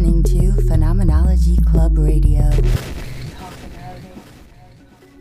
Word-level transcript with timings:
listening 0.00 0.22
to 0.22 0.62
Phenomenology 0.62 1.58
Club 1.70 1.98
Radio. 1.98 2.50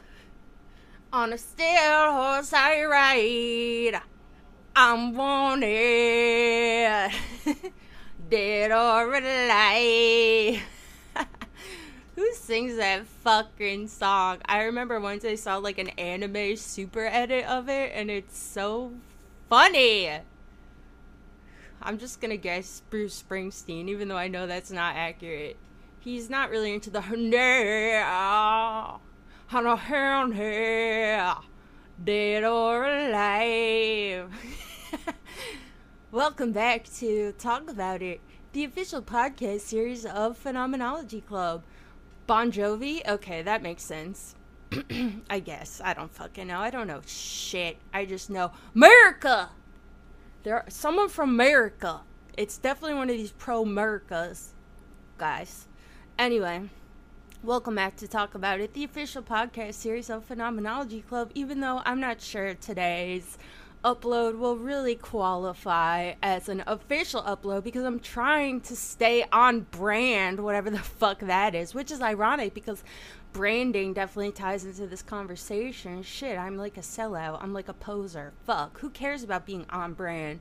on 1.12 1.34
a 1.34 1.38
steel 1.38 2.12
horse 2.12 2.54
I 2.54 2.84
ride. 2.84 4.00
I'm 4.74 5.14
wanted, 5.14 7.10
dead 8.30 8.72
or 8.72 9.14
alive. 9.14 10.62
Who 12.16 12.32
sings 12.32 12.76
that 12.76 13.06
fucking 13.06 13.88
song? 13.88 14.38
I 14.46 14.62
remember 14.62 14.98
once 14.98 15.26
I 15.26 15.34
saw 15.34 15.58
like 15.58 15.76
an 15.76 15.90
anime 15.90 16.56
super 16.56 17.04
edit 17.04 17.44
of 17.44 17.68
it, 17.68 17.92
and 17.94 18.10
it's 18.10 18.38
so 18.38 18.92
funny. 19.50 20.20
I'm 21.88 21.96
just 21.96 22.20
gonna 22.20 22.36
guess 22.36 22.82
Bruce 22.90 23.24
Springsteen, 23.26 23.88
even 23.88 24.08
though 24.08 24.18
I 24.18 24.28
know 24.28 24.46
that's 24.46 24.70
not 24.70 24.94
accurate. 24.94 25.56
He's 25.98 26.28
not 26.28 26.50
really 26.50 26.74
into 26.74 26.90
the 26.90 27.00
dead 32.04 32.44
or 32.44 32.84
alive. 32.84 34.30
Welcome 36.12 36.52
back 36.52 36.84
to 36.98 37.32
Talk 37.38 37.70
About 37.70 38.02
It, 38.02 38.20
the 38.52 38.64
official 38.64 39.00
podcast 39.00 39.60
series 39.60 40.04
of 40.04 40.36
Phenomenology 40.36 41.22
Club. 41.22 41.62
Bon 42.26 42.52
Jovi? 42.52 43.00
Okay, 43.08 43.40
that 43.40 43.62
makes 43.62 43.82
sense. 43.82 44.34
I 45.30 45.40
guess. 45.40 45.80
I 45.82 45.94
don't 45.94 46.14
fucking 46.14 46.48
know. 46.48 46.60
I 46.60 46.68
don't 46.68 46.86
know 46.86 47.00
shit. 47.06 47.78
I 47.94 48.04
just 48.04 48.28
know 48.28 48.52
America! 48.74 49.48
There 50.44 50.54
are, 50.54 50.64
someone 50.68 51.08
from 51.08 51.30
America. 51.30 52.02
It's 52.36 52.58
definitely 52.58 52.96
one 52.96 53.10
of 53.10 53.16
these 53.16 53.32
pro 53.32 53.62
Americas 53.62 54.54
guys. 55.18 55.66
Anyway, 56.16 56.70
welcome 57.42 57.74
back 57.74 57.96
to 57.96 58.06
Talk 58.06 58.36
About 58.36 58.60
It, 58.60 58.72
the 58.72 58.84
official 58.84 59.20
podcast 59.20 59.74
series 59.74 60.08
of 60.08 60.24
Phenomenology 60.24 61.00
Club, 61.00 61.32
even 61.34 61.58
though 61.58 61.82
I'm 61.84 61.98
not 61.98 62.20
sure 62.20 62.54
today's 62.54 63.36
upload 63.84 64.38
will 64.38 64.56
really 64.56 64.94
qualify 64.94 66.14
as 66.22 66.48
an 66.48 66.62
official 66.68 67.22
upload 67.22 67.64
because 67.64 67.84
I'm 67.84 68.00
trying 68.00 68.60
to 68.62 68.76
stay 68.76 69.24
on 69.32 69.60
brand, 69.72 70.38
whatever 70.38 70.70
the 70.70 70.78
fuck 71.00 71.18
that 71.18 71.56
is, 71.56 71.74
which 71.74 71.90
is 71.90 72.00
ironic 72.00 72.54
because 72.54 72.84
branding 73.32 73.92
definitely 73.92 74.32
ties 74.32 74.64
into 74.64 74.86
this 74.86 75.02
conversation. 75.02 76.02
Shit, 76.02 76.38
I'm 76.38 76.56
like 76.56 76.76
a 76.76 76.82
sellout. 76.82 77.42
I'm 77.42 77.52
like 77.52 77.68
a 77.68 77.74
poser. 77.74 78.32
Fuck. 78.44 78.78
Who 78.80 78.90
cares 78.90 79.22
about 79.22 79.46
being 79.46 79.66
on 79.70 79.92
brand? 79.92 80.40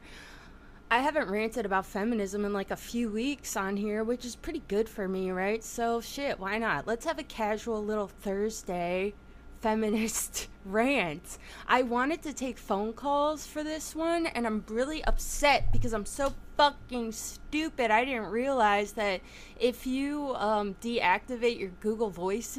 I 0.90 1.00
haven't 1.00 1.30
ranted 1.30 1.66
about 1.66 1.86
feminism 1.86 2.46
in 2.46 2.54
like 2.54 2.72
a 2.72 2.78
few 2.78 3.10
weeks 3.10 3.58
on 3.58 3.76
here, 3.76 4.04
which 4.04 4.24
is 4.24 4.38
pretty 4.38 4.64
good 4.68 4.88
for 4.88 5.08
me, 5.08 5.32
right? 5.32 5.64
So, 5.64 6.00
shit, 6.00 6.40
why 6.40 6.58
not? 6.58 6.88
Let's 6.88 7.06
have 7.06 7.20
a 7.20 7.24
casual 7.24 7.84
little 7.84 8.08
Thursday 8.08 9.14
feminist 9.60 10.48
rant. 10.66 11.38
I 11.68 11.82
wanted 11.82 12.22
to 12.24 12.34
take 12.34 12.58
phone 12.58 12.94
calls 12.94 13.46
for 13.46 13.64
this 13.64 13.96
one, 13.96 14.28
and 14.28 14.46
I'm 14.46 14.64
really 14.70 15.04
upset 15.04 15.72
because 15.74 15.94
I'm 15.94 16.06
so 16.06 16.34
fucking 16.56 17.12
stupid. 17.12 17.92
I 17.92 18.06
didn't 18.06 18.28
realize 18.28 18.94
that 18.94 19.22
if 19.60 19.86
you 19.86 20.36
um, 20.36 20.76
deactivate 20.82 21.60
your 21.60 21.72
Google 21.82 22.10
Voice 22.10 22.58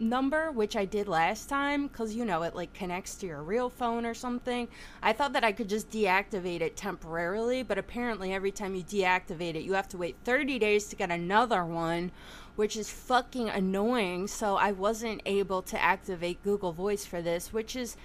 number, 0.00 0.50
which 0.50 0.76
I 0.76 0.84
did 0.84 1.08
last 1.08 1.48
time, 1.48 1.86
because 1.86 2.14
you 2.14 2.24
know 2.24 2.42
it 2.42 2.54
like 2.54 2.72
connects 2.72 3.14
to 3.16 3.26
your 3.26 3.42
real 3.42 3.68
phone 3.68 4.04
or 4.06 4.14
something. 4.14 4.68
I 5.02 5.12
thought 5.12 5.32
that 5.34 5.44
I 5.44 5.52
could 5.52 5.68
just 5.68 5.90
deactivate 5.90 6.60
it 6.60 6.76
temporarily, 6.76 7.62
but 7.62 7.78
apparently 7.78 8.32
every 8.32 8.50
time 8.50 8.74
you 8.74 8.82
deactivate 8.82 9.54
it, 9.54 9.62
you 9.62 9.74
have 9.74 9.88
to 9.88 9.98
wait 9.98 10.16
30 10.24 10.58
days 10.58 10.86
to 10.86 10.96
get 10.96 11.10
another 11.10 11.64
one, 11.64 12.10
which 12.56 12.76
is 12.76 12.90
fucking 12.90 13.48
annoying. 13.48 14.26
So 14.26 14.56
I 14.56 14.72
wasn't 14.72 15.22
able 15.26 15.62
to 15.62 15.80
activate 15.80 16.42
Google 16.42 16.72
Voice 16.72 17.04
for 17.04 17.22
this, 17.22 17.52
which 17.52 17.76
is 17.76 17.96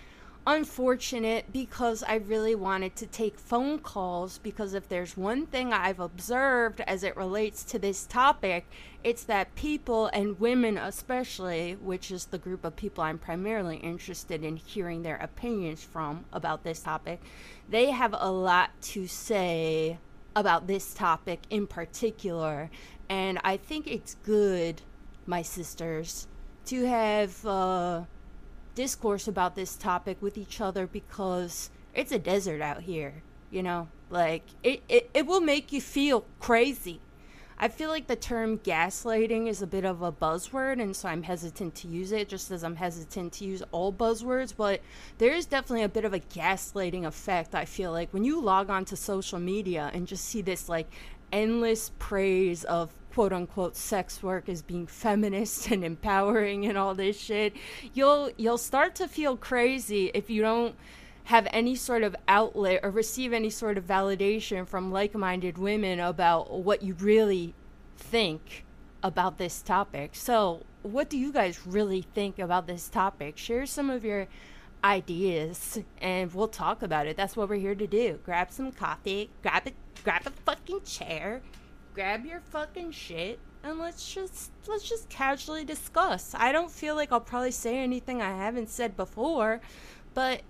unfortunate 0.48 1.52
because 1.52 2.04
I 2.04 2.16
really 2.16 2.54
wanted 2.54 2.96
to 2.98 3.08
take 3.08 3.40
phone 3.40 3.80
calls 3.80 4.38
because 4.38 4.74
if 4.76 4.88
there's 4.88 5.18
one 5.18 5.48
thing 5.48 5.74
I've 5.74 6.00
observed 6.00 6.82
as 6.82 7.04
it 7.04 7.18
relates 7.18 7.64
to 7.66 7.80
this 7.80 8.06
topic, 8.06 8.68
it's 9.04 9.24
that 9.24 9.56
people 9.56 10.08
and 10.08 10.40
women 10.40 10.78
especially, 10.78 11.74
which 11.74 12.12
is 12.12 12.26
the 12.26 12.38
group 12.38 12.64
of 12.64 12.76
people 12.76 13.04
I'm 13.04 13.18
primarily 13.18 13.78
interested 13.78 14.44
in 14.44 14.58
hearing 14.58 15.02
their 15.02 15.18
opinions 15.18 15.84
from 15.84 16.26
about 16.32 16.64
this 16.64 16.82
topic, 16.82 17.22
they 17.68 17.90
have 17.90 18.16
a 18.18 18.32
lot 18.32 18.70
to 18.82 19.08
say 19.08 19.98
about 20.36 20.68
this 20.68 20.94
topic 20.94 21.42
in 21.50 21.66
particular. 21.66 22.70
And 23.10 23.40
I 23.44 23.58
think 23.58 23.88
it's 23.88 24.16
good, 24.24 24.82
my 25.26 25.42
sisters, 25.42 26.28
to 26.66 26.86
have 26.86 27.46
uh, 27.46 28.04
discourse 28.76 29.28
about 29.28 29.56
this 29.56 29.76
topic 29.76 30.22
with 30.22 30.38
each 30.38 30.62
other 30.62 30.86
because 30.86 31.72
it's 31.94 32.12
a 32.12 32.20
desert 32.20 32.62
out 32.62 32.84
here, 32.84 33.24
you 33.50 33.64
know? 33.64 33.88
Like, 34.10 34.44
it, 34.62 34.84
it, 34.88 35.10
it 35.14 35.26
will 35.26 35.42
make 35.42 35.72
you 35.72 35.82
feel 35.82 36.26
crazy. 36.40 37.00
I 37.58 37.70
feel 37.70 37.90
like 37.90 38.08
the 38.08 38.18
term 38.18 38.60
gaslighting 38.60 39.48
is 39.48 39.62
a 39.62 39.68
bit 39.68 39.86
of 39.86 40.02
a 40.02 40.12
buzzword, 40.12 40.82
and 40.82 40.94
so 40.94 41.08
I'm 41.08 41.24
hesitant 41.24 41.74
to 41.76 41.88
use 41.88 42.12
it, 42.12 42.28
just 42.28 42.52
as 42.52 42.66
I'm 42.66 42.76
hesitant 42.76 43.32
to 43.34 43.46
use 43.46 43.64
all 43.72 43.94
buzzwords. 43.94 44.54
But 44.56 44.82
there 45.20 45.32
is 45.32 45.46
definitely 45.46 45.84
a 45.84 45.90
bit 45.90 46.04
of 46.04 46.14
a 46.14 46.20
gaslighting 46.20 47.06
effect, 47.06 47.56
I 47.56 47.64
feel 47.64 47.94
like, 47.94 48.14
when 48.14 48.26
you 48.26 48.42
log 48.42 48.70
on 48.70 48.84
to 48.86 48.98
social 48.98 49.40
media 49.40 49.90
and 49.94 50.06
just 50.06 50.26
see 50.26 50.42
this, 50.42 50.68
like, 50.68 50.92
endless 51.32 51.92
praise 51.98 52.66
of 52.66 52.94
quote 53.16 53.34
unquote 53.34 53.76
sex 53.76 54.22
work 54.22 54.48
as 54.48 54.62
being 54.62 54.86
feminist 54.86 55.72
and 55.72 55.84
empowering 55.84 56.66
and 56.66 56.78
all 56.78 56.94
this 56.94 57.20
shit 57.20 57.54
you'll 57.94 58.30
you'll 58.38 58.58
start 58.58 58.94
to 58.94 59.08
feel 59.08 59.36
crazy 59.36 60.12
if 60.14 60.30
you 60.30 60.42
don't 60.42 60.76
have 61.26 61.48
any 61.52 61.76
sort 61.76 62.04
of 62.04 62.16
outlet 62.28 62.80
or 62.84 62.92
receive 62.92 63.34
any 63.34 63.50
sort 63.50 63.78
of 63.78 63.86
validation 63.86 64.68
from 64.68 64.92
like-minded 64.92 65.58
women 65.58 66.00
about 66.00 66.52
what 66.52 66.84
you 66.84 66.94
really 66.96 67.54
think 67.98 68.64
about 69.02 69.38
this 69.38 69.62
topic. 69.62 70.12
So 70.14 70.62
what 70.84 71.10
do 71.10 71.18
you 71.18 71.32
guys 71.32 71.66
really 71.66 72.04
think 72.14 72.38
about 72.38 72.68
this 72.68 72.88
topic? 72.90 73.38
Share 73.38 73.66
some 73.66 73.90
of 73.90 74.06
your 74.06 74.28
ideas 74.84 75.80
and 76.00 76.32
we'll 76.32 76.48
talk 76.48 76.84
about 76.84 77.08
it. 77.08 77.18
That's 77.18 77.36
what 77.36 77.50
we're 77.50 77.56
here 77.56 77.76
to 77.76 77.88
do. 77.88 78.20
Grab 78.24 78.52
some 78.52 78.72
coffee 78.72 79.32
grab 79.42 79.66
a 79.66 79.72
grab 80.04 80.28
a 80.28 80.30
fucking 80.30 80.82
chair 80.84 81.42
grab 81.96 82.26
your 82.26 82.42
fucking 82.42 82.92
shit 82.92 83.40
and 83.64 83.80
let's 83.80 84.14
just 84.14 84.52
let's 84.68 84.88
just 84.88 85.08
casually 85.08 85.64
discuss. 85.64 86.36
I 86.38 86.52
don't 86.52 86.70
feel 86.70 86.94
like 86.94 87.12
I'll 87.12 87.22
probably 87.22 87.52
say 87.52 87.80
anything 87.80 88.22
I 88.22 88.36
haven't 88.36 88.70
said 88.70 88.98
before, 88.98 89.62
but 90.14 90.42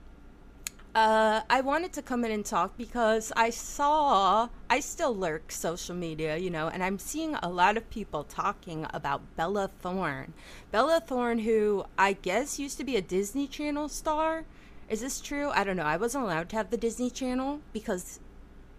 uh, 0.95 1.41
I 1.47 1.61
wanted 1.61 1.93
to 1.93 2.01
come 2.01 2.25
in 2.25 2.31
and 2.31 2.43
talk 2.43 2.77
because 2.77 3.31
I 3.35 3.51
saw, 3.51 4.47
I 4.69 4.79
still 4.79 5.15
lurk 5.15 5.51
social 5.51 5.93
media, 5.93 6.37
you 6.37 6.49
know, 6.49 6.69
and 6.69 6.81
I'm 6.81 6.97
seeing 6.97 7.35
a 7.35 7.49
lot 7.49 7.75
of 7.77 7.89
people 7.89 8.23
talking 8.23 8.87
about 8.91 9.35
Bella 9.35 9.69
Thorne. 9.81 10.33
Bella 10.71 11.01
Thorne, 11.05 11.39
who 11.39 11.85
I 11.97 12.13
guess 12.13 12.59
used 12.59 12.77
to 12.77 12.85
be 12.85 12.95
a 12.95 13.01
Disney 13.01 13.45
Channel 13.45 13.89
star. 13.89 14.45
Is 14.89 15.01
this 15.01 15.19
true? 15.19 15.49
I 15.49 15.63
don't 15.63 15.75
know. 15.75 15.83
I 15.83 15.97
wasn't 15.97 16.23
allowed 16.23 16.49
to 16.49 16.55
have 16.55 16.69
the 16.69 16.77
Disney 16.77 17.09
Channel 17.09 17.59
because 17.73 18.19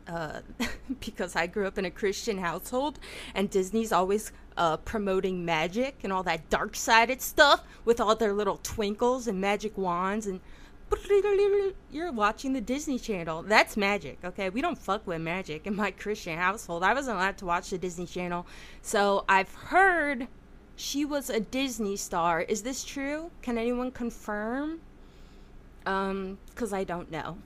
uh, 0.09 0.41
because 1.01 1.37
I 1.37 1.47
grew 1.47 1.67
up 1.67 1.79
in 1.79 1.85
a 1.85 1.91
Christian 1.91 2.39
household, 2.39 2.99
and 3.35 3.51
Disney's 3.51 3.93
always 3.93 4.33
uh, 4.57 4.77
promoting 4.79 5.45
magic 5.45 5.97
and 6.03 6.13
all 6.13 6.23
that 6.23 6.49
dark 6.51 6.77
sided 6.77 7.21
stuff 7.21 7.63
with 7.85 8.01
all 8.01 8.15
their 8.15 8.33
little 8.33 8.59
twinkles 8.63 9.27
and 9.27 9.41
magic 9.41 9.77
wands 9.77 10.27
and 10.27 10.41
you're 11.91 12.13
watching 12.13 12.53
the 12.53 12.61
Disney 12.61 12.99
Channel. 12.99 13.43
That's 13.43 13.77
magic, 13.77 14.19
okay? 14.25 14.51
We 14.51 14.61
don't 14.61 14.79
fuck 14.79 15.07
with 15.07 15.21
magic 15.21 15.67
in 15.67 15.75
my 15.75 15.91
Christian 15.91 16.39
household. 16.39 16.83
I 16.83 16.95
wasn't 16.95 17.17
allowed 17.17 17.39
to 17.39 17.47
watch 17.47 17.71
the 17.71 17.79
Disney 17.79 18.07
Channel. 18.07 18.47
So 18.83 19.25
I've 19.29 19.53
heard 19.55 20.29
she 20.77 21.05
was 21.05 21.29
a 21.29 21.41
Disney 21.41 21.97
star. 21.97 22.43
Is 22.43 22.63
this 22.63 22.85
true? 22.85 23.31
Can 23.43 23.59
anyone 23.59 23.91
confirm? 23.91 24.81
Um, 25.87 26.39
because 26.51 26.73
I 26.73 26.85
don't 26.85 27.11
know. 27.11 27.39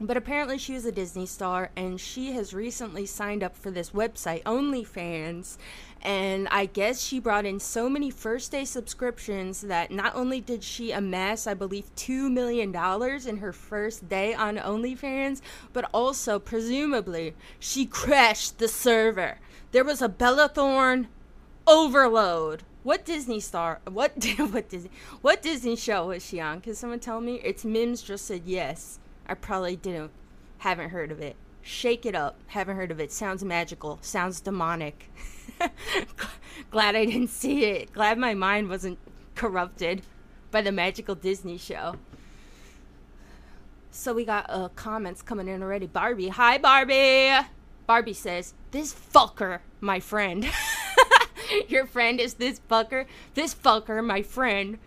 But 0.00 0.16
apparently, 0.16 0.58
she 0.58 0.72
was 0.72 0.84
a 0.84 0.92
Disney 0.92 1.24
star, 1.24 1.70
and 1.76 2.00
she 2.00 2.32
has 2.32 2.52
recently 2.52 3.06
signed 3.06 3.44
up 3.44 3.56
for 3.56 3.70
this 3.70 3.90
website, 3.90 4.42
OnlyFans. 4.42 5.56
And 6.02 6.48
I 6.48 6.66
guess 6.66 7.00
she 7.00 7.20
brought 7.20 7.46
in 7.46 7.60
so 7.60 7.88
many 7.88 8.10
first 8.10 8.50
day 8.50 8.64
subscriptions 8.64 9.62
that 9.62 9.92
not 9.92 10.14
only 10.16 10.40
did 10.40 10.64
she 10.64 10.90
amass, 10.90 11.46
I 11.46 11.54
believe, 11.54 11.94
$2 11.94 12.30
million 12.30 12.74
in 13.26 13.36
her 13.38 13.52
first 13.52 14.08
day 14.08 14.34
on 14.34 14.56
OnlyFans, 14.56 15.40
but 15.72 15.88
also, 15.94 16.38
presumably, 16.40 17.34
she 17.58 17.86
crashed 17.86 18.58
the 18.58 18.68
server. 18.68 19.38
There 19.70 19.84
was 19.84 20.02
a 20.02 20.08
Bella 20.08 20.48
Thorne 20.48 21.08
overload. 21.66 22.64
What 22.82 23.04
Disney 23.04 23.40
star? 23.40 23.80
What 23.88 24.12
what 24.50 24.68
Disney? 24.68 24.90
What 25.22 25.40
Disney 25.40 25.76
show 25.76 26.08
was 26.08 26.26
she 26.26 26.38
on? 26.40 26.60
Can 26.60 26.74
someone 26.74 27.00
tell 27.00 27.20
me? 27.20 27.40
It's 27.42 27.64
Mims 27.64 28.02
just 28.02 28.26
said 28.26 28.42
yes. 28.44 28.98
I 29.26 29.34
probably 29.34 29.76
didn't. 29.76 30.10
Haven't 30.58 30.90
heard 30.90 31.10
of 31.10 31.20
it. 31.20 31.36
Shake 31.62 32.04
it 32.04 32.14
up. 32.14 32.38
Haven't 32.48 32.76
heard 32.76 32.90
of 32.90 33.00
it. 33.00 33.10
Sounds 33.10 33.42
magical. 33.44 33.98
Sounds 34.02 34.40
demonic. 34.40 35.10
Glad 36.70 36.94
I 36.94 37.06
didn't 37.06 37.30
see 37.30 37.64
it. 37.64 37.92
Glad 37.92 38.18
my 38.18 38.34
mind 38.34 38.68
wasn't 38.68 38.98
corrupted 39.34 40.02
by 40.50 40.60
the 40.62 40.72
magical 40.72 41.14
Disney 41.14 41.58
show. 41.58 41.96
So 43.90 44.12
we 44.12 44.24
got 44.24 44.46
uh, 44.48 44.68
comments 44.70 45.22
coming 45.22 45.48
in 45.48 45.62
already. 45.62 45.86
Barbie. 45.86 46.28
Hi, 46.28 46.58
Barbie. 46.58 47.46
Barbie 47.86 48.12
says, 48.12 48.54
This 48.70 48.92
fucker, 48.94 49.60
my 49.80 50.00
friend. 50.00 50.50
Your 51.68 51.86
friend 51.86 52.20
is 52.20 52.34
this 52.34 52.60
fucker. 52.70 53.06
This 53.34 53.54
fucker, 53.54 54.04
my 54.04 54.22
friend 54.22 54.78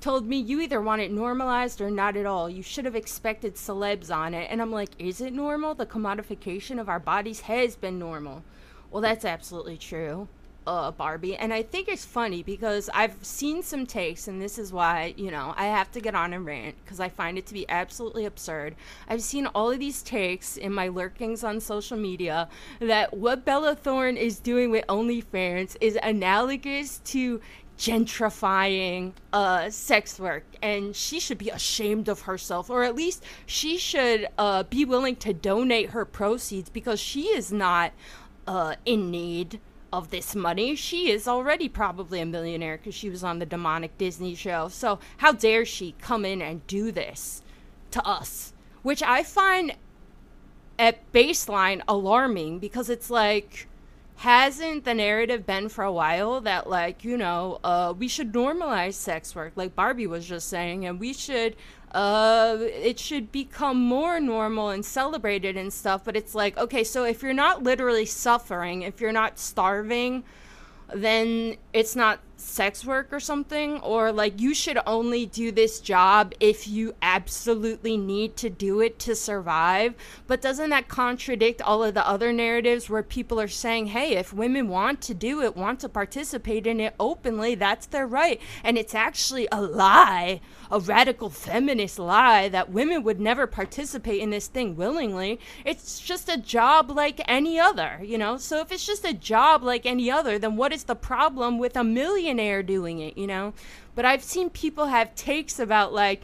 told 0.00 0.26
me 0.26 0.36
you 0.36 0.60
either 0.60 0.80
want 0.80 1.02
it 1.02 1.10
normalized 1.10 1.80
or 1.80 1.90
not 1.90 2.16
at 2.16 2.26
all. 2.26 2.48
You 2.48 2.62
should 2.62 2.84
have 2.84 2.96
expected 2.96 3.54
celebs 3.54 4.14
on 4.14 4.34
it. 4.34 4.48
And 4.50 4.60
I'm 4.60 4.72
like, 4.72 4.90
is 4.98 5.20
it 5.20 5.32
normal? 5.32 5.74
The 5.74 5.86
commodification 5.86 6.80
of 6.80 6.88
our 6.88 7.00
bodies 7.00 7.40
has 7.40 7.76
been 7.76 7.98
normal. 7.98 8.44
Well, 8.90 9.02
that's 9.02 9.24
absolutely 9.24 9.76
true, 9.76 10.28
uh, 10.66 10.90
Barbie. 10.92 11.36
And 11.36 11.52
I 11.52 11.62
think 11.62 11.88
it's 11.88 12.04
funny 12.04 12.42
because 12.42 12.88
I've 12.94 13.16
seen 13.22 13.62
some 13.62 13.84
takes, 13.84 14.28
and 14.28 14.40
this 14.40 14.58
is 14.58 14.72
why, 14.72 15.14
you 15.16 15.30
know, 15.30 15.54
I 15.56 15.66
have 15.66 15.90
to 15.92 16.00
get 16.00 16.14
on 16.14 16.32
and 16.32 16.46
rant 16.46 16.76
because 16.84 17.00
I 17.00 17.08
find 17.08 17.36
it 17.36 17.46
to 17.46 17.54
be 17.54 17.68
absolutely 17.68 18.26
absurd. 18.26 18.76
I've 19.08 19.22
seen 19.22 19.46
all 19.48 19.70
of 19.70 19.80
these 19.80 20.02
takes 20.02 20.56
in 20.56 20.72
my 20.72 20.88
lurkings 20.88 21.42
on 21.42 21.60
social 21.60 21.96
media 21.96 22.48
that 22.80 23.16
what 23.16 23.44
Bella 23.44 23.74
Thorne 23.74 24.16
is 24.16 24.38
doing 24.38 24.70
with 24.70 24.86
OnlyFans 24.86 25.76
is 25.80 25.98
analogous 26.02 26.98
to 27.06 27.40
gentrifying 27.78 29.12
uh, 29.32 29.68
sex 29.68 30.18
work 30.18 30.44
and 30.62 30.96
she 30.96 31.20
should 31.20 31.36
be 31.36 31.50
ashamed 31.50 32.08
of 32.08 32.22
herself 32.22 32.70
or 32.70 32.84
at 32.84 32.94
least 32.94 33.22
she 33.44 33.76
should 33.76 34.26
uh, 34.38 34.62
be 34.64 34.84
willing 34.84 35.14
to 35.16 35.34
donate 35.34 35.90
her 35.90 36.04
proceeds 36.04 36.70
because 36.70 36.98
she 36.98 37.24
is 37.24 37.52
not 37.52 37.92
uh, 38.46 38.74
in 38.84 39.10
need 39.10 39.60
of 39.92 40.10
this 40.10 40.34
money. 40.34 40.74
She 40.74 41.10
is 41.10 41.28
already 41.28 41.68
probably 41.68 42.20
a 42.20 42.26
millionaire 42.26 42.78
because 42.78 42.94
she 42.94 43.10
was 43.10 43.22
on 43.22 43.38
the 43.38 43.46
demonic 43.46 43.96
disney 43.98 44.34
show. 44.34 44.68
So 44.68 44.98
how 45.18 45.32
dare 45.32 45.64
she 45.64 45.94
come 46.00 46.24
in 46.24 46.42
and 46.42 46.66
do 46.66 46.90
this 46.90 47.42
to 47.92 48.06
us? 48.06 48.52
Which 48.82 49.02
i 49.02 49.22
find 49.22 49.74
at 50.78 51.10
baseline 51.12 51.80
alarming 51.88 52.58
because 52.58 52.90
it's 52.90 53.10
like 53.10 53.66
hasn't 54.16 54.84
the 54.84 54.94
narrative 54.94 55.44
been 55.44 55.68
for 55.68 55.84
a 55.84 55.92
while 55.92 56.40
that 56.40 56.68
like 56.68 57.04
you 57.04 57.16
know 57.16 57.58
uh, 57.62 57.92
we 57.96 58.08
should 58.08 58.32
normalize 58.32 58.94
sex 58.94 59.34
work 59.34 59.52
like 59.56 59.76
barbie 59.76 60.06
was 60.06 60.26
just 60.26 60.48
saying 60.48 60.86
and 60.86 60.98
we 60.98 61.12
should 61.12 61.54
uh, 61.92 62.56
it 62.60 62.98
should 62.98 63.30
become 63.30 63.78
more 63.78 64.18
normal 64.18 64.70
and 64.70 64.84
celebrated 64.84 65.56
and 65.56 65.72
stuff 65.72 66.02
but 66.02 66.16
it's 66.16 66.34
like 66.34 66.56
okay 66.56 66.82
so 66.82 67.04
if 67.04 67.22
you're 67.22 67.34
not 67.34 67.62
literally 67.62 68.06
suffering 68.06 68.82
if 68.82 69.00
you're 69.02 69.12
not 69.12 69.38
starving 69.38 70.24
then 70.94 71.56
it's 71.74 71.94
not 71.94 72.18
sex 72.36 72.84
work 72.84 73.08
or 73.12 73.20
something 73.20 73.80
or 73.80 74.12
like 74.12 74.40
you 74.40 74.54
should 74.54 74.78
only 74.86 75.24
do 75.24 75.50
this 75.50 75.80
job 75.80 76.34
if 76.38 76.68
you 76.68 76.94
absolutely 77.00 77.96
need 77.96 78.36
to 78.36 78.50
do 78.50 78.80
it 78.80 78.98
to 78.98 79.14
survive. 79.14 79.94
But 80.26 80.42
doesn't 80.42 80.70
that 80.70 80.88
contradict 80.88 81.62
all 81.62 81.82
of 81.82 81.94
the 81.94 82.06
other 82.06 82.32
narratives 82.32 82.90
where 82.90 83.02
people 83.02 83.40
are 83.40 83.48
saying 83.48 83.86
hey 83.86 84.16
if 84.16 84.34
women 84.34 84.68
want 84.68 85.00
to 85.02 85.14
do 85.14 85.40
it 85.42 85.56
want 85.56 85.80
to 85.80 85.88
participate 85.88 86.66
in 86.66 86.78
it 86.78 86.94
openly 87.00 87.54
that's 87.54 87.86
their 87.86 88.06
right. 88.06 88.40
And 88.62 88.76
it's 88.76 88.94
actually 88.94 89.48
a 89.50 89.62
lie 89.62 90.40
a 90.70 90.78
radical 90.78 91.30
feminist 91.30 91.98
lie 91.98 92.48
that 92.48 92.70
women 92.70 93.02
would 93.02 93.20
never 93.20 93.46
participate 93.46 94.20
in 94.20 94.30
this 94.30 94.46
thing 94.46 94.76
willingly. 94.76 95.40
It's 95.64 96.00
just 96.00 96.28
a 96.28 96.36
job 96.36 96.90
like 96.90 97.20
any 97.26 97.58
other 97.58 98.00
you 98.02 98.18
know? 98.18 98.36
So 98.36 98.60
if 98.60 98.70
it's 98.70 98.86
just 98.86 99.06
a 99.06 99.14
job 99.14 99.62
like 99.62 99.86
any 99.86 100.10
other 100.10 100.38
then 100.38 100.56
what 100.56 100.72
is 100.72 100.84
the 100.84 100.94
problem 100.94 101.58
with 101.58 101.76
a 101.76 101.84
million 101.84 102.25
millionaire 102.26 102.62
doing 102.62 102.98
it, 102.98 103.16
you 103.16 103.26
know? 103.26 103.52
But 103.94 104.04
I've 104.04 104.22
seen 104.22 104.50
people 104.50 104.86
have 104.86 105.14
takes 105.14 105.58
about 105.58 105.92
like, 105.92 106.22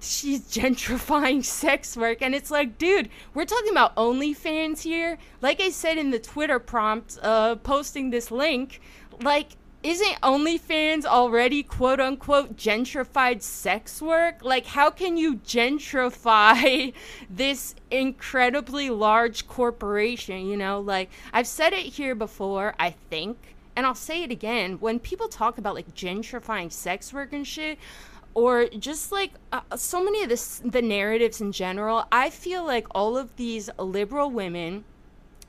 she's 0.00 0.40
gentrifying 0.52 1.44
sex 1.44 1.96
work. 1.96 2.22
And 2.22 2.34
it's 2.34 2.50
like, 2.50 2.78
dude, 2.78 3.08
we're 3.34 3.44
talking 3.44 3.70
about 3.70 3.96
OnlyFans 3.96 4.82
here. 4.82 5.18
Like 5.40 5.60
I 5.60 5.70
said 5.70 5.98
in 5.98 6.10
the 6.10 6.18
Twitter 6.18 6.58
prompt, 6.58 7.18
uh, 7.22 7.56
posting 7.56 8.10
this 8.10 8.30
link, 8.30 8.80
like, 9.22 9.48
isn't 9.82 10.20
OnlyFans 10.20 11.06
already 11.06 11.62
quote 11.62 12.00
unquote 12.00 12.54
gentrified 12.54 13.40
sex 13.40 14.02
work? 14.02 14.44
Like, 14.44 14.66
how 14.66 14.90
can 14.90 15.16
you 15.16 15.36
gentrify 15.36 16.92
this 17.30 17.74
incredibly 17.90 18.90
large 18.90 19.46
corporation? 19.46 20.46
You 20.46 20.58
know, 20.58 20.80
like, 20.80 21.08
I've 21.32 21.46
said 21.46 21.72
it 21.72 21.86
here 21.86 22.14
before, 22.14 22.74
I 22.78 22.90
think 22.90 23.38
and 23.80 23.86
I'll 23.86 23.94
say 23.94 24.22
it 24.22 24.30
again 24.30 24.74
when 24.74 24.98
people 24.98 25.26
talk 25.26 25.56
about 25.56 25.74
like 25.74 25.94
gentrifying 25.94 26.70
sex 26.70 27.14
work 27.14 27.32
and 27.32 27.46
shit 27.46 27.78
or 28.34 28.66
just 28.66 29.10
like 29.10 29.32
uh, 29.52 29.62
so 29.74 30.04
many 30.04 30.22
of 30.22 30.28
this 30.28 30.60
the 30.62 30.82
narratives 30.82 31.40
in 31.40 31.50
general 31.50 32.04
I 32.12 32.28
feel 32.28 32.62
like 32.62 32.86
all 32.90 33.16
of 33.16 33.34
these 33.36 33.70
liberal 33.78 34.30
women 34.30 34.84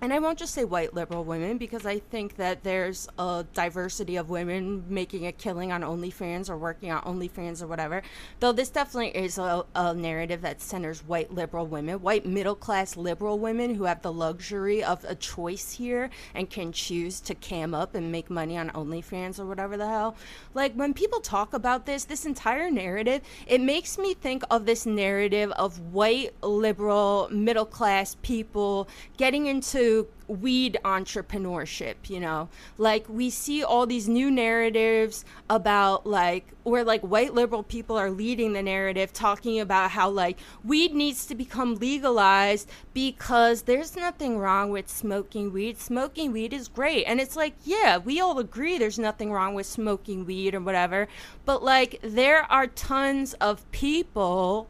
and 0.01 0.12
I 0.12 0.17
won't 0.17 0.39
just 0.39 0.55
say 0.55 0.65
white 0.65 0.96
liberal 0.96 1.24
women 1.24 1.60
because 1.60 1.86
I 1.86 2.00
think 2.00 2.38
that 2.38 2.63
there's 2.63 3.08
a 3.20 3.46
diversity 3.53 4.15
of 4.15 4.31
women 4.31 4.84
making 4.89 5.27
a 5.27 5.31
killing 5.31 5.72
on 5.72 5.81
OnlyFans 5.81 6.50
or 6.50 6.58
working 6.58 6.91
on 6.91 7.03
OnlyFans 7.03 7.62
or 7.62 7.67
whatever. 7.67 8.01
Though 8.39 8.51
this 8.51 8.70
definitely 8.70 9.10
is 9.10 9.38
a, 9.38 9.63
a 9.75 9.93
narrative 9.93 10.41
that 10.41 10.60
centers 10.60 11.01
white 11.05 11.31
liberal 11.31 11.67
women, 11.67 12.01
white 12.01 12.25
middle 12.25 12.55
class 12.55 12.98
liberal 12.98 13.38
women 13.38 13.75
who 13.75 13.84
have 13.84 14.01
the 14.01 14.12
luxury 14.12 14.84
of 14.84 15.03
a 15.03 15.13
choice 15.13 15.74
here 15.74 16.10
and 16.34 16.50
can 16.50 16.72
choose 16.72 17.22
to 17.22 17.36
cam 17.36 17.75
up 17.75 17.93
and 17.93 18.12
make 18.12 18.31
money 18.31 18.58
on 18.58 18.72
OnlyFans 18.72 19.39
or 19.39 19.46
whatever 19.46 19.77
the 19.77 19.88
hell. 19.88 20.15
Like 20.55 20.74
when 20.74 20.96
people 20.96 21.20
talk 21.20 21.53
about 21.53 21.86
this, 21.86 22.05
this 22.05 22.25
entire 22.25 22.72
narrative, 22.72 23.22
it 23.46 23.62
makes 23.62 24.00
me 24.00 24.15
think 24.15 24.41
of 24.50 24.65
this 24.65 24.88
narrative 24.88 25.51
of 25.51 25.93
white 25.93 26.34
liberal 26.41 27.29
middle 27.31 27.67
class 27.67 28.17
people 28.24 28.88
getting 29.17 29.46
into 29.46 29.91
weed 30.28 30.78
entrepreneurship, 30.86 32.10
you 32.10 32.20
know? 32.20 32.50
Like 32.78 33.08
we 33.10 33.30
see 33.30 33.64
all 33.64 33.86
these 33.86 34.08
new 34.08 34.32
narratives 34.32 35.26
about 35.50 36.08
like 36.08 36.48
where 36.64 36.84
like 36.84 37.02
white 37.02 37.34
liberal 37.34 37.64
people 37.64 37.98
are 37.98 38.10
leading 38.10 38.54
the 38.54 38.62
narrative 38.62 39.12
talking 39.12 39.60
about 39.60 39.92
how 39.92 40.10
like 40.10 40.38
weed 40.64 40.94
needs 40.94 41.26
to 41.26 41.36
become 41.36 41.76
legalized 41.76 42.70
because 42.94 43.64
there's 43.64 43.96
nothing 43.96 44.38
wrong 44.38 44.70
with 44.70 44.88
smoking 44.88 45.52
weed. 45.52 45.78
Smoking 45.80 46.32
weed 46.32 46.54
is 46.54 46.68
great. 46.68 47.04
And 47.06 47.20
it's 47.20 47.36
like, 47.36 47.56
yeah, 47.64 47.98
we 47.98 48.22
all 48.22 48.40
agree 48.40 48.78
there's 48.78 49.00
nothing 49.00 49.32
wrong 49.32 49.54
with 49.54 49.66
smoking 49.66 50.26
weed 50.26 50.56
or 50.56 50.62
whatever, 50.62 51.08
but 51.46 51.64
like 51.64 52.00
there 52.02 52.50
are 52.52 52.68
tons 52.68 53.34
of 53.36 53.70
people 53.72 54.68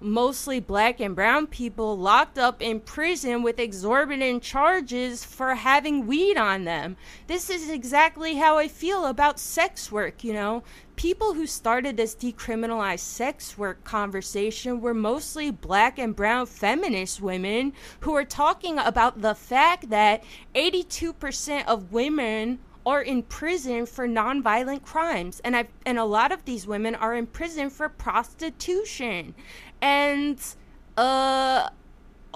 mostly 0.00 0.60
black 0.60 1.00
and 1.00 1.14
brown 1.14 1.46
people 1.46 1.96
locked 1.96 2.38
up 2.38 2.60
in 2.60 2.80
prison 2.80 3.42
with 3.42 3.58
exorbitant 3.58 4.42
charges 4.42 5.24
for 5.24 5.54
having 5.54 6.06
weed 6.06 6.36
on 6.36 6.64
them. 6.64 6.96
This 7.26 7.50
is 7.50 7.70
exactly 7.70 8.34
how 8.34 8.58
I 8.58 8.68
feel 8.68 9.06
about 9.06 9.38
sex 9.38 9.90
work, 9.90 10.22
you 10.22 10.32
know. 10.32 10.62
People 10.96 11.34
who 11.34 11.46
started 11.46 11.96
this 11.96 12.14
decriminalized 12.14 13.00
sex 13.00 13.58
work 13.58 13.84
conversation 13.84 14.80
were 14.80 14.94
mostly 14.94 15.50
black 15.50 15.98
and 15.98 16.16
brown 16.16 16.46
feminist 16.46 17.20
women 17.20 17.72
who 18.00 18.14
are 18.14 18.24
talking 18.24 18.78
about 18.78 19.20
the 19.20 19.34
fact 19.34 19.90
that 19.90 20.24
82% 20.54 21.66
of 21.66 21.92
women 21.92 22.58
are 22.86 23.02
in 23.02 23.20
prison 23.20 23.84
for 23.84 24.06
nonviolent 24.06 24.84
crimes 24.84 25.40
and 25.44 25.56
I 25.56 25.66
and 25.84 25.98
a 25.98 26.04
lot 26.04 26.30
of 26.30 26.44
these 26.44 26.68
women 26.68 26.94
are 26.94 27.14
in 27.16 27.26
prison 27.26 27.68
for 27.68 27.88
prostitution 27.88 29.34
and 29.80 30.38
uh 30.96 31.68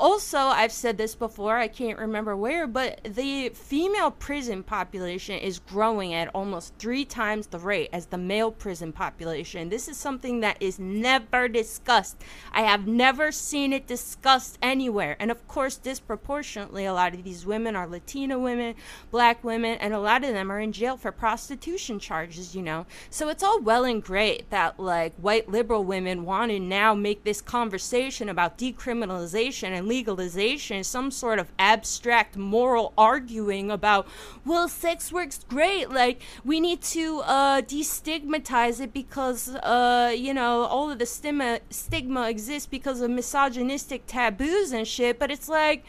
also, 0.00 0.38
I've 0.38 0.72
said 0.72 0.96
this 0.96 1.14
before, 1.14 1.58
I 1.58 1.68
can't 1.68 1.98
remember 1.98 2.34
where, 2.34 2.66
but 2.66 3.00
the 3.04 3.50
female 3.50 4.10
prison 4.10 4.62
population 4.62 5.38
is 5.38 5.58
growing 5.58 6.14
at 6.14 6.28
almost 6.34 6.74
three 6.78 7.04
times 7.04 7.48
the 7.48 7.58
rate 7.58 7.90
as 7.92 8.06
the 8.06 8.16
male 8.16 8.50
prison 8.50 8.92
population. 8.92 9.68
This 9.68 9.88
is 9.88 9.98
something 9.98 10.40
that 10.40 10.56
is 10.58 10.78
never 10.78 11.48
discussed. 11.48 12.22
I 12.50 12.62
have 12.62 12.86
never 12.86 13.30
seen 13.30 13.74
it 13.74 13.86
discussed 13.86 14.56
anywhere. 14.62 15.16
And 15.20 15.30
of 15.30 15.46
course, 15.46 15.76
disproportionately, 15.76 16.86
a 16.86 16.94
lot 16.94 17.14
of 17.14 17.22
these 17.22 17.44
women 17.44 17.76
are 17.76 17.86
Latina 17.86 18.38
women, 18.38 18.76
black 19.10 19.44
women, 19.44 19.76
and 19.80 19.92
a 19.92 20.00
lot 20.00 20.24
of 20.24 20.32
them 20.32 20.50
are 20.50 20.60
in 20.60 20.72
jail 20.72 20.96
for 20.96 21.12
prostitution 21.12 21.98
charges, 21.98 22.56
you 22.56 22.62
know. 22.62 22.86
So 23.10 23.28
it's 23.28 23.42
all 23.42 23.60
well 23.60 23.84
and 23.84 24.02
great 24.02 24.48
that, 24.48 24.80
like, 24.80 25.14
white 25.16 25.50
liberal 25.50 25.84
women 25.84 26.24
want 26.24 26.52
to 26.52 26.58
now 26.58 26.94
make 26.94 27.24
this 27.24 27.42
conversation 27.42 28.30
about 28.30 28.56
decriminalization 28.56 29.68
and 29.68 29.89
legalization, 29.94 30.84
some 30.84 31.10
sort 31.10 31.38
of 31.42 31.46
abstract 31.58 32.36
moral 32.36 32.86
arguing 32.96 33.66
about, 33.70 34.06
well, 34.44 34.68
sex 34.68 35.12
work's 35.16 35.40
great. 35.56 35.86
Like, 36.02 36.22
we 36.44 36.56
need 36.66 36.80
to 36.96 37.04
uh, 37.38 37.62
destigmatize 37.62 38.80
it 38.80 38.92
because, 38.92 39.42
uh, 39.76 40.12
you 40.26 40.32
know, 40.38 40.52
all 40.74 40.90
of 40.92 40.98
the 40.98 41.06
stigma, 41.06 41.60
stigma 41.70 42.22
exists 42.34 42.68
because 42.76 42.98
of 43.00 43.10
misogynistic 43.10 44.06
taboos 44.06 44.70
and 44.72 44.86
shit. 44.86 45.18
But 45.18 45.30
it's 45.30 45.48
like, 45.48 45.84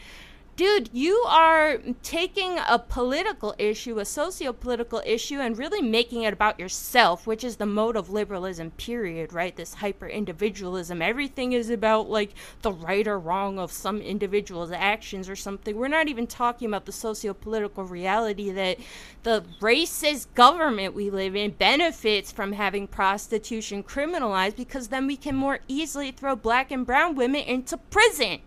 dude, 0.56 0.90
you 0.92 1.16
are 1.28 1.78
taking 2.02 2.58
a 2.68 2.78
political 2.78 3.54
issue, 3.58 3.98
a 3.98 4.04
socio-political 4.04 5.02
issue, 5.06 5.40
and 5.40 5.56
really 5.56 5.80
making 5.80 6.22
it 6.22 6.32
about 6.32 6.60
yourself, 6.60 7.26
which 7.26 7.42
is 7.42 7.56
the 7.56 7.66
mode 7.66 7.96
of 7.96 8.10
liberalism, 8.10 8.70
period, 8.72 9.32
right? 9.32 9.56
This 9.56 9.74
hyper 9.74 10.06
individualism. 10.06 11.00
Everything 11.00 11.52
is 11.52 11.70
about 11.70 12.10
like 12.10 12.34
the 12.60 12.72
right 12.72 13.06
or 13.06 13.18
wrong 13.18 13.58
of 13.58 13.72
some 13.72 14.00
individual's 14.00 14.70
actions 14.70 15.28
or 15.28 15.36
something. 15.36 15.76
We're 15.76 15.88
not 15.88 16.08
even 16.08 16.26
talking 16.26 16.68
about 16.68 16.84
the 16.84 16.92
socio-political 16.92 17.84
reality 17.84 18.50
that 18.50 18.78
the 19.22 19.44
racist 19.60 20.26
government 20.34 20.94
we 20.94 21.10
live 21.10 21.34
in 21.34 21.52
benefits 21.52 22.30
from 22.30 22.52
having 22.52 22.86
prostitution 22.86 23.82
criminalized 23.82 24.56
because 24.56 24.88
then 24.88 25.06
we 25.06 25.16
can 25.16 25.34
more 25.34 25.60
easily 25.66 26.10
throw 26.10 26.36
black 26.36 26.70
and 26.70 26.84
brown 26.84 27.14
women 27.14 27.42
into 27.42 27.76
prison. 27.76 28.40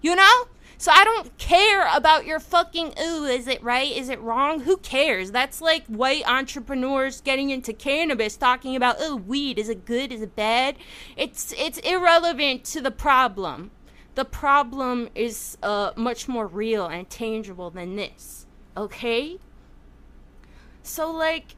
You 0.00 0.16
know? 0.16 0.46
So 0.82 0.90
I 0.90 1.04
don't 1.04 1.38
care 1.38 1.88
about 1.94 2.26
your 2.26 2.40
fucking 2.40 2.94
ooh, 3.00 3.24
is 3.24 3.46
it 3.46 3.62
right? 3.62 3.96
Is 3.96 4.08
it 4.08 4.20
wrong? 4.20 4.62
Who 4.62 4.78
cares? 4.78 5.30
That's 5.30 5.60
like 5.60 5.86
white 5.86 6.28
entrepreneurs 6.28 7.20
getting 7.20 7.50
into 7.50 7.72
cannabis 7.72 8.36
talking 8.36 8.74
about 8.74 8.96
oh 8.98 9.14
weed, 9.14 9.60
is 9.60 9.68
it 9.68 9.84
good? 9.84 10.10
Is 10.10 10.22
it 10.22 10.34
bad? 10.34 10.74
It's 11.16 11.54
it's 11.56 11.78
irrelevant 11.78 12.64
to 12.64 12.80
the 12.80 12.90
problem. 12.90 13.70
The 14.16 14.24
problem 14.24 15.08
is 15.14 15.56
uh, 15.62 15.92
much 15.94 16.26
more 16.26 16.48
real 16.48 16.86
and 16.86 17.08
tangible 17.08 17.70
than 17.70 17.94
this. 17.94 18.46
Okay? 18.76 19.38
So 20.82 21.12
like 21.12 21.54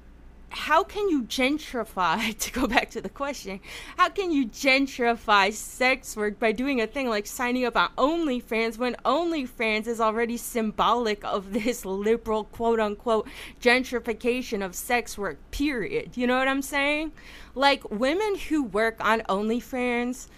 how 0.54 0.84
can 0.84 1.08
you 1.08 1.22
gentrify 1.24 2.36
to 2.38 2.52
go 2.52 2.66
back 2.66 2.88
to 2.88 3.00
the 3.00 3.08
question 3.08 3.58
how 3.96 4.08
can 4.08 4.30
you 4.30 4.46
gentrify 4.46 5.52
sex 5.52 6.16
work 6.16 6.38
by 6.38 6.52
doing 6.52 6.80
a 6.80 6.86
thing 6.86 7.08
like 7.08 7.26
signing 7.26 7.64
up 7.64 7.76
on 7.76 7.88
onlyfans 7.98 8.78
when 8.78 8.94
onlyfans 9.04 9.86
is 9.88 10.00
already 10.00 10.36
symbolic 10.36 11.24
of 11.24 11.52
this 11.52 11.84
liberal 11.84 12.44
quote 12.44 12.78
unquote 12.78 13.26
gentrification 13.60 14.64
of 14.64 14.74
sex 14.74 15.18
work 15.18 15.38
period? 15.50 16.16
You 16.16 16.26
know 16.26 16.38
what 16.38 16.48
i'm 16.48 16.62
saying? 16.62 17.12
Like 17.54 17.90
women 17.90 18.36
who 18.36 18.62
work 18.62 19.04
on 19.04 19.20
onlyfans 19.22 20.28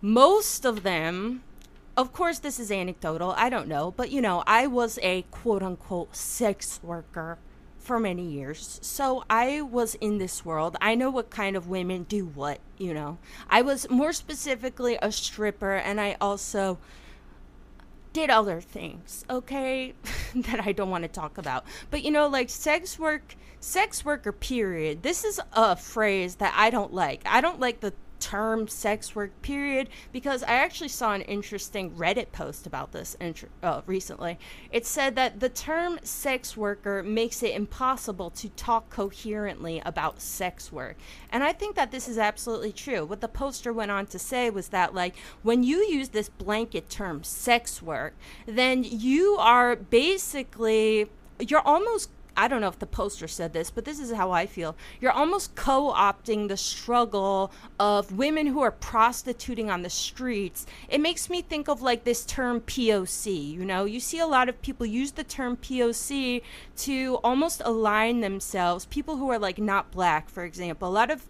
most 0.00 0.64
of 0.64 0.82
them 0.82 1.42
of 1.96 2.12
course 2.12 2.38
this 2.38 2.58
is 2.58 2.70
anecdotal 2.70 3.32
i 3.36 3.50
don't 3.50 3.68
know 3.68 3.92
but 3.96 4.10
you 4.10 4.20
know 4.20 4.42
i 4.46 4.66
was 4.66 4.98
a 5.02 5.22
quote 5.30 5.62
unquote 5.62 6.16
sex 6.16 6.80
worker 6.82 7.36
for 7.90 7.98
many 7.98 8.22
years. 8.22 8.78
So 8.82 9.24
I 9.28 9.62
was 9.62 9.96
in 9.96 10.18
this 10.18 10.44
world. 10.44 10.76
I 10.80 10.94
know 10.94 11.10
what 11.10 11.28
kind 11.28 11.56
of 11.56 11.66
women 11.66 12.04
do 12.04 12.24
what, 12.24 12.60
you 12.78 12.94
know. 12.94 13.18
I 13.48 13.62
was 13.62 13.90
more 13.90 14.12
specifically 14.12 14.96
a 15.02 15.10
stripper 15.10 15.74
and 15.74 16.00
I 16.00 16.16
also 16.20 16.78
did 18.12 18.30
other 18.30 18.60
things, 18.60 19.24
okay, 19.28 19.94
that 20.36 20.64
I 20.64 20.70
don't 20.70 20.90
want 20.90 21.02
to 21.02 21.08
talk 21.08 21.36
about. 21.36 21.64
But 21.90 22.04
you 22.04 22.12
know, 22.12 22.28
like 22.28 22.48
sex 22.48 22.96
work, 22.96 23.34
sex 23.58 24.04
worker 24.04 24.30
period. 24.30 25.02
This 25.02 25.24
is 25.24 25.40
a 25.52 25.74
phrase 25.74 26.36
that 26.36 26.54
I 26.56 26.70
don't 26.70 26.94
like. 26.94 27.22
I 27.26 27.40
don't 27.40 27.58
like 27.58 27.80
the 27.80 27.92
term 28.20 28.68
sex 28.68 29.16
work 29.16 29.30
period 29.42 29.88
because 30.12 30.42
I 30.42 30.52
actually 30.52 30.88
saw 30.88 31.12
an 31.14 31.22
interesting 31.22 31.90
Reddit 31.92 32.30
post 32.32 32.66
about 32.66 32.92
this 32.92 33.16
int- 33.20 33.48
uh, 33.62 33.80
recently. 33.86 34.38
It 34.70 34.86
said 34.86 35.16
that 35.16 35.40
the 35.40 35.48
term 35.48 35.98
sex 36.02 36.56
worker 36.56 37.02
makes 37.02 37.42
it 37.42 37.54
impossible 37.54 38.30
to 38.30 38.48
talk 38.50 38.90
coherently 38.90 39.82
about 39.84 40.20
sex 40.20 40.70
work. 40.70 40.96
And 41.30 41.42
I 41.42 41.52
think 41.52 41.76
that 41.76 41.90
this 41.90 42.08
is 42.08 42.18
absolutely 42.18 42.72
true. 42.72 43.04
What 43.04 43.20
the 43.20 43.28
poster 43.28 43.72
went 43.72 43.90
on 43.90 44.06
to 44.06 44.18
say 44.18 44.50
was 44.50 44.68
that, 44.68 44.94
like, 44.94 45.16
when 45.42 45.62
you 45.62 45.78
use 45.78 46.10
this 46.10 46.28
blanket 46.28 46.88
term 46.88 47.24
sex 47.24 47.82
work, 47.82 48.14
then 48.46 48.84
you 48.84 49.36
are 49.38 49.76
basically, 49.76 51.08
you're 51.38 51.66
almost 51.66 52.10
I 52.36 52.48
don't 52.48 52.60
know 52.60 52.68
if 52.68 52.78
the 52.78 52.86
poster 52.86 53.28
said 53.28 53.52
this, 53.52 53.70
but 53.70 53.84
this 53.84 53.98
is 53.98 54.12
how 54.12 54.30
I 54.30 54.46
feel. 54.46 54.76
You're 55.00 55.12
almost 55.12 55.54
co 55.54 55.92
opting 55.92 56.48
the 56.48 56.56
struggle 56.56 57.52
of 57.78 58.12
women 58.12 58.46
who 58.46 58.60
are 58.60 58.70
prostituting 58.70 59.70
on 59.70 59.82
the 59.82 59.90
streets. 59.90 60.66
It 60.88 61.00
makes 61.00 61.28
me 61.28 61.42
think 61.42 61.68
of 61.68 61.82
like 61.82 62.04
this 62.04 62.24
term 62.24 62.60
POC. 62.60 63.52
You 63.52 63.64
know, 63.64 63.84
you 63.84 64.00
see 64.00 64.18
a 64.18 64.26
lot 64.26 64.48
of 64.48 64.60
people 64.62 64.86
use 64.86 65.12
the 65.12 65.24
term 65.24 65.56
POC 65.56 66.42
to 66.78 67.18
almost 67.22 67.62
align 67.64 68.20
themselves, 68.20 68.86
people 68.86 69.16
who 69.16 69.30
are 69.30 69.38
like 69.38 69.58
not 69.58 69.90
black, 69.90 70.28
for 70.28 70.44
example. 70.44 70.88
A 70.88 70.90
lot 70.90 71.10
of 71.10 71.26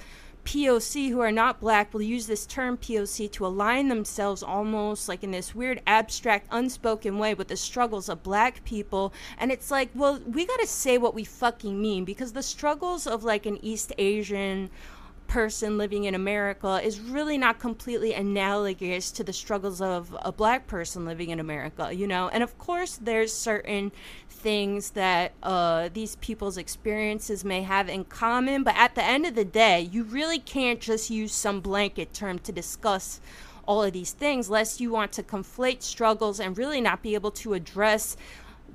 POC 0.51 1.11
who 1.11 1.21
are 1.21 1.31
not 1.31 1.61
black 1.61 1.95
will 1.95 2.03
use 2.03 2.27
this 2.27 2.45
term 2.45 2.77
POC 2.77 3.31
to 3.31 3.47
align 3.47 3.87
themselves 3.87 4.43
almost 4.43 5.09
like 5.09 5.23
in 5.23 5.31
this 5.31 5.55
weird, 5.55 5.81
abstract, 5.87 6.49
unspoken 6.51 7.19
way 7.19 7.35
with 7.35 7.47
the 7.47 7.57
struggles 7.57 8.09
of 8.09 8.25
black 8.25 8.65
people. 8.65 9.13
And 9.39 9.53
it's 9.53 9.71
like, 9.71 9.91
well, 9.95 10.19
we 10.27 10.45
gotta 10.45 10.67
say 10.67 10.99
what 10.99 11.15
we 11.15 11.23
fucking 11.23 11.81
mean 11.81 12.05
because 12.05 12.33
the 12.33 12.43
struggles 12.43 13.07
of 13.07 13.23
like 13.23 13.47
an 13.47 13.65
East 13.65 13.93
Asian 13.97 14.71
person 15.31 15.79
living 15.79 16.05
in 16.05 16.15
America 16.17 16.81
is 16.83 16.99
really 16.99 17.39
not 17.39 17.61
completely 17.61 18.13
analogous 18.13 19.13
to 19.13 19.23
the 19.23 19.33
struggles 19.33 19.81
of 19.81 20.15
a 20.23 20.33
black 20.33 20.67
person 20.67 21.05
living 21.05 21.31
in 21.31 21.39
America, 21.39 21.93
you 21.93 22.09
know? 22.09 22.29
And 22.31 22.43
of 22.43 22.59
course, 22.59 22.99
there's 23.01 23.33
certain 23.33 23.93
things 24.29 24.91
that 24.91 25.33
uh, 25.45 25.89
these 25.95 26.17
people's 26.17 26.57
experiences 26.57 27.45
may 27.45 27.63
have 27.63 27.89
in 27.89 28.05
common, 28.07 28.65
but 28.65 28.75
at 28.77 28.97
the 28.97 29.05
end 29.05 29.25
of 29.25 29.37
the 29.37 29.45
day, 29.45 29.81
you 29.81 30.03
really 30.03 30.41
can't 30.41 30.81
just 30.81 31.11
use 31.11 31.33
some 31.33 31.61
blanket 31.61 32.13
term 32.13 32.41
to 32.41 32.51
discuss 32.51 33.21
all 33.67 33.85
of 33.85 33.93
these 33.93 34.11
things, 34.11 34.51
lest 34.51 34.81
you 34.81 34.91
want 34.91 35.13
to 35.13 35.23
conflate 35.23 35.81
struggles 35.81 36.41
and 36.41 36.59
really 36.59 36.81
not 36.81 37.03
be 37.03 37.15
able 37.15 37.31
to 37.31 37.55
address 37.55 38.17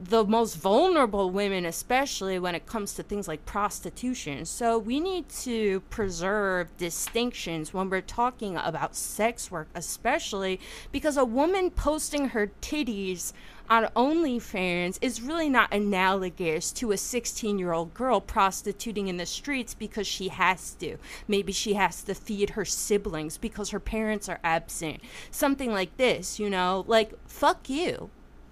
the 0.02 0.26
most 0.26 0.56
vulnerable 0.56 1.30
women, 1.30 1.66
especially 1.66 2.38
when 2.40 2.56
it 2.56 2.66
comes 2.66 2.94
to 2.94 3.04
things 3.04 3.28
like 3.28 3.46
prostitution. 3.46 4.46
So 4.46 4.78
we 4.78 5.00
need 5.00 5.30
to 5.30 5.80
preserve 5.90 6.76
distinctions 6.78 7.74
when 7.74 7.90
we're 7.90 8.02
talking 8.02 8.58
about 8.58 8.96
sex 8.96 9.50
work, 9.50 9.68
especially 9.74 10.60
because 10.92 11.18
a 11.18 11.26
woman 11.26 11.70
posting 11.72 12.30
her 12.30 12.52
titties 12.62 13.34
on 13.70 13.86
OnlyFans 13.96 15.00
is 15.02 15.22
really 15.22 15.50
not 15.50 15.74
analogous 15.74 16.72
to 16.74 16.92
a 16.92 16.98
16 16.98 17.58
year 17.58 17.72
old 17.72 17.94
girl 17.94 18.22
prostituting 18.22 19.08
in 19.08 19.18
the 19.18 19.26
streets 19.26 19.74
because 19.74 20.06
she 20.06 20.28
has 20.28 20.74
to. 20.76 20.98
Maybe 21.28 21.52
she 21.52 21.74
has 21.74 22.04
to 22.04 22.14
feed 22.14 22.52
her 22.52 22.66
siblings 22.66 23.38
because 23.38 23.72
her 23.72 23.80
parents 23.80 24.30
are 24.30 24.40
absent. 24.44 25.02
Something 25.32 25.72
like 25.72 25.98
this, 25.98 26.40
you 26.40 26.50
know? 26.50 26.86
Like, 26.88 27.14
fuck 27.28 27.70
you 27.70 28.10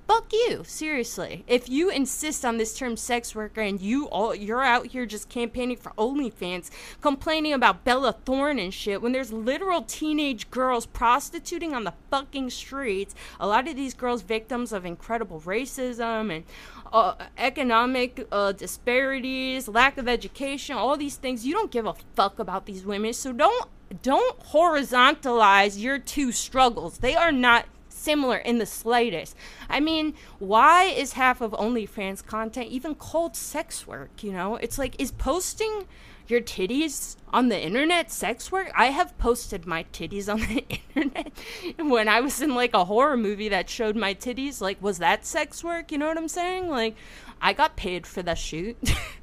fuck 0.08 0.32
you 0.32 0.64
seriously. 0.66 1.44
If 1.48 1.70
you 1.70 1.90
insist 1.90 2.46
on 2.46 2.58
this 2.58 2.78
term 2.78 2.98
sex 2.98 3.34
worker 3.34 3.62
and 3.62 3.82
you 3.82 4.08
all 4.08 4.36
you're 4.36 4.64
out 4.64 4.88
here 4.88 5.06
just 5.06 5.30
campaigning 5.30 5.78
for 5.78 5.92
onlyfans 5.98 6.70
complaining 7.02 7.54
about 7.54 7.84
bella 7.84 8.14
thorne 8.26 8.60
and 8.60 8.74
shit 8.74 9.02
when 9.02 9.12
there's 9.12 9.32
literal 9.32 9.82
teenage 9.82 10.50
girls 10.52 10.86
prostituting 10.86 11.74
on 11.74 11.84
the 11.84 11.94
fucking 12.12 12.50
streets 12.50 13.16
a 13.40 13.48
lot 13.48 13.68
of 13.68 13.76
these 13.76 13.94
girls 13.94 14.22
victims 14.22 14.72
of 14.74 14.86
incredible 14.86 15.42
racism 15.42 16.36
and 16.36 16.44
uh, 16.92 17.16
economic 17.38 18.28
uh, 18.32 18.52
disparities 18.52 19.68
lack 19.68 19.98
of 19.98 20.08
education 20.08 20.76
all 20.76 20.98
these 20.98 21.16
things. 21.16 21.46
You 21.46 21.54
don't 21.54 21.72
give 21.72 21.86
a 21.86 21.94
fuck 22.16 22.40
about 22.40 22.66
these 22.66 22.86
women. 22.86 23.14
So 23.14 23.34
don't 23.34 23.70
don't 24.02 24.40
horizontalize 24.40 25.82
your 25.82 26.00
two 26.00 26.32
struggles. 26.32 26.98
They 26.98 27.16
are 27.16 27.32
not 27.32 27.66
similar 28.04 28.38
in 28.38 28.58
the 28.58 28.66
slightest. 28.66 29.36
I 29.70 29.80
mean, 29.80 30.14
why 30.40 30.84
is 30.84 31.14
half 31.14 31.42
of 31.42 31.52
OnlyFans 31.52 32.26
content 32.26 32.68
even 32.68 32.96
called 32.96 33.36
sex 33.36 33.88
work? 33.88 34.24
You 34.24 34.34
know, 34.34 34.56
it's 34.58 34.78
like, 34.78 35.00
is 35.00 35.12
posting 35.12 35.86
your 36.28 36.42
titties 36.42 37.16
on 37.32 37.50
the 37.50 37.60
internet 37.60 38.12
sex 38.12 38.52
work? 38.52 38.72
I 38.76 38.88
have 38.88 39.18
posted 39.18 39.66
my 39.66 39.86
titties 39.94 40.32
on 40.32 40.40
the 40.54 40.66
internet 40.96 41.32
when 41.80 42.08
I 42.08 42.20
was 42.22 42.42
in 42.42 42.56
like 42.56 42.74
a 42.74 42.86
horror 42.86 43.18
movie 43.18 43.50
that 43.50 43.70
showed 43.70 43.96
my 43.96 44.14
titties. 44.14 44.62
Like, 44.62 44.82
was 44.82 45.00
that 45.00 45.26
sex 45.26 45.64
work? 45.64 45.92
You 45.92 45.98
know 45.98 46.08
what 46.08 46.18
I'm 46.18 46.28
saying? 46.28 46.70
Like, 46.70 46.96
I 47.42 47.54
got 47.54 47.76
paid 47.76 48.06
for 48.06 48.22
that 48.24 48.38
shoot. 48.38 48.78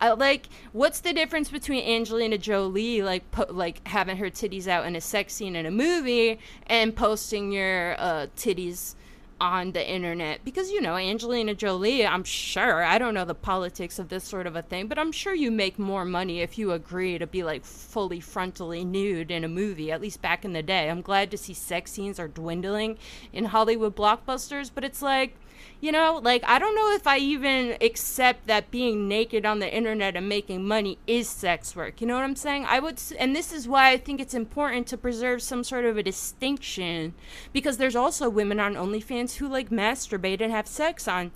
I, 0.00 0.12
like, 0.12 0.48
what's 0.72 1.00
the 1.00 1.12
difference 1.12 1.50
between 1.50 1.84
Angelina 1.84 2.38
Jolie, 2.38 3.02
like, 3.02 3.30
po- 3.30 3.46
like 3.50 3.86
having 3.86 4.16
her 4.16 4.30
titties 4.30 4.66
out 4.66 4.86
in 4.86 4.96
a 4.96 5.00
sex 5.00 5.34
scene 5.34 5.56
in 5.56 5.66
a 5.66 5.70
movie, 5.70 6.38
and 6.66 6.96
posting 6.96 7.52
your 7.52 7.94
uh, 7.98 8.26
titties 8.36 8.94
on 9.40 9.72
the 9.72 9.90
internet? 9.90 10.44
Because 10.44 10.70
you 10.70 10.80
know, 10.80 10.96
Angelina 10.96 11.54
Jolie, 11.54 12.06
I'm 12.06 12.24
sure. 12.24 12.82
I 12.82 12.98
don't 12.98 13.14
know 13.14 13.24
the 13.24 13.34
politics 13.34 13.98
of 13.98 14.08
this 14.08 14.24
sort 14.24 14.46
of 14.46 14.56
a 14.56 14.62
thing, 14.62 14.86
but 14.86 14.98
I'm 14.98 15.12
sure 15.12 15.34
you 15.34 15.50
make 15.50 15.78
more 15.78 16.04
money 16.04 16.40
if 16.40 16.58
you 16.58 16.72
agree 16.72 17.18
to 17.18 17.26
be 17.26 17.42
like 17.42 17.64
fully 17.64 18.20
frontally 18.20 18.86
nude 18.86 19.30
in 19.30 19.44
a 19.44 19.48
movie. 19.48 19.92
At 19.92 20.00
least 20.00 20.22
back 20.22 20.44
in 20.44 20.52
the 20.52 20.62
day, 20.62 20.88
I'm 20.88 21.02
glad 21.02 21.30
to 21.30 21.38
see 21.38 21.54
sex 21.54 21.92
scenes 21.92 22.18
are 22.18 22.28
dwindling 22.28 22.98
in 23.32 23.46
Hollywood 23.46 23.96
blockbusters, 23.96 24.70
but 24.74 24.84
it's 24.84 25.02
like 25.02 25.36
you 25.80 25.92
know, 25.92 26.20
like 26.22 26.42
I 26.46 26.58
don't 26.58 26.74
know 26.74 26.92
if 26.92 27.06
I 27.06 27.18
even 27.18 27.76
accept 27.80 28.46
that 28.46 28.70
being 28.70 29.08
naked 29.08 29.46
on 29.46 29.58
the 29.58 29.74
internet 29.74 30.16
and 30.16 30.28
making 30.28 30.66
money 30.66 30.98
is 31.06 31.28
sex 31.28 31.74
work. 31.74 32.00
You 32.00 32.06
know 32.06 32.14
what 32.14 32.24
I'm 32.24 32.36
saying? 32.36 32.66
I 32.66 32.80
would 32.80 33.00
and 33.18 33.34
this 33.34 33.52
is 33.52 33.66
why 33.66 33.90
I 33.90 33.96
think 33.96 34.20
it's 34.20 34.34
important 34.34 34.86
to 34.88 34.96
preserve 34.96 35.42
some 35.42 35.64
sort 35.64 35.84
of 35.84 35.96
a 35.96 36.02
distinction 36.02 37.14
because 37.52 37.78
there's 37.78 37.96
also 37.96 38.28
women 38.28 38.60
on 38.60 38.74
OnlyFans 38.74 39.36
who 39.36 39.48
like 39.48 39.70
masturbate 39.70 40.40
and 40.40 40.52
have 40.52 40.66
sex 40.66 41.08
on 41.08 41.30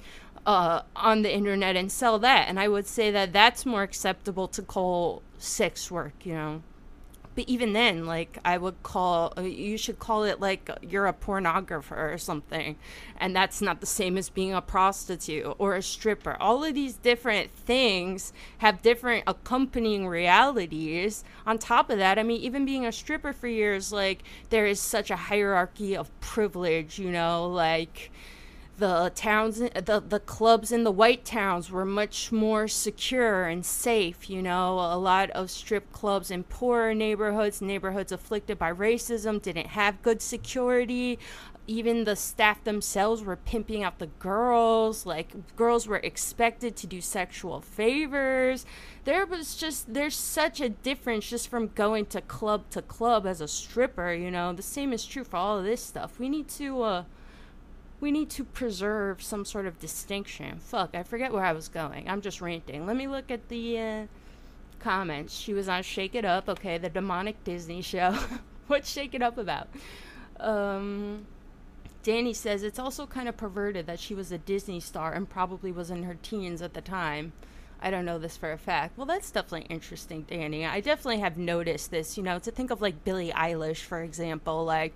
uh, 0.46 0.82
on 0.94 1.22
the 1.22 1.34
internet 1.34 1.76
and 1.76 1.90
sell 1.90 2.18
that. 2.18 2.48
And 2.48 2.60
I 2.60 2.68
would 2.68 2.86
say 2.86 3.10
that 3.10 3.32
that's 3.32 3.64
more 3.64 3.82
acceptable 3.82 4.48
to 4.48 4.62
call 4.62 5.22
sex 5.38 5.90
work, 5.90 6.14
you 6.24 6.34
know 6.34 6.62
but 7.34 7.44
even 7.48 7.72
then 7.72 8.06
like 8.06 8.38
i 8.44 8.56
would 8.56 8.82
call 8.82 9.32
uh, 9.36 9.42
you 9.42 9.76
should 9.76 9.98
call 9.98 10.24
it 10.24 10.40
like 10.40 10.70
you're 10.82 11.06
a 11.06 11.12
pornographer 11.12 12.12
or 12.12 12.18
something 12.18 12.76
and 13.16 13.34
that's 13.34 13.62
not 13.62 13.80
the 13.80 13.86
same 13.86 14.18
as 14.18 14.28
being 14.28 14.52
a 14.52 14.60
prostitute 14.60 15.54
or 15.58 15.74
a 15.74 15.82
stripper. 15.82 16.36
All 16.40 16.64
of 16.64 16.74
these 16.74 16.94
different 16.94 17.52
things 17.52 18.32
have 18.58 18.82
different 18.82 19.24
accompanying 19.26 20.08
realities. 20.08 21.24
On 21.46 21.58
top 21.58 21.90
of 21.90 21.98
that 21.98 22.18
i 22.18 22.22
mean 22.22 22.40
even 22.40 22.64
being 22.64 22.86
a 22.86 22.92
stripper 22.92 23.32
for 23.32 23.48
years 23.48 23.92
like 23.92 24.22
there 24.50 24.66
is 24.66 24.80
such 24.80 25.10
a 25.10 25.16
hierarchy 25.16 25.96
of 25.96 26.08
privilege 26.20 26.98
you 26.98 27.10
know 27.10 27.46
like 27.48 28.10
the 28.76 29.12
towns 29.14 29.58
the 29.58 30.02
the 30.06 30.20
clubs 30.20 30.72
in 30.72 30.84
the 30.84 30.90
white 30.90 31.24
towns 31.24 31.70
were 31.70 31.84
much 31.84 32.32
more 32.32 32.66
secure 32.66 33.44
and 33.44 33.64
safe 33.64 34.28
you 34.28 34.42
know? 34.42 34.78
A 34.78 34.98
lot 34.98 35.30
of 35.30 35.50
strip 35.50 35.92
clubs 35.92 36.30
in 36.30 36.44
poorer 36.44 36.94
neighborhoods 36.94 37.62
neighborhoods 37.62 38.12
afflicted 38.12 38.58
by 38.58 38.72
racism 38.72 39.40
didn't 39.40 39.68
have 39.68 40.02
good 40.02 40.20
security. 40.20 41.18
Even 41.66 42.04
the 42.04 42.16
staff 42.16 42.62
themselves 42.64 43.22
were 43.22 43.36
pimping 43.36 43.82
out 43.82 43.98
the 43.98 44.08
girls 44.18 45.06
like 45.06 45.56
girls 45.56 45.86
were 45.86 45.98
expected 45.98 46.76
to 46.76 46.86
do 46.86 47.00
sexual 47.00 47.60
favors. 47.60 48.66
There 49.04 49.24
was 49.24 49.54
just 49.54 49.94
there's 49.94 50.16
such 50.16 50.60
a 50.60 50.68
difference 50.68 51.28
just 51.28 51.48
from 51.48 51.68
going 51.68 52.06
to 52.06 52.20
club 52.20 52.68
to 52.70 52.82
club 52.82 53.24
as 53.26 53.40
a 53.40 53.48
stripper 53.48 54.12
you 54.12 54.30
know? 54.30 54.52
The 54.52 54.62
same 54.62 54.92
is 54.92 55.06
true 55.06 55.24
for 55.24 55.36
all 55.36 55.58
of 55.58 55.64
this 55.64 55.80
stuff. 55.80 56.18
We 56.18 56.28
need 56.28 56.48
to 56.48 56.82
uh 56.82 57.04
we 58.04 58.12
need 58.12 58.28
to 58.28 58.44
preserve 58.44 59.22
some 59.22 59.46
sort 59.46 59.64
of 59.64 59.80
distinction. 59.80 60.58
Fuck, 60.58 60.94
I 60.94 61.04
forget 61.04 61.32
where 61.32 61.42
I 61.42 61.54
was 61.54 61.68
going. 61.68 62.06
I'm 62.06 62.20
just 62.20 62.42
ranting. 62.42 62.86
Let 62.86 62.96
me 62.96 63.08
look 63.08 63.30
at 63.30 63.48
the 63.48 63.78
uh, 63.78 64.06
comments. 64.78 65.34
She 65.34 65.54
was 65.54 65.70
on 65.70 65.82
Shake 65.82 66.14
It 66.14 66.26
Up, 66.26 66.46
okay, 66.50 66.76
the 66.76 66.90
demonic 66.90 67.42
Disney 67.44 67.80
show. 67.80 68.14
What's 68.66 68.92
Shake 68.92 69.14
It 69.14 69.22
Up 69.22 69.38
about? 69.38 69.68
Um, 70.38 71.24
Danny 72.02 72.34
says 72.34 72.62
it's 72.62 72.78
also 72.78 73.06
kind 73.06 73.26
of 73.26 73.38
perverted 73.38 73.86
that 73.86 74.00
she 74.00 74.14
was 74.14 74.30
a 74.30 74.36
Disney 74.36 74.80
star 74.80 75.14
and 75.14 75.26
probably 75.26 75.72
was 75.72 75.90
in 75.90 76.02
her 76.02 76.18
teens 76.22 76.60
at 76.60 76.74
the 76.74 76.82
time. 76.82 77.32
I 77.80 77.88
don't 77.88 78.04
know 78.04 78.18
this 78.18 78.36
for 78.36 78.52
a 78.52 78.58
fact. 78.58 78.98
Well, 78.98 79.06
that's 79.06 79.30
definitely 79.30 79.66
interesting, 79.74 80.26
Danny. 80.28 80.66
I 80.66 80.80
definitely 80.80 81.20
have 81.20 81.38
noticed 81.38 81.90
this, 81.90 82.18
you 82.18 82.22
know, 82.22 82.38
to 82.40 82.50
think 82.50 82.70
of 82.70 82.82
like 82.82 83.02
Billie 83.02 83.32
Eilish, 83.32 83.80
for 83.80 84.02
example, 84.02 84.62
like 84.62 84.92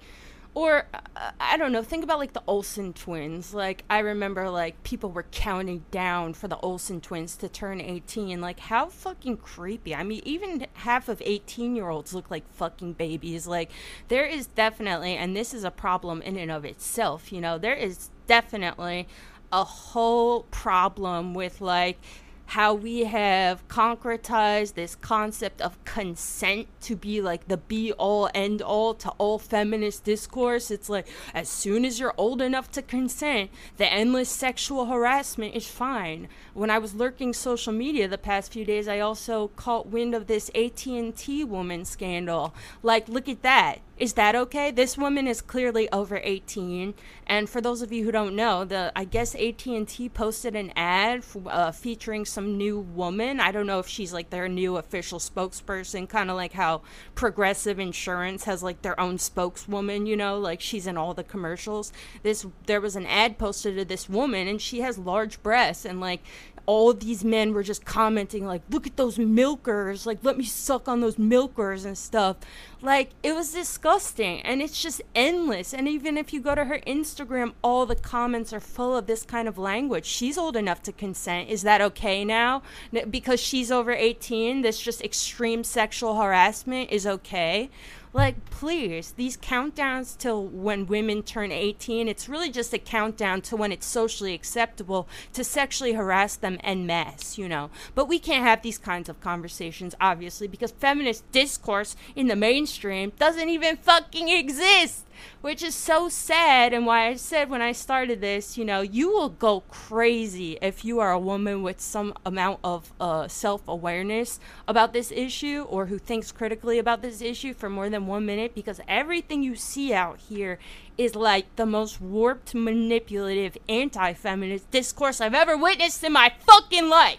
or 0.58 0.88
uh, 0.92 1.30
I 1.38 1.56
don't 1.56 1.70
know, 1.70 1.84
think 1.84 2.02
about 2.02 2.18
like 2.18 2.32
the 2.32 2.42
Olsen 2.48 2.92
twins. 2.92 3.54
Like 3.54 3.84
I 3.88 4.00
remember 4.00 4.50
like 4.50 4.82
people 4.82 5.12
were 5.12 5.26
counting 5.30 5.84
down 5.92 6.34
for 6.34 6.48
the 6.48 6.58
Olsen 6.58 7.00
twins 7.00 7.36
to 7.36 7.48
turn 7.48 7.80
18. 7.80 8.40
Like 8.40 8.58
how 8.58 8.86
fucking 8.86 9.36
creepy. 9.36 9.94
I 9.94 10.02
mean, 10.02 10.20
even 10.24 10.66
half 10.74 11.08
of 11.08 11.20
18-year-olds 11.20 12.12
look 12.12 12.28
like 12.28 12.42
fucking 12.52 12.94
babies. 12.94 13.46
Like 13.46 13.70
there 14.08 14.26
is 14.26 14.48
definitely 14.48 15.14
and 15.14 15.36
this 15.36 15.54
is 15.54 15.62
a 15.62 15.70
problem 15.70 16.22
in 16.22 16.36
and 16.36 16.50
of 16.50 16.64
itself, 16.64 17.30
you 17.32 17.40
know. 17.40 17.56
There 17.56 17.76
is 17.76 18.10
definitely 18.26 19.06
a 19.52 19.62
whole 19.62 20.42
problem 20.50 21.34
with 21.34 21.60
like 21.60 22.00
how 22.48 22.72
we 22.72 23.04
have 23.04 23.66
concretized 23.68 24.72
this 24.72 24.96
concept 24.96 25.60
of 25.60 25.84
consent 25.84 26.66
to 26.80 26.96
be 26.96 27.20
like 27.20 27.46
the 27.46 27.58
be 27.58 27.92
all 27.92 28.30
end 28.34 28.62
all 28.62 28.94
to 28.94 29.10
all 29.18 29.38
feminist 29.38 30.02
discourse. 30.04 30.70
It's 30.70 30.88
like 30.88 31.06
as 31.34 31.46
soon 31.46 31.84
as 31.84 32.00
you're 32.00 32.14
old 32.16 32.40
enough 32.40 32.70
to 32.72 32.80
consent, 32.80 33.50
the 33.76 33.92
endless 33.92 34.30
sexual 34.30 34.86
harassment 34.86 35.54
is 35.54 35.68
fine. 35.68 36.26
When 36.54 36.70
I 36.70 36.78
was 36.78 36.94
lurking 36.94 37.34
social 37.34 37.74
media 37.74 38.08
the 38.08 38.16
past 38.16 38.54
few 38.54 38.64
days, 38.64 38.88
I 38.88 39.00
also 39.00 39.48
caught 39.48 39.88
wind 39.88 40.14
of 40.14 40.26
this 40.26 40.50
AT&T 40.54 41.44
woman 41.44 41.84
scandal. 41.84 42.54
Like 42.82 43.10
look 43.10 43.28
at 43.28 43.42
that 43.42 43.80
is 43.98 44.12
that 44.14 44.36
okay? 44.36 44.70
This 44.70 44.96
woman 44.96 45.26
is 45.26 45.40
clearly 45.40 45.90
over 45.90 46.20
18, 46.22 46.94
and 47.26 47.50
for 47.50 47.60
those 47.60 47.82
of 47.82 47.92
you 47.92 48.04
who 48.04 48.12
don't 48.12 48.36
know, 48.36 48.64
the 48.64 48.92
I 48.94 49.04
guess 49.04 49.34
AT&T 49.34 50.08
posted 50.10 50.54
an 50.54 50.72
ad 50.76 51.24
uh, 51.46 51.72
featuring 51.72 52.24
some 52.24 52.56
new 52.56 52.78
woman. 52.78 53.40
I 53.40 53.50
don't 53.50 53.66
know 53.66 53.80
if 53.80 53.88
she's 53.88 54.12
like 54.12 54.30
their 54.30 54.48
new 54.48 54.76
official 54.76 55.18
spokesperson, 55.18 56.08
kind 56.08 56.30
of 56.30 56.36
like 56.36 56.52
how 56.52 56.82
Progressive 57.14 57.78
Insurance 57.78 58.44
has 58.44 58.62
like 58.62 58.82
their 58.82 58.98
own 59.00 59.18
spokeswoman. 59.18 60.06
You 60.06 60.16
know, 60.16 60.38
like 60.38 60.60
she's 60.60 60.86
in 60.86 60.96
all 60.96 61.14
the 61.14 61.24
commercials. 61.24 61.92
This 62.22 62.46
there 62.66 62.80
was 62.80 62.94
an 62.94 63.06
ad 63.06 63.36
posted 63.36 63.78
of 63.78 63.88
this 63.88 64.08
woman, 64.08 64.46
and 64.46 64.62
she 64.62 64.80
has 64.80 64.96
large 64.96 65.42
breasts, 65.42 65.84
and 65.84 66.00
like 66.00 66.22
all 66.68 66.92
these 66.92 67.24
men 67.24 67.54
were 67.54 67.62
just 67.62 67.86
commenting 67.86 68.44
like 68.44 68.60
look 68.68 68.86
at 68.86 68.98
those 68.98 69.18
milkers. 69.18 70.04
Like 70.04 70.18
let 70.22 70.36
me 70.36 70.44
suck 70.44 70.86
on 70.86 71.00
those 71.00 71.18
milkers 71.18 71.86
and 71.86 71.96
stuff. 71.96 72.36
Like 72.82 73.08
it 73.22 73.34
was 73.34 73.52
disgusting 73.52 74.42
and 74.42 74.60
it's 74.60 74.82
just 74.82 75.00
endless. 75.14 75.72
And 75.72 75.88
even 75.88 76.18
if 76.18 76.30
you 76.34 76.42
go 76.42 76.54
to 76.54 76.66
her 76.66 76.78
instagram 76.80 77.54
all 77.64 77.86
the 77.86 77.96
comments 77.96 78.52
are 78.52 78.60
full 78.60 78.94
of 78.94 79.06
this 79.06 79.22
kind 79.22 79.48
of 79.48 79.56
language. 79.56 80.04
She's 80.04 80.36
old 80.36 80.56
enough 80.56 80.82
to 80.82 80.92
consent. 80.92 81.48
Is 81.48 81.62
that 81.62 81.80
okay 81.80 82.22
now? 82.22 82.62
Because 83.08 83.40
she's 83.40 83.72
over 83.72 83.92
18 83.92 84.60
this 84.60 84.78
just 84.78 85.02
extreme 85.02 85.64
sexual 85.64 86.20
harassment 86.20 86.90
is 86.90 87.06
okay 87.06 87.70
like, 88.12 88.44
please, 88.50 89.12
these 89.12 89.36
countdowns 89.36 90.16
till 90.16 90.44
when 90.44 90.86
women 90.86 91.22
turn 91.22 91.52
18, 91.52 92.08
it's 92.08 92.28
really 92.28 92.50
just 92.50 92.72
a 92.72 92.78
countdown 92.78 93.42
to 93.42 93.56
when 93.56 93.72
it's 93.72 93.86
socially 93.86 94.34
acceptable 94.34 95.08
to 95.32 95.44
sexually 95.44 95.92
harass 95.92 96.36
them 96.36 96.58
en 96.64 96.86
masse, 96.86 97.38
you 97.38 97.48
know. 97.48 97.70
But 97.94 98.08
we 98.08 98.18
can't 98.18 98.44
have 98.44 98.62
these 98.62 98.78
kinds 98.78 99.08
of 99.08 99.20
conversations, 99.20 99.94
obviously, 100.00 100.48
because 100.48 100.72
feminist 100.72 101.30
discourse 101.32 101.96
in 102.16 102.28
the 102.28 102.36
mainstream 102.36 103.12
doesn't 103.18 103.48
even 103.48 103.76
fucking 103.76 104.28
exist. 104.28 105.04
Which 105.40 105.62
is 105.62 105.74
so 105.74 106.08
sad. 106.08 106.72
And 106.72 106.86
why 106.86 107.08
I 107.08 107.14
said 107.14 107.50
when 107.50 107.62
I 107.62 107.72
started 107.72 108.20
this, 108.20 108.58
you 108.58 108.64
know, 108.64 108.80
you 108.80 109.10
will 109.10 109.28
go 109.28 109.60
crazy 109.68 110.58
if 110.60 110.84
you 110.84 111.00
are 111.00 111.12
a 111.12 111.18
woman 111.18 111.62
with 111.62 111.80
some 111.80 112.14
amount 112.24 112.60
of 112.64 112.92
uh, 113.00 113.28
self 113.28 113.66
awareness 113.68 114.40
about 114.66 114.92
this 114.92 115.10
issue 115.12 115.66
or 115.68 115.86
who 115.86 115.98
thinks 115.98 116.32
critically 116.32 116.78
about 116.78 117.02
this 117.02 117.20
issue 117.20 117.54
for 117.54 117.68
more 117.68 117.90
than 117.90 118.06
one 118.06 118.26
minute 118.26 118.54
because 118.54 118.80
everything 118.88 119.42
you 119.42 119.54
see 119.54 119.92
out 119.92 120.18
here 120.18 120.58
is 120.96 121.14
like 121.14 121.54
the 121.56 121.66
most 121.66 122.00
warped, 122.00 122.54
manipulative, 122.54 123.56
anti 123.68 124.12
feminist 124.12 124.70
discourse 124.70 125.20
I've 125.20 125.34
ever 125.34 125.56
witnessed 125.56 126.02
in 126.02 126.12
my 126.12 126.32
fucking 126.40 126.88
life. 126.88 127.18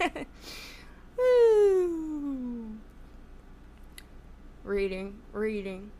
reading, 4.64 5.18
reading. 5.32 5.90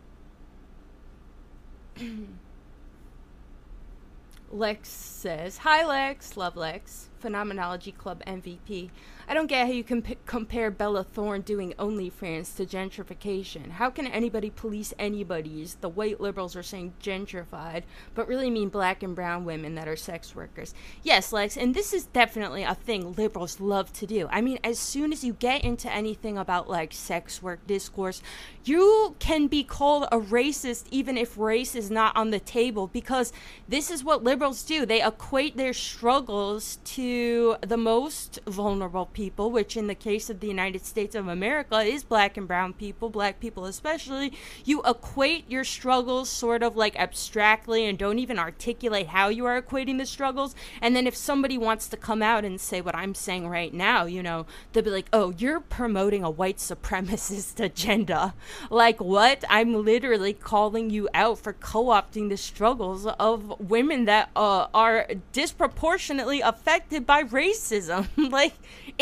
Lex 4.53 4.89
says, 4.89 5.59
Hi 5.59 5.87
Lex, 5.87 6.37
love 6.37 6.57
Lex, 6.57 7.09
Phenomenology 7.21 7.93
Club 7.93 8.23
MVP. 8.27 8.91
I 9.31 9.35
don't 9.35 9.47
get 9.47 9.69
how 9.69 9.73
you 9.73 9.85
comp- 9.85 10.27
compare 10.27 10.73
Bella 10.73 11.05
Thorne 11.05 11.43
doing 11.43 11.73
OnlyFans 11.79 12.57
to 12.57 12.67
gentrification. 12.67 13.71
How 13.71 13.89
can 13.89 14.09
anybody 14.09 14.51
police 14.51 14.93
anybody's? 14.99 15.77
The 15.77 15.89
white 15.89 16.21
liberals 16.21 16.57
are 16.57 16.65
saying 16.65 16.95
gentrified, 17.01 17.85
but 18.17 18.27
really 18.27 18.51
mean 18.51 18.71
black 18.71 19.05
and 19.05 19.15
brown 19.15 19.45
women 19.45 19.77
that 19.77 19.87
are 19.87 19.95
sex 19.95 20.35
workers. 20.35 20.75
Yes, 21.05 21.33
Lex, 21.33 21.57
and 21.57 21.77
this 21.77 21.95
is 21.95 22.07
definitely 22.07 22.65
a 22.65 22.75
thing 22.75 23.13
liberals 23.13 23.61
love 23.61 23.93
to 23.93 24.07
do. 24.07 24.27
I 24.33 24.41
mean, 24.41 24.59
as 24.65 24.81
soon 24.81 25.13
as 25.13 25.23
you 25.23 25.35
get 25.35 25.63
into 25.63 25.89
anything 25.93 26.37
about 26.37 26.69
like 26.69 26.93
sex 26.93 27.41
work 27.41 27.65
discourse, 27.69 28.23
you 28.65 29.15
can 29.21 29.47
be 29.47 29.63
called 29.63 30.09
a 30.11 30.19
racist 30.19 30.87
even 30.91 31.17
if 31.17 31.39
race 31.39 31.77
is 31.77 31.89
not 31.89 32.17
on 32.17 32.31
the 32.31 32.41
table 32.41 32.89
because 32.89 33.33
this 33.69 33.93
is 33.93 34.03
what 34.03 34.25
liberals 34.25 34.65
do. 34.65 34.85
They 34.85 35.07
equate 35.07 35.57
their 35.57 35.73
struggles 35.73 36.81
to 36.85 37.55
the 37.61 37.77
most 37.77 38.41
vulnerable 38.49 39.07
people 39.07 39.20
people, 39.21 39.51
which 39.51 39.77
in 39.77 39.87
the 39.87 39.95
case 39.95 40.31
of 40.31 40.41
the 40.41 40.47
United 40.47 40.87
States 40.87 41.15
of 41.15 41.29
America 41.29 41.81
is 41.81 42.03
black 42.03 42.39
and 42.39 42.49
brown 42.49 42.73
people, 42.73 43.11
black 43.11 43.39
people 43.39 43.67
especially, 43.67 44.33
you 44.65 44.83
equate 44.85 45.45
your 45.47 45.63
struggles 45.63 46.31
sort 46.31 46.63
of 46.63 46.75
like 46.75 46.97
abstractly 46.97 47.85
and 47.85 47.99
don't 47.99 48.19
even 48.19 48.39
articulate 48.39 49.09
how 49.09 49.29
you 49.29 49.45
are 49.45 49.61
equating 49.61 49.99
the 49.99 50.07
struggles. 50.07 50.55
And 50.81 50.97
then 50.97 51.07
if 51.07 51.15
somebody 51.15 51.59
wants 51.59 51.87
to 51.89 51.99
come 51.99 52.23
out 52.23 52.47
and 52.47 52.59
say 52.59 52.81
what 52.81 52.97
I'm 52.97 53.15
saying 53.15 53.47
right 53.47 53.75
now, 53.75 54.07
you 54.07 54.23
know, 54.23 54.47
they'll 54.73 54.85
be 54.85 54.89
like, 54.89 55.11
oh, 55.13 55.35
you're 55.37 55.61
promoting 55.61 56.25
a 56.25 56.31
white 56.31 56.57
supremacist 56.57 57.61
agenda. 57.71 58.33
Like, 58.71 59.03
what? 59.03 59.45
I'm 59.51 59.85
literally 59.85 60.33
calling 60.33 60.89
you 60.89 61.11
out 61.13 61.41
for 61.41 61.53
co 61.53 61.85
opting 61.89 62.31
the 62.31 62.39
struggles 62.39 63.05
of 63.05 63.61
women 63.61 64.07
that 64.07 64.31
uh, 64.35 64.69
are 64.73 65.07
disproportionately 65.33 66.41
affected 66.41 67.05
by 67.05 67.23
racism. 67.25 68.09
like, 68.31 68.55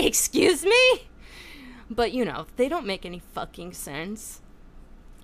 Excuse 0.09 0.65
me? 0.65 1.11
But 1.91 2.13
you 2.13 2.25
know, 2.25 2.47
they 2.57 2.67
don't 2.67 2.87
make 2.87 3.05
any 3.05 3.19
fucking 3.19 3.75
sense. 3.75 4.41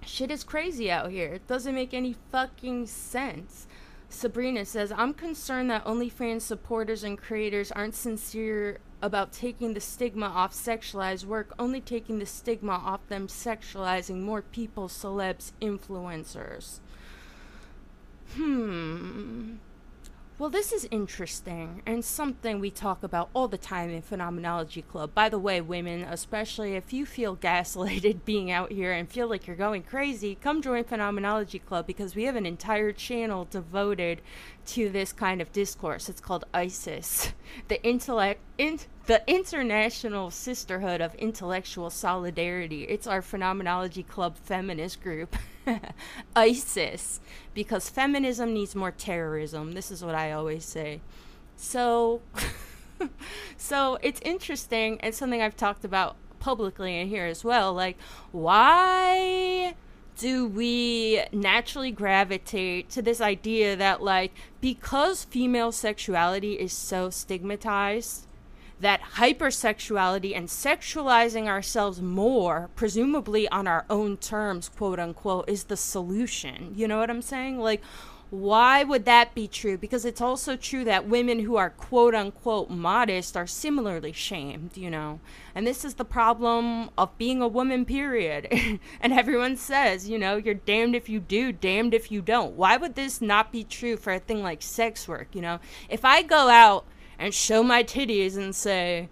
Shit 0.05 0.31
is 0.31 0.45
crazy 0.45 0.91
out 0.91 1.11
here. 1.11 1.33
It 1.33 1.47
doesn't 1.47 1.75
make 1.75 1.95
any 1.95 2.17
fucking 2.31 2.89
sense. 2.89 3.67
Sabrina 4.11 4.67
says, 4.67 4.93
I'm 4.93 5.15
concerned 5.15 5.71
that 5.71 5.87
OnlyFans 5.87 6.43
supporters 6.43 7.03
and 7.03 7.17
creators 7.17 7.73
aren't 7.73 7.95
sincere 7.95 8.79
about 9.01 9.33
taking 9.33 9.73
the 9.73 9.81
stigma 9.81 10.27
off 10.27 10.53
sexualized 10.53 11.25
work, 11.25 11.55
only 11.59 11.81
taking 11.81 12.19
the 12.19 12.27
stigma 12.27 12.73
off 12.73 13.09
them 13.09 13.27
sexualizing 13.27 14.21
more 14.21 14.43
people, 14.43 14.89
celebs, 14.89 15.53
influencers. 15.63 16.81
Hmm. 18.35 19.55
Well, 20.37 20.51
this 20.51 20.73
is 20.73 20.89
interesting 20.91 21.81
and 21.87 22.05
something 22.05 22.59
we 22.59 22.69
talk 22.69 23.05
about 23.05 23.31
all 23.35 23.47
the 23.47 23.57
time 23.57 23.91
in 23.91 24.03
Phenomenology 24.03 24.83
Club. 24.83 25.15
By 25.15 25.29
the 25.29 25.39
way, 25.39 25.61
women, 25.61 26.03
especially 26.03 26.75
if 26.75 26.93
you 26.93 27.07
feel 27.07 27.37
gaslighted 27.51 28.25
being 28.25 28.51
out 28.51 28.73
here 28.73 28.91
and 28.91 29.09
feel 29.09 29.29
like 29.29 29.47
you're 29.47 29.55
going 29.55 29.85
crazy, 29.85 30.35
come 30.35 30.61
join 30.61 30.83
Phenomenology 30.83 31.61
Club 31.61 31.87
because 31.87 32.17
we 32.17 32.25
have 32.25 32.35
an 32.35 32.47
entire 32.47 32.91
channel 32.91 33.47
devoted 33.49 34.23
to 34.67 34.89
this 34.89 35.13
kind 35.13 35.41
of 35.41 35.53
discourse. 35.53 36.09
It's 36.09 36.21
called 36.21 36.47
ISIS, 36.53 37.33
the 37.69 37.81
intellect, 37.85 38.41
in, 38.59 38.81
the 39.07 39.23
International 39.27 40.31
Sisterhood 40.31 41.01
of 41.01 41.15
Intellectual 41.17 41.91
Solidarity. 41.91 42.85
It's 42.85 43.07
our 43.07 43.21
Phenomenology 43.21 44.03
Club 44.03 44.37
feminist 44.37 45.03
group. 45.03 45.37
ISIS, 46.37 47.21
because 47.55 47.89
feminism 47.89 48.53
needs 48.53 48.75
more 48.75 48.91
terrorism. 48.91 49.73
This 49.73 49.91
is 49.91 50.05
what 50.05 50.15
I 50.15 50.33
always 50.33 50.65
say. 50.65 51.01
So, 51.57 52.23
so 53.57 53.99
it's 54.03 54.21
interesting 54.25 55.01
and 55.01 55.15
something 55.15 55.41
I've 55.41 55.57
talked 55.57 55.85
about 55.85 56.17
publicly 56.41 56.99
in 57.01 57.09
here 57.09 57.27
as 57.27 57.45
well. 57.45 57.73
Like, 57.73 57.97
why 58.33 59.75
do 60.19 60.47
we 60.47 61.25
naturally 61.33 61.91
gravitate 61.91 62.89
to 62.91 63.03
this 63.03 63.21
idea 63.21 63.77
that, 63.77 64.03
like, 64.03 64.33
because 64.61 65.25
female 65.25 65.73
sexuality 65.73 66.55
is 66.55 66.73
so 66.73 67.11
stigmatized, 67.11 68.27
that 68.81 69.01
hypersexuality 69.17 70.37
and 70.37 70.49
sexualizing 70.49 71.47
ourselves 71.47 72.03
more, 72.03 72.71
presumably 72.75 73.49
on 73.49 73.67
our 73.67 73.85
own 73.89 74.17
terms, 74.17 74.69
quote 74.69 74.99
unquote, 74.99 75.49
is 75.49 75.65
the 75.65 75.77
solution. 75.77 76.73
You 76.75 76.89
know 76.89 76.99
what 76.99 77.11
I'm 77.11 77.23
saying? 77.23 77.59
Like, 77.59 77.83
why 78.31 78.83
would 78.83 79.05
that 79.05 79.33
be 79.35 79.47
true? 79.47 79.79
Because 79.79 80.05
it's 80.05 80.21
also 80.21 80.57
true 80.57 80.83
that 80.85 81.09
women 81.09 81.41
who 81.41 81.55
are 81.55 81.71
quote 81.71 82.17
unquote 82.17 82.69
modest 82.69 83.37
are 83.37 83.47
similarly 83.47 84.11
shamed, 84.11 84.77
you 84.77 84.91
know. 84.91 85.21
And 85.55 85.65
this 85.65 85.85
is 85.85 85.95
the 85.95 86.05
problem 86.05 86.91
of 86.99 87.17
being 87.17 87.41
a 87.41 87.49
woman, 87.49 87.85
period. 87.85 88.49
and 89.01 89.13
everyone 89.13 89.57
says, 89.57 90.09
you 90.09 90.19
know, 90.19 90.37
you're 90.37 90.55
damned 90.55 90.97
if 90.97 91.09
you 91.09 91.21
do, 91.21 91.53
damned 91.53 91.95
if 91.95 92.11
you 92.11 92.21
don't. 92.21 92.57
Why 92.57 92.77
would 92.77 92.97
this 92.97 93.21
not 93.21 93.53
be 93.53 93.63
true 93.63 93.97
for 93.97 94.13
a 94.13 94.19
thing 94.19 94.43
like 94.43 94.63
sex 94.63 95.07
work, 95.07 95.29
you 95.33 95.41
know? 95.41 95.61
If 95.89 96.05
I 96.05 96.23
go 96.23 96.49
out 96.49 96.87
and 97.25 97.33
show 97.33 97.63
my 97.63 97.83
titties 97.83 98.37
and 98.37 98.55
say, 98.55 99.09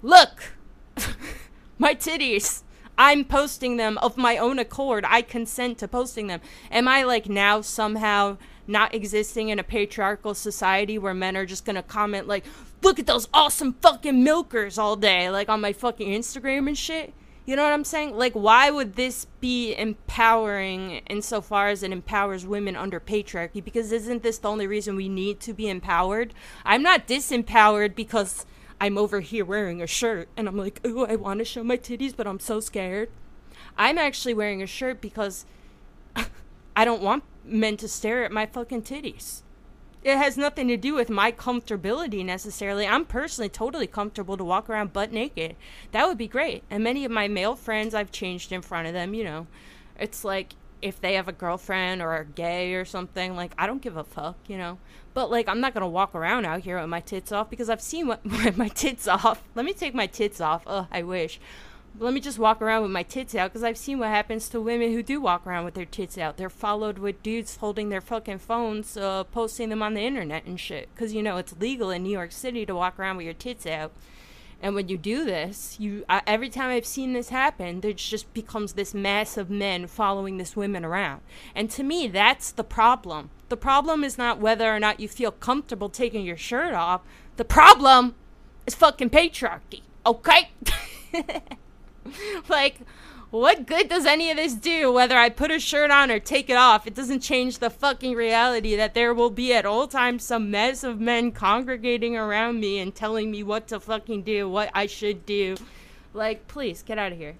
Look, 0.00 0.52
my 1.78 1.92
titties. 1.92 2.62
I'm 2.96 3.24
posting 3.24 3.76
them 3.76 3.98
of 3.98 4.16
my 4.16 4.36
own 4.36 4.58
accord. 4.58 5.04
I 5.06 5.22
consent 5.22 5.78
to 5.78 5.88
posting 5.88 6.28
them. 6.28 6.40
Am 6.70 6.88
I 6.88 7.02
like 7.04 7.28
now 7.28 7.60
somehow 7.60 8.38
not 8.66 8.94
existing 8.94 9.48
in 9.48 9.58
a 9.58 9.64
patriarchal 9.64 10.34
society 10.34 10.98
where 10.98 11.14
men 11.14 11.36
are 11.36 11.46
just 11.46 11.64
gonna 11.64 11.82
comment 11.82 12.28
like, 12.28 12.44
look 12.82 12.98
at 12.98 13.06
those 13.06 13.28
awesome 13.34 13.72
fucking 13.74 14.22
milkers 14.22 14.78
all 14.78 14.94
day, 14.94 15.30
like 15.30 15.48
on 15.48 15.60
my 15.60 15.72
fucking 15.72 16.08
Instagram 16.08 16.68
and 16.68 16.78
shit? 16.78 17.12
You 17.48 17.56
know 17.56 17.62
what 17.62 17.72
I'm 17.72 17.84
saying? 17.84 18.14
Like, 18.14 18.34
why 18.34 18.70
would 18.70 18.96
this 18.96 19.24
be 19.40 19.74
empowering 19.74 21.00
insofar 21.08 21.68
as 21.68 21.82
it 21.82 21.92
empowers 21.92 22.44
women 22.44 22.76
under 22.76 23.00
patriarchy? 23.00 23.64
Because 23.64 23.90
isn't 23.90 24.22
this 24.22 24.36
the 24.36 24.50
only 24.50 24.66
reason 24.66 24.96
we 24.96 25.08
need 25.08 25.40
to 25.40 25.54
be 25.54 25.66
empowered? 25.66 26.34
I'm 26.66 26.82
not 26.82 27.08
disempowered 27.08 27.94
because 27.94 28.44
I'm 28.82 28.98
over 28.98 29.20
here 29.20 29.46
wearing 29.46 29.80
a 29.80 29.86
shirt 29.86 30.28
and 30.36 30.46
I'm 30.46 30.58
like, 30.58 30.78
oh, 30.84 31.06
I 31.06 31.16
want 31.16 31.38
to 31.38 31.44
show 31.46 31.64
my 31.64 31.78
titties, 31.78 32.14
but 32.14 32.26
I'm 32.26 32.38
so 32.38 32.60
scared. 32.60 33.08
I'm 33.78 33.96
actually 33.96 34.34
wearing 34.34 34.62
a 34.62 34.66
shirt 34.66 35.00
because 35.00 35.46
I 36.76 36.84
don't 36.84 37.00
want 37.00 37.24
men 37.46 37.78
to 37.78 37.88
stare 37.88 38.24
at 38.24 38.30
my 38.30 38.44
fucking 38.44 38.82
titties 38.82 39.40
it 40.08 40.18
has 40.18 40.36
nothing 40.36 40.68
to 40.68 40.76
do 40.76 40.94
with 40.94 41.10
my 41.10 41.30
comfortability 41.30 42.24
necessarily. 42.24 42.86
I'm 42.86 43.04
personally 43.04 43.48
totally 43.48 43.86
comfortable 43.86 44.36
to 44.36 44.44
walk 44.44 44.70
around 44.70 44.92
butt 44.92 45.12
naked. 45.12 45.56
That 45.92 46.06
would 46.06 46.18
be 46.18 46.28
great. 46.28 46.64
And 46.70 46.82
many 46.82 47.04
of 47.04 47.10
my 47.10 47.28
male 47.28 47.56
friends, 47.56 47.94
I've 47.94 48.10
changed 48.10 48.52
in 48.52 48.62
front 48.62 48.86
of 48.86 48.94
them, 48.94 49.14
you 49.14 49.24
know. 49.24 49.46
It's 49.98 50.24
like 50.24 50.54
if 50.80 51.00
they 51.00 51.14
have 51.14 51.28
a 51.28 51.32
girlfriend 51.32 52.00
or 52.00 52.10
are 52.10 52.24
gay 52.24 52.74
or 52.74 52.84
something, 52.84 53.36
like 53.36 53.52
I 53.58 53.66
don't 53.66 53.82
give 53.82 53.96
a 53.96 54.04
fuck, 54.04 54.36
you 54.46 54.56
know. 54.56 54.78
But 55.14 55.30
like 55.30 55.48
I'm 55.48 55.60
not 55.60 55.74
gonna 55.74 55.88
walk 55.88 56.14
around 56.14 56.44
out 56.44 56.60
here 56.60 56.80
with 56.80 56.88
my 56.88 57.00
tits 57.00 57.32
off 57.32 57.50
because 57.50 57.68
I've 57.68 57.82
seen 57.82 58.06
what 58.06 58.24
my 58.56 58.68
tits 58.68 59.08
off. 59.08 59.42
Let 59.54 59.64
me 59.64 59.72
take 59.72 59.94
my 59.94 60.06
tits 60.06 60.40
off. 60.40 60.62
Oh, 60.66 60.86
I 60.90 61.02
wish 61.02 61.40
let 62.00 62.14
me 62.14 62.20
just 62.20 62.38
walk 62.38 62.62
around 62.62 62.82
with 62.82 62.90
my 62.90 63.02
tits 63.02 63.34
out 63.34 63.50
because 63.50 63.62
I've 63.62 63.78
seen 63.78 63.98
what 63.98 64.08
happens 64.08 64.48
to 64.50 64.60
women 64.60 64.92
who 64.92 65.02
do 65.02 65.20
walk 65.20 65.46
around 65.46 65.64
with 65.64 65.74
their 65.74 65.84
tits 65.84 66.16
out. 66.18 66.36
They're 66.36 66.50
followed 66.50 66.98
with 66.98 67.22
dudes 67.22 67.56
holding 67.56 67.88
their 67.88 68.00
fucking 68.00 68.38
phones, 68.38 68.96
uh, 68.96 69.24
posting 69.24 69.68
them 69.68 69.82
on 69.82 69.94
the 69.94 70.00
internet 70.00 70.44
and 70.44 70.58
shit. 70.58 70.88
Because, 70.94 71.12
you 71.12 71.22
know, 71.22 71.36
it's 71.36 71.54
legal 71.58 71.90
in 71.90 72.02
New 72.02 72.12
York 72.12 72.32
City 72.32 72.64
to 72.66 72.74
walk 72.74 72.98
around 72.98 73.16
with 73.16 73.24
your 73.24 73.34
tits 73.34 73.66
out. 73.66 73.92
And 74.60 74.74
when 74.74 74.88
you 74.88 74.98
do 74.98 75.24
this, 75.24 75.78
you 75.78 76.04
uh, 76.08 76.20
every 76.26 76.48
time 76.48 76.70
I've 76.70 76.86
seen 76.86 77.12
this 77.12 77.28
happen, 77.28 77.80
there 77.80 77.92
just 77.92 78.32
becomes 78.34 78.72
this 78.72 78.92
mass 78.92 79.36
of 79.36 79.50
men 79.50 79.86
following 79.86 80.36
this 80.36 80.56
women 80.56 80.84
around. 80.84 81.20
And 81.54 81.70
to 81.70 81.84
me, 81.84 82.08
that's 82.08 82.50
the 82.50 82.64
problem. 82.64 83.30
The 83.50 83.56
problem 83.56 84.02
is 84.02 84.18
not 84.18 84.40
whether 84.40 84.74
or 84.74 84.80
not 84.80 84.98
you 84.98 85.08
feel 85.08 85.30
comfortable 85.30 85.88
taking 85.88 86.24
your 86.24 86.36
shirt 86.36 86.74
off. 86.74 87.02
The 87.36 87.44
problem 87.44 88.16
is 88.66 88.74
fucking 88.74 89.10
patriarchy. 89.10 89.82
Okay? 90.04 90.50
like 92.48 92.80
what 93.30 93.66
good 93.66 93.88
does 93.88 94.06
any 94.06 94.30
of 94.30 94.38
this 94.38 94.54
do 94.54 94.90
whether 94.90 95.16
I 95.16 95.28
put 95.28 95.50
a 95.50 95.58
shirt 95.58 95.90
on 95.90 96.10
or 96.10 96.18
take 96.18 96.48
it 96.48 96.56
off? 96.56 96.86
It 96.86 96.94
doesn't 96.94 97.20
change 97.20 97.58
the 97.58 97.68
fucking 97.68 98.14
reality 98.14 98.74
that 98.76 98.94
there 98.94 99.12
will 99.12 99.30
be 99.30 99.52
at 99.52 99.66
all 99.66 99.86
times 99.86 100.24
some 100.24 100.50
mess 100.50 100.82
of 100.82 100.98
men 100.98 101.32
congregating 101.32 102.16
around 102.16 102.60
me 102.60 102.78
and 102.78 102.94
telling 102.94 103.30
me 103.30 103.42
what 103.42 103.68
to 103.68 103.80
fucking 103.80 104.22
do, 104.22 104.48
what 104.48 104.70
I 104.72 104.86
should 104.86 105.26
do. 105.26 105.56
Like, 106.14 106.48
please, 106.48 106.82
get 106.82 106.96
out 106.98 107.12
of 107.12 107.18
here. 107.18 107.36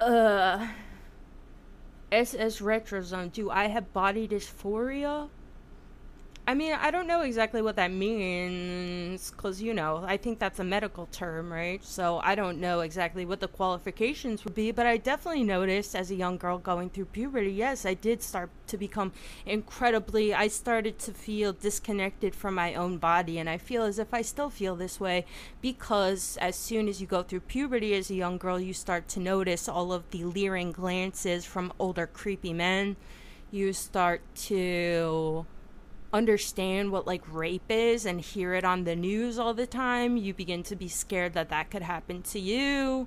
Uh. 0.00 0.68
SS 2.12 2.60
Retrozone, 2.60 3.32
do 3.32 3.50
I 3.50 3.66
have 3.66 3.92
body 3.92 4.28
dysphoria? 4.28 5.28
I 6.48 6.54
mean, 6.54 6.74
I 6.74 6.92
don't 6.92 7.08
know 7.08 7.22
exactly 7.22 7.60
what 7.60 7.74
that 7.74 7.90
means 7.90 9.32
because, 9.32 9.60
you 9.60 9.74
know, 9.74 10.04
I 10.06 10.16
think 10.16 10.38
that's 10.38 10.60
a 10.60 10.64
medical 10.64 11.06
term, 11.06 11.52
right? 11.52 11.84
So 11.84 12.20
I 12.22 12.36
don't 12.36 12.60
know 12.60 12.80
exactly 12.80 13.26
what 13.26 13.40
the 13.40 13.48
qualifications 13.48 14.44
would 14.44 14.54
be, 14.54 14.70
but 14.70 14.86
I 14.86 14.96
definitely 14.96 15.42
noticed 15.42 15.96
as 15.96 16.12
a 16.12 16.14
young 16.14 16.36
girl 16.36 16.58
going 16.58 16.90
through 16.90 17.06
puberty, 17.06 17.50
yes, 17.50 17.84
I 17.84 17.94
did 17.94 18.22
start 18.22 18.50
to 18.68 18.78
become 18.78 19.10
incredibly, 19.44 20.32
I 20.32 20.46
started 20.46 21.00
to 21.00 21.12
feel 21.12 21.52
disconnected 21.52 22.32
from 22.32 22.54
my 22.54 22.74
own 22.74 22.98
body. 22.98 23.40
And 23.40 23.50
I 23.50 23.58
feel 23.58 23.82
as 23.82 23.98
if 23.98 24.14
I 24.14 24.22
still 24.22 24.48
feel 24.48 24.76
this 24.76 25.00
way 25.00 25.24
because 25.60 26.38
as 26.40 26.54
soon 26.54 26.86
as 26.86 27.00
you 27.00 27.08
go 27.08 27.24
through 27.24 27.40
puberty 27.40 27.92
as 27.94 28.08
a 28.08 28.14
young 28.14 28.38
girl, 28.38 28.60
you 28.60 28.72
start 28.72 29.08
to 29.08 29.20
notice 29.20 29.68
all 29.68 29.92
of 29.92 30.08
the 30.12 30.22
leering 30.22 30.70
glances 30.70 31.44
from 31.44 31.72
older, 31.80 32.06
creepy 32.06 32.52
men. 32.52 32.94
You 33.50 33.72
start 33.72 34.20
to 34.46 35.46
understand 36.16 36.90
what 36.90 37.06
like 37.06 37.22
rape 37.30 37.70
is 37.70 38.06
and 38.06 38.20
hear 38.20 38.54
it 38.54 38.64
on 38.64 38.84
the 38.84 38.96
news 38.96 39.38
all 39.38 39.54
the 39.54 39.66
time, 39.66 40.16
you 40.16 40.34
begin 40.34 40.62
to 40.64 40.74
be 40.74 40.88
scared 40.88 41.34
that 41.34 41.50
that 41.50 41.70
could 41.70 41.82
happen 41.82 42.22
to 42.22 42.40
you. 42.40 43.06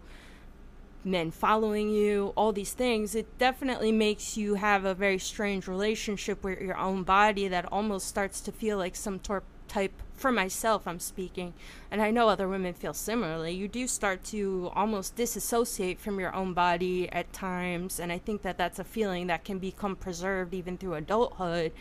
Men 1.03 1.31
following 1.31 1.89
you, 1.89 2.33
all 2.35 2.51
these 2.51 2.73
things, 2.73 3.15
it 3.15 3.37
definitely 3.37 3.91
makes 3.91 4.37
you 4.37 4.55
have 4.55 4.85
a 4.85 4.93
very 4.93 5.17
strange 5.17 5.67
relationship 5.67 6.43
with 6.43 6.61
your 6.61 6.77
own 6.77 7.03
body 7.03 7.47
that 7.47 7.71
almost 7.71 8.07
starts 8.07 8.41
to 8.41 8.51
feel 8.51 8.77
like 8.77 8.95
some 8.95 9.19
tor- 9.19 9.43
type. 9.67 9.93
For 10.13 10.33
myself, 10.33 10.85
I'm 10.85 10.99
speaking, 10.99 11.53
and 11.89 12.01
I 12.01 12.11
know 12.11 12.27
other 12.27 12.49
women 12.49 12.73
feel 12.73 12.93
similarly. 12.93 13.53
You 13.53 13.69
do 13.69 13.87
start 13.87 14.25
to 14.25 14.69
almost 14.75 15.15
disassociate 15.15 15.97
from 15.97 16.19
your 16.19 16.35
own 16.35 16.53
body 16.53 17.09
at 17.09 17.31
times, 17.31 18.01
and 18.01 18.11
I 18.11 18.17
think 18.17 18.41
that 18.41 18.57
that's 18.57 18.79
a 18.79 18.83
feeling 18.83 19.27
that 19.27 19.45
can 19.45 19.59
become 19.59 19.95
preserved 19.95 20.53
even 20.53 20.77
through 20.77 20.95
adulthood 20.95 21.71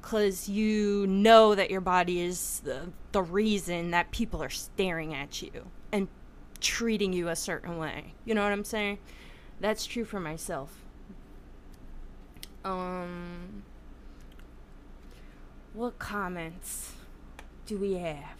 because 0.00 0.48
you 0.48 1.06
know 1.06 1.54
that 1.54 1.70
your 1.70 1.80
body 1.80 2.20
is 2.20 2.60
the, 2.64 2.90
the 3.12 3.22
reason 3.22 3.90
that 3.90 4.10
people 4.10 4.42
are 4.42 4.50
staring 4.50 5.14
at 5.14 5.42
you 5.42 5.66
and 5.92 6.08
treating 6.60 7.12
you 7.12 7.28
a 7.28 7.36
certain 7.36 7.78
way. 7.78 8.14
You 8.24 8.34
know 8.34 8.42
what 8.42 8.52
I'm 8.52 8.64
saying? 8.64 8.98
That's 9.60 9.86
true 9.86 10.04
for 10.04 10.20
myself. 10.20 10.82
Um, 12.64 13.62
what 15.74 15.98
comments 15.98 16.92
do 17.66 17.78
we 17.78 17.94
have? 17.94 18.36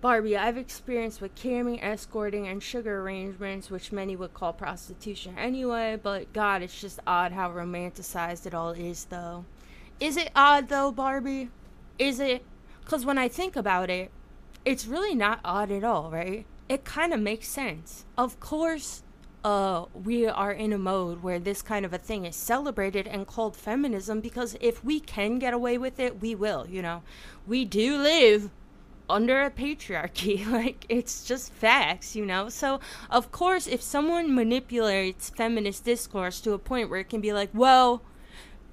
Barbie, 0.00 0.36
I've 0.36 0.56
experienced 0.56 1.20
with 1.20 1.34
camming, 1.34 1.82
escorting, 1.82 2.48
and 2.48 2.62
sugar 2.62 3.02
arrangements, 3.02 3.70
which 3.70 3.92
many 3.92 4.16
would 4.16 4.32
call 4.32 4.54
prostitution 4.54 5.36
anyway, 5.36 6.00
but 6.02 6.32
God, 6.32 6.62
it's 6.62 6.80
just 6.80 7.00
odd 7.06 7.32
how 7.32 7.50
romanticized 7.50 8.46
it 8.46 8.54
all 8.54 8.70
is, 8.70 9.04
though. 9.04 9.44
Is 9.98 10.16
it 10.16 10.30
odd, 10.34 10.70
though, 10.70 10.90
Barbie? 10.90 11.50
Is 11.98 12.18
it? 12.18 12.42
Because 12.82 13.04
when 13.04 13.18
I 13.18 13.28
think 13.28 13.56
about 13.56 13.90
it, 13.90 14.10
it's 14.64 14.86
really 14.86 15.14
not 15.14 15.40
odd 15.44 15.70
at 15.70 15.84
all, 15.84 16.10
right? 16.10 16.46
It 16.66 16.82
kind 16.84 17.12
of 17.12 17.20
makes 17.20 17.48
sense. 17.48 18.06
Of 18.16 18.40
course, 18.40 19.02
uh, 19.44 19.84
we 19.92 20.26
are 20.26 20.52
in 20.52 20.72
a 20.72 20.78
mode 20.78 21.22
where 21.22 21.38
this 21.38 21.60
kind 21.60 21.84
of 21.84 21.92
a 21.92 21.98
thing 21.98 22.24
is 22.24 22.36
celebrated 22.36 23.06
and 23.06 23.26
called 23.26 23.54
feminism 23.54 24.20
because 24.20 24.56
if 24.62 24.82
we 24.82 24.98
can 24.98 25.38
get 25.38 25.52
away 25.52 25.76
with 25.76 26.00
it, 26.00 26.22
we 26.22 26.34
will, 26.34 26.66
you 26.66 26.80
know. 26.80 27.02
We 27.46 27.66
do 27.66 27.98
live 27.98 28.50
under 29.10 29.42
a 29.42 29.50
patriarchy. 29.50 30.46
like, 30.50 30.86
it's 30.88 31.24
just 31.24 31.52
facts, 31.52 32.16
you 32.16 32.24
know? 32.24 32.48
So, 32.48 32.80
of 33.10 33.30
course, 33.32 33.66
if 33.66 33.82
someone 33.82 34.34
manipulates 34.34 35.30
feminist 35.30 35.84
discourse 35.84 36.40
to 36.40 36.52
a 36.52 36.58
point 36.58 36.90
where 36.90 37.00
it 37.00 37.08
can 37.08 37.20
be 37.20 37.32
like, 37.32 37.50
well, 37.52 38.02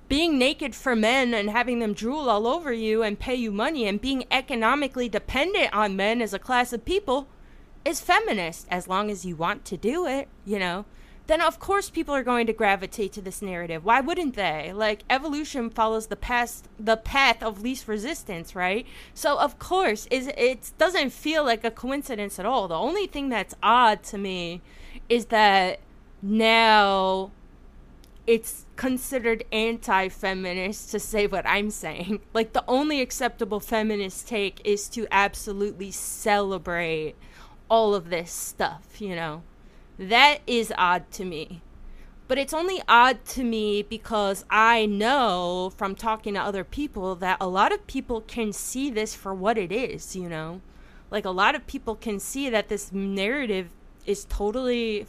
being 0.10 0.38
naked 0.38 0.74
for 0.74 0.96
men 0.96 1.34
and 1.34 1.50
having 1.50 1.80
them 1.80 1.94
drool 1.94 2.30
all 2.30 2.48
over 2.48 2.72
you 2.72 3.04
and 3.04 3.20
pay 3.20 3.36
you 3.36 3.52
money 3.52 3.86
and 3.88 4.00
being 4.00 4.26
economically 4.32 5.10
dependent 5.10 5.74
on 5.74 5.96
men 5.96 6.22
as 6.22 6.34
a 6.34 6.40
class 6.40 6.72
of 6.72 6.86
people 6.86 7.28
is 7.84 8.00
feminist 8.00 8.68
as 8.70 8.88
long 8.88 9.10
as 9.10 9.26
you 9.26 9.36
want 9.36 9.66
to 9.66 9.78
do 9.78 10.06
it, 10.06 10.28
you 10.46 10.60
know? 10.60 10.86
Then 11.28 11.42
of 11.42 11.60
course 11.60 11.90
people 11.90 12.16
are 12.16 12.24
going 12.24 12.48
to 12.48 12.54
gravitate 12.54 13.12
to 13.14 13.22
this 13.22 13.42
narrative. 13.42 13.84
Why 13.86 14.02
wouldn't 14.02 14.36
they? 14.36 14.72
Like 14.74 15.04
evolution 15.10 15.70
follows 15.70 16.08
the 16.08 16.16
past 16.16 16.68
the 16.80 16.98
path 16.98 17.44
of 17.44 17.62
least 17.62 17.88
resistance, 17.88 18.56
right? 18.56 18.86
So 19.14 19.38
of 19.38 19.60
course 19.60 20.08
is 20.10 20.28
it 20.38 20.72
doesn't 20.78 21.12
feel 21.12 21.44
like 21.44 21.64
a 21.64 21.72
coincidence 21.72 22.40
at 22.40 22.46
all. 22.46 22.68
The 22.68 22.76
only 22.76 23.08
thing 23.08 23.30
that's 23.30 23.56
odd 23.62 24.04
to 24.04 24.18
me 24.18 24.62
is 25.10 25.26
that 25.28 25.80
now 26.22 27.32
it's 28.26 28.66
considered 28.76 29.46
anti-feminist 29.54 30.92
to 30.92 31.00
say 31.00 31.28
what 31.28 31.46
I'm 31.46 31.70
saying. 31.72 32.20
Like 32.34 32.54
the 32.54 32.64
only 32.68 33.02
acceptable 33.02 33.60
feminist 33.60 34.28
take 34.28 34.62
is 34.64 34.88
to 34.90 35.08
absolutely 35.12 35.92
celebrate 35.92 37.16
all 37.70 37.96
of 37.96 38.10
this 38.10 38.32
stuff, 38.32 39.02
you 39.02 39.16
know. 39.16 39.42
That 39.98 40.40
is 40.46 40.74
odd 40.78 41.10
to 41.14 41.26
me. 41.26 41.62
But 42.28 42.38
it's 42.38 42.54
only 42.54 42.82
odd 42.90 43.24
to 43.26 43.44
me 43.44 43.84
because 43.84 44.44
I 44.50 44.86
know 44.86 45.72
from 45.78 45.96
talking 45.96 46.34
to 46.34 46.42
other 46.42 46.64
people 46.64 47.16
that 47.16 47.38
a 47.40 47.48
lot 47.48 47.72
of 47.72 47.88
people 47.88 48.22
can 48.22 48.52
see 48.52 48.90
this 48.90 49.16
for 49.16 49.34
what 49.34 49.58
it 49.58 49.72
is, 49.72 50.16
you 50.16 50.28
know? 50.28 50.62
Like 51.10 51.26
a 51.26 51.32
lot 51.32 51.56
of 51.56 51.66
people 51.68 51.96
can 51.96 52.20
see 52.20 52.50
that 52.50 52.68
this 52.68 52.92
narrative 52.92 53.70
is 54.06 54.26
totally 54.26 55.08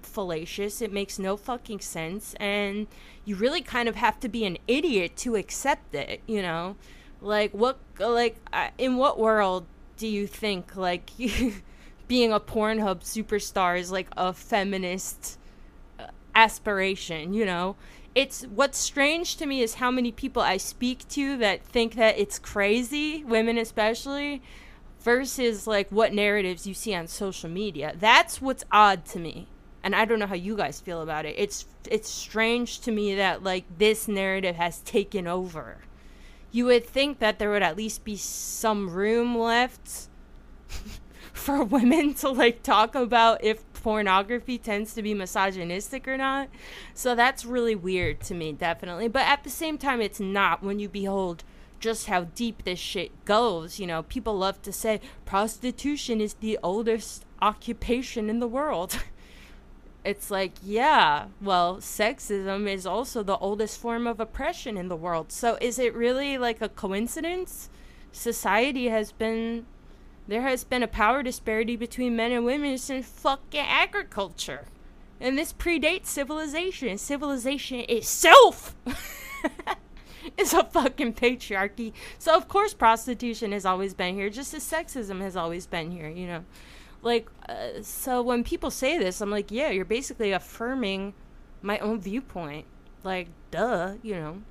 fallacious. 0.00 0.80
It 0.80 0.92
makes 0.92 1.18
no 1.18 1.36
fucking 1.36 1.80
sense. 1.80 2.34
And 2.40 2.86
you 3.26 3.36
really 3.36 3.60
kind 3.60 3.88
of 3.88 3.96
have 3.96 4.18
to 4.20 4.28
be 4.28 4.46
an 4.46 4.56
idiot 4.66 5.16
to 5.18 5.36
accept 5.36 5.94
it, 5.94 6.22
you 6.26 6.40
know? 6.40 6.76
Like, 7.20 7.52
what, 7.52 7.78
like, 7.98 8.36
in 8.78 8.96
what 8.96 9.18
world 9.18 9.66
do 9.96 10.06
you 10.06 10.26
think, 10.26 10.76
like, 10.76 11.10
being 12.08 12.32
a 12.32 12.40
Pornhub 12.40 13.00
superstar 13.00 13.78
is 13.78 13.90
like 13.90 14.08
a 14.16 14.32
feminist 14.32 15.38
uh, 15.98 16.06
aspiration, 16.34 17.32
you 17.32 17.44
know? 17.44 17.76
It's 18.14 18.44
what's 18.44 18.78
strange 18.78 19.36
to 19.36 19.46
me 19.46 19.60
is 19.60 19.74
how 19.74 19.90
many 19.90 20.12
people 20.12 20.40
I 20.40 20.56
speak 20.56 21.08
to 21.08 21.36
that 21.38 21.64
think 21.64 21.96
that 21.96 22.16
it's 22.18 22.38
crazy, 22.38 23.24
women 23.24 23.58
especially, 23.58 24.40
versus 25.00 25.66
like 25.66 25.90
what 25.90 26.12
narratives 26.12 26.66
you 26.66 26.74
see 26.74 26.94
on 26.94 27.06
social 27.08 27.50
media. 27.50 27.94
That's 27.98 28.40
what's 28.40 28.64
odd 28.70 29.04
to 29.06 29.18
me. 29.18 29.48
And 29.82 29.94
I 29.94 30.06
don't 30.06 30.18
know 30.18 30.26
how 30.26 30.34
you 30.34 30.56
guys 30.56 30.80
feel 30.80 31.02
about 31.02 31.26
it. 31.26 31.34
It's 31.36 31.66
it's 31.90 32.08
strange 32.08 32.80
to 32.80 32.90
me 32.90 33.14
that 33.16 33.42
like 33.42 33.64
this 33.78 34.08
narrative 34.08 34.56
has 34.56 34.80
taken 34.80 35.26
over. 35.26 35.78
You 36.50 36.66
would 36.66 36.86
think 36.86 37.18
that 37.18 37.38
there 37.38 37.50
would 37.50 37.62
at 37.62 37.76
least 37.76 38.04
be 38.04 38.16
some 38.16 38.88
room 38.88 39.36
left 39.36 40.08
for 41.34 41.62
women 41.76 42.14
to 42.14 42.30
like 42.30 42.62
talk 42.62 42.94
about 42.94 43.44
if 43.44 43.62
pornography 43.74 44.56
tends 44.56 44.94
to 44.94 45.02
be 45.02 45.12
misogynistic 45.12 46.08
or 46.08 46.16
not. 46.16 46.48
So 46.94 47.14
that's 47.14 47.44
really 47.44 47.74
weird 47.74 48.20
to 48.22 48.34
me, 48.34 48.52
definitely. 48.52 49.08
But 49.08 49.26
at 49.26 49.44
the 49.44 49.50
same 49.50 49.76
time, 49.76 50.00
it's 50.00 50.20
not 50.20 50.62
when 50.62 50.78
you 50.78 50.88
behold 50.88 51.44
just 51.80 52.06
how 52.06 52.24
deep 52.24 52.64
this 52.64 52.78
shit 52.78 53.24
goes. 53.26 53.78
You 53.78 53.86
know, 53.86 54.04
people 54.04 54.38
love 54.38 54.62
to 54.62 54.72
say 54.72 55.02
prostitution 55.26 56.20
is 56.22 56.34
the 56.34 56.58
oldest 56.62 57.26
occupation 57.42 58.30
in 58.30 58.38
the 58.38 58.48
world. 58.48 59.02
it's 60.04 60.30
like, 60.30 60.52
yeah, 60.62 61.26
well, 61.42 61.76
sexism 61.76 62.66
is 62.66 62.86
also 62.86 63.22
the 63.22 63.36
oldest 63.36 63.78
form 63.78 64.06
of 64.06 64.18
oppression 64.18 64.78
in 64.78 64.88
the 64.88 64.96
world. 64.96 65.30
So 65.30 65.58
is 65.60 65.78
it 65.78 65.94
really 65.94 66.38
like 66.38 66.62
a 66.62 66.70
coincidence? 66.70 67.68
Society 68.12 68.88
has 68.88 69.12
been 69.12 69.66
there 70.26 70.42
has 70.42 70.64
been 70.64 70.82
a 70.82 70.88
power 70.88 71.22
disparity 71.22 71.76
between 71.76 72.16
men 72.16 72.32
and 72.32 72.44
women 72.44 72.78
since 72.78 73.06
fucking 73.06 73.60
agriculture. 73.60 74.66
And 75.20 75.38
this 75.38 75.52
predates 75.52 76.06
civilization. 76.06 76.98
Civilization 76.98 77.84
itself 77.88 78.74
is 80.38 80.52
a 80.52 80.64
fucking 80.64 81.14
patriarchy. 81.14 81.92
So, 82.18 82.34
of 82.34 82.48
course, 82.48 82.74
prostitution 82.74 83.52
has 83.52 83.64
always 83.64 83.94
been 83.94 84.14
here, 84.14 84.30
just 84.30 84.54
as 84.54 84.64
sexism 84.64 85.20
has 85.20 85.36
always 85.36 85.66
been 85.66 85.90
here, 85.90 86.08
you 86.08 86.26
know? 86.26 86.44
Like, 87.02 87.28
uh, 87.48 87.82
so 87.82 88.22
when 88.22 88.44
people 88.44 88.70
say 88.70 88.98
this, 88.98 89.20
I'm 89.20 89.30
like, 89.30 89.50
yeah, 89.50 89.70
you're 89.70 89.84
basically 89.84 90.32
affirming 90.32 91.12
my 91.60 91.78
own 91.78 92.00
viewpoint. 92.00 92.66
Like, 93.02 93.28
duh, 93.50 93.94
you 94.02 94.14
know? 94.14 94.42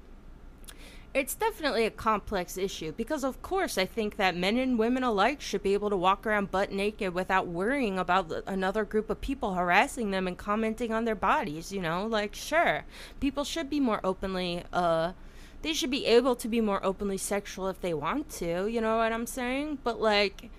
It's 1.14 1.36
definitely 1.36 1.86
a 1.86 1.92
complex 1.92 2.58
issue 2.58 2.92
because 2.94 3.24
of 3.24 3.42
course 3.42 3.78
i 3.78 3.86
think 3.86 4.16
that 4.18 4.36
men 4.36 4.58
and 4.58 4.80
women 4.80 5.04
alike 5.04 5.40
should 5.40 5.62
be 5.62 5.74
able 5.74 5.90
to 5.90 5.98
walk 5.98 6.26
around 6.26 6.50
butt 6.50 6.72
naked 6.72 7.14
without 7.14 7.48
worrying 7.48 8.00
about 8.00 8.32
another 8.48 8.84
group 8.84 9.10
of 9.10 9.22
people 9.22 9.54
harassing 9.54 10.12
them 10.12 10.28
and 10.28 10.38
commenting 10.38 10.92
on 10.92 11.06
their 11.06 11.16
bodies 11.16 11.72
you 11.72 11.82
know? 11.82 12.06
Like 12.06 12.34
sure 12.34 12.86
people 13.20 13.44
should 13.44 13.70
be 13.70 13.80
more 13.80 14.00
openly 14.04 14.64
uh 14.74 15.14
they 15.62 15.74
should 15.74 15.92
be 15.92 16.06
able 16.06 16.36
to 16.36 16.48
be 16.48 16.60
more 16.60 16.84
openly 16.84 17.18
sexual 17.18 17.68
if 17.68 17.80
they 17.80 17.94
want 17.94 18.30
to 18.32 18.68
you 18.68 18.82
know 18.82 18.98
what 18.98 19.14
i'm 19.14 19.28
saying? 19.28 19.80
But 19.84 20.02
like 20.02 20.50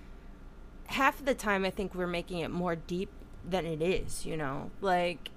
half 0.86 1.18
of 1.18 1.26
the 1.26 1.34
time 1.34 1.64
i 1.64 1.70
think 1.70 1.94
we're 1.94 2.06
making 2.06 2.38
it 2.40 2.50
more 2.50 2.76
deep 2.76 3.10
than 3.48 3.66
it 3.66 3.82
is 3.82 4.24
you 4.24 4.36
know? 4.36 4.70
Like 4.80 5.30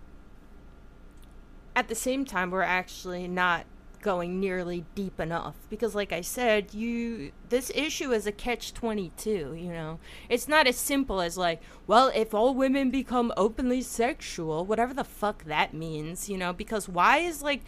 at 1.76 1.88
the 1.88 1.96
same 1.96 2.24
time 2.24 2.52
we're 2.52 2.62
actually 2.62 3.28
not 3.28 3.66
going 4.08 4.40
nearly 4.40 4.86
deep 4.96 5.20
enough. 5.20 5.56
Because 5.70 5.94
like 5.94 6.14
i 6.14 6.22
said 6.22 6.74
you 6.74 7.34
this 7.50 7.70
issue 7.76 8.14
is 8.14 8.26
a 8.26 8.32
catch 8.32 8.74
22 8.74 9.54
you 9.54 9.74
know? 9.74 10.00
It's 10.30 10.48
not 10.48 10.66
as 10.66 10.78
simple 10.78 11.20
as 11.20 11.38
like 11.38 11.62
well 11.88 12.10
if 12.16 12.34
all 12.34 12.54
women 12.54 12.90
become 12.90 13.34
openly 13.36 13.82
sexual 13.82 14.64
whatever 14.64 14.94
the 14.94 15.04
fuck 15.04 15.44
that 15.44 15.74
means 15.74 16.30
you 16.30 16.38
know? 16.38 16.54
Because 16.54 16.88
why 16.88 17.18
is 17.18 17.42
like 17.42 17.64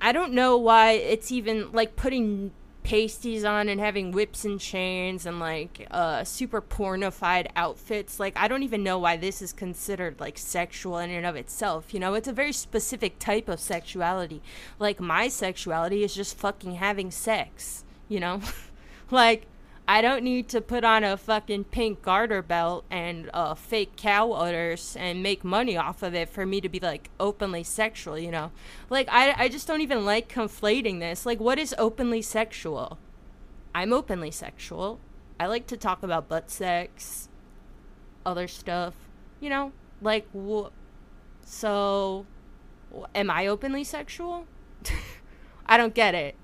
i 0.00 0.12
don't 0.12 0.32
know 0.32 0.56
why 0.56 0.92
it's 0.92 1.30
even 1.30 1.70
like 1.72 1.94
putting 1.94 2.52
pasties 2.82 3.44
on 3.44 3.68
and 3.68 3.80
having 3.80 4.10
whips 4.12 4.44
and 4.44 4.60
chains 4.60 5.26
and 5.26 5.38
like 5.38 5.86
uh 5.90 6.24
super 6.24 6.60
pornified 6.60 7.48
outfits. 7.56 8.18
Like 8.20 8.36
i 8.36 8.48
don't 8.48 8.62
even 8.62 8.82
know 8.82 8.98
why 8.98 9.16
this 9.16 9.42
is 9.42 9.52
considered 9.52 10.18
like 10.20 10.38
sexual 10.38 10.98
in 10.98 11.10
and 11.10 11.26
of 11.26 11.36
itself 11.36 11.92
you 11.94 12.00
know? 12.00 12.14
It's 12.14 12.28
a 12.28 12.32
very 12.32 12.52
specific 12.52 13.18
type 13.18 13.48
of 13.48 13.60
sexuality. 13.60 14.42
Like 14.78 15.00
my 15.00 15.28
sexuality 15.28 16.04
is 16.04 16.14
just 16.14 16.38
fucking 16.38 16.76
having 16.76 17.10
sex 17.10 17.84
you 18.08 18.20
know? 18.20 18.40
Like 19.12 19.46
I 19.90 20.02
don't 20.02 20.22
need 20.22 20.48
to 20.50 20.60
put 20.60 20.84
on 20.84 21.02
a 21.02 21.16
fucking 21.16 21.64
pink 21.64 22.00
garter 22.00 22.42
belt 22.42 22.84
and 22.92 23.28
uh, 23.34 23.56
fake 23.56 23.96
cow 23.96 24.30
udders 24.30 24.94
and 24.96 25.20
make 25.20 25.42
money 25.42 25.76
off 25.76 26.04
of 26.04 26.14
it 26.14 26.28
for 26.28 26.46
me 26.46 26.60
to 26.60 26.68
be 26.68 26.78
like 26.78 27.10
openly 27.18 27.64
sexual, 27.64 28.16
you 28.16 28.30
know? 28.30 28.52
Like, 28.88 29.08
I, 29.10 29.34
I 29.36 29.48
just 29.48 29.66
don't 29.66 29.80
even 29.80 30.04
like 30.04 30.32
conflating 30.32 31.00
this. 31.00 31.26
Like, 31.26 31.40
what 31.40 31.58
is 31.58 31.74
openly 31.76 32.22
sexual? 32.22 32.98
I'm 33.74 33.92
openly 33.92 34.30
sexual. 34.30 35.00
I 35.40 35.46
like 35.46 35.66
to 35.66 35.76
talk 35.76 36.04
about 36.04 36.28
butt 36.28 36.52
sex, 36.52 37.28
other 38.24 38.46
stuff, 38.46 38.94
you 39.40 39.50
know? 39.50 39.72
Like, 40.00 40.28
wh- 40.32 40.70
so, 41.44 42.26
am 43.12 43.28
I 43.28 43.48
openly 43.48 43.82
sexual? 43.82 44.46
I 45.66 45.76
don't 45.76 45.94
get 45.94 46.14
it 46.14 46.36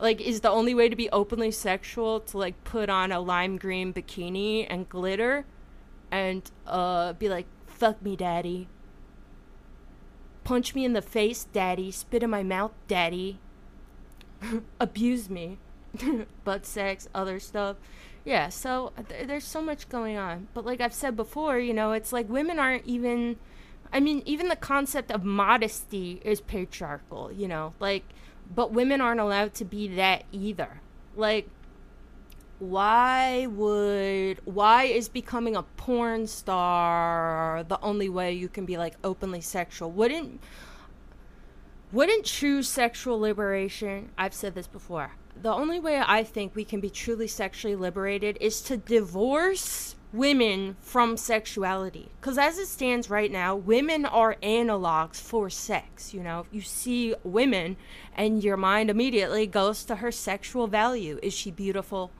like 0.00 0.20
is 0.20 0.40
the 0.40 0.50
only 0.50 0.74
way 0.74 0.88
to 0.88 0.96
be 0.96 1.10
openly 1.10 1.50
sexual 1.50 2.20
to 2.20 2.38
like 2.38 2.62
put 2.64 2.88
on 2.88 3.10
a 3.12 3.20
lime 3.20 3.56
green 3.56 3.92
bikini 3.92 4.66
and 4.68 4.88
glitter 4.88 5.44
and 6.10 6.50
uh 6.66 7.12
be 7.14 7.28
like 7.28 7.46
fuck 7.66 8.00
me 8.02 8.16
daddy. 8.16 8.68
Punch 10.44 10.74
me 10.74 10.84
in 10.84 10.94
the 10.94 11.02
face 11.02 11.44
daddy. 11.52 11.90
Spit 11.90 12.22
in 12.22 12.30
my 12.30 12.42
mouth 12.42 12.72
daddy. 12.86 13.38
Abuse 14.80 15.28
me. 15.28 15.58
Butt 16.44 16.64
sex 16.64 17.08
other 17.14 17.40
stuff. 17.40 17.76
Yeah 18.24 18.48
so 18.48 18.92
th- 19.08 19.26
there's 19.26 19.44
so 19.44 19.60
much 19.60 19.88
going 19.88 20.16
on. 20.16 20.48
But 20.54 20.64
like 20.64 20.80
i've 20.80 20.94
said 20.94 21.16
before 21.16 21.58
you 21.58 21.74
know 21.74 21.92
it's 21.92 22.12
like 22.12 22.28
women 22.28 22.58
aren't 22.58 22.86
even 22.86 23.36
i 23.92 24.00
mean 24.00 24.22
even 24.26 24.48
the 24.48 24.56
concept 24.56 25.10
of 25.10 25.24
modesty 25.24 26.20
is 26.24 26.40
patriarchal 26.40 27.32
you 27.32 27.48
know? 27.48 27.74
Like 27.80 28.04
but 28.54 28.72
women 28.72 29.00
aren't 29.00 29.20
allowed 29.20 29.54
to 29.54 29.64
be 29.64 29.88
that 29.88 30.24
either. 30.32 30.80
Like, 31.16 31.48
why 32.58 33.46
would 33.46 34.40
why 34.44 34.84
is 34.84 35.08
becoming 35.08 35.54
a 35.54 35.62
porn 35.62 36.26
star 36.26 37.64
the 37.68 37.80
only 37.80 38.08
way 38.08 38.32
you 38.32 38.48
can 38.48 38.64
be 38.64 38.76
like 38.76 38.94
openly 39.04 39.40
sexual? 39.40 39.90
Wouldn't 39.90 40.40
wouldn't 41.92 42.26
true 42.26 42.62
sexual 42.62 43.18
liberation? 43.18 44.10
I've 44.18 44.34
said 44.34 44.54
this 44.54 44.66
before. 44.66 45.12
The 45.40 45.52
only 45.52 45.78
way 45.78 46.02
I 46.04 46.24
think 46.24 46.54
we 46.54 46.64
can 46.64 46.80
be 46.80 46.90
truly 46.90 47.28
sexually 47.28 47.76
liberated 47.76 48.36
is 48.40 48.60
to 48.62 48.76
divorce 48.76 49.94
women 50.12 50.76
from 50.80 51.16
sexuality. 51.16 52.10
Because 52.20 52.38
as 52.38 52.58
it 52.58 52.66
stands 52.66 53.10
right 53.10 53.30
now, 53.30 53.54
women 53.54 54.06
are 54.06 54.36
analogs 54.42 55.16
for 55.16 55.50
sex. 55.50 56.14
You 56.14 56.22
know, 56.22 56.46
you 56.50 56.62
see 56.62 57.14
women 57.22 57.76
and 58.16 58.42
your 58.42 58.56
mind 58.56 58.90
immediately 58.90 59.46
goes 59.46 59.84
to 59.84 59.96
her 59.96 60.10
sexual 60.10 60.66
value. 60.66 61.18
Is 61.22 61.34
she 61.34 61.50
beautiful? 61.50 62.10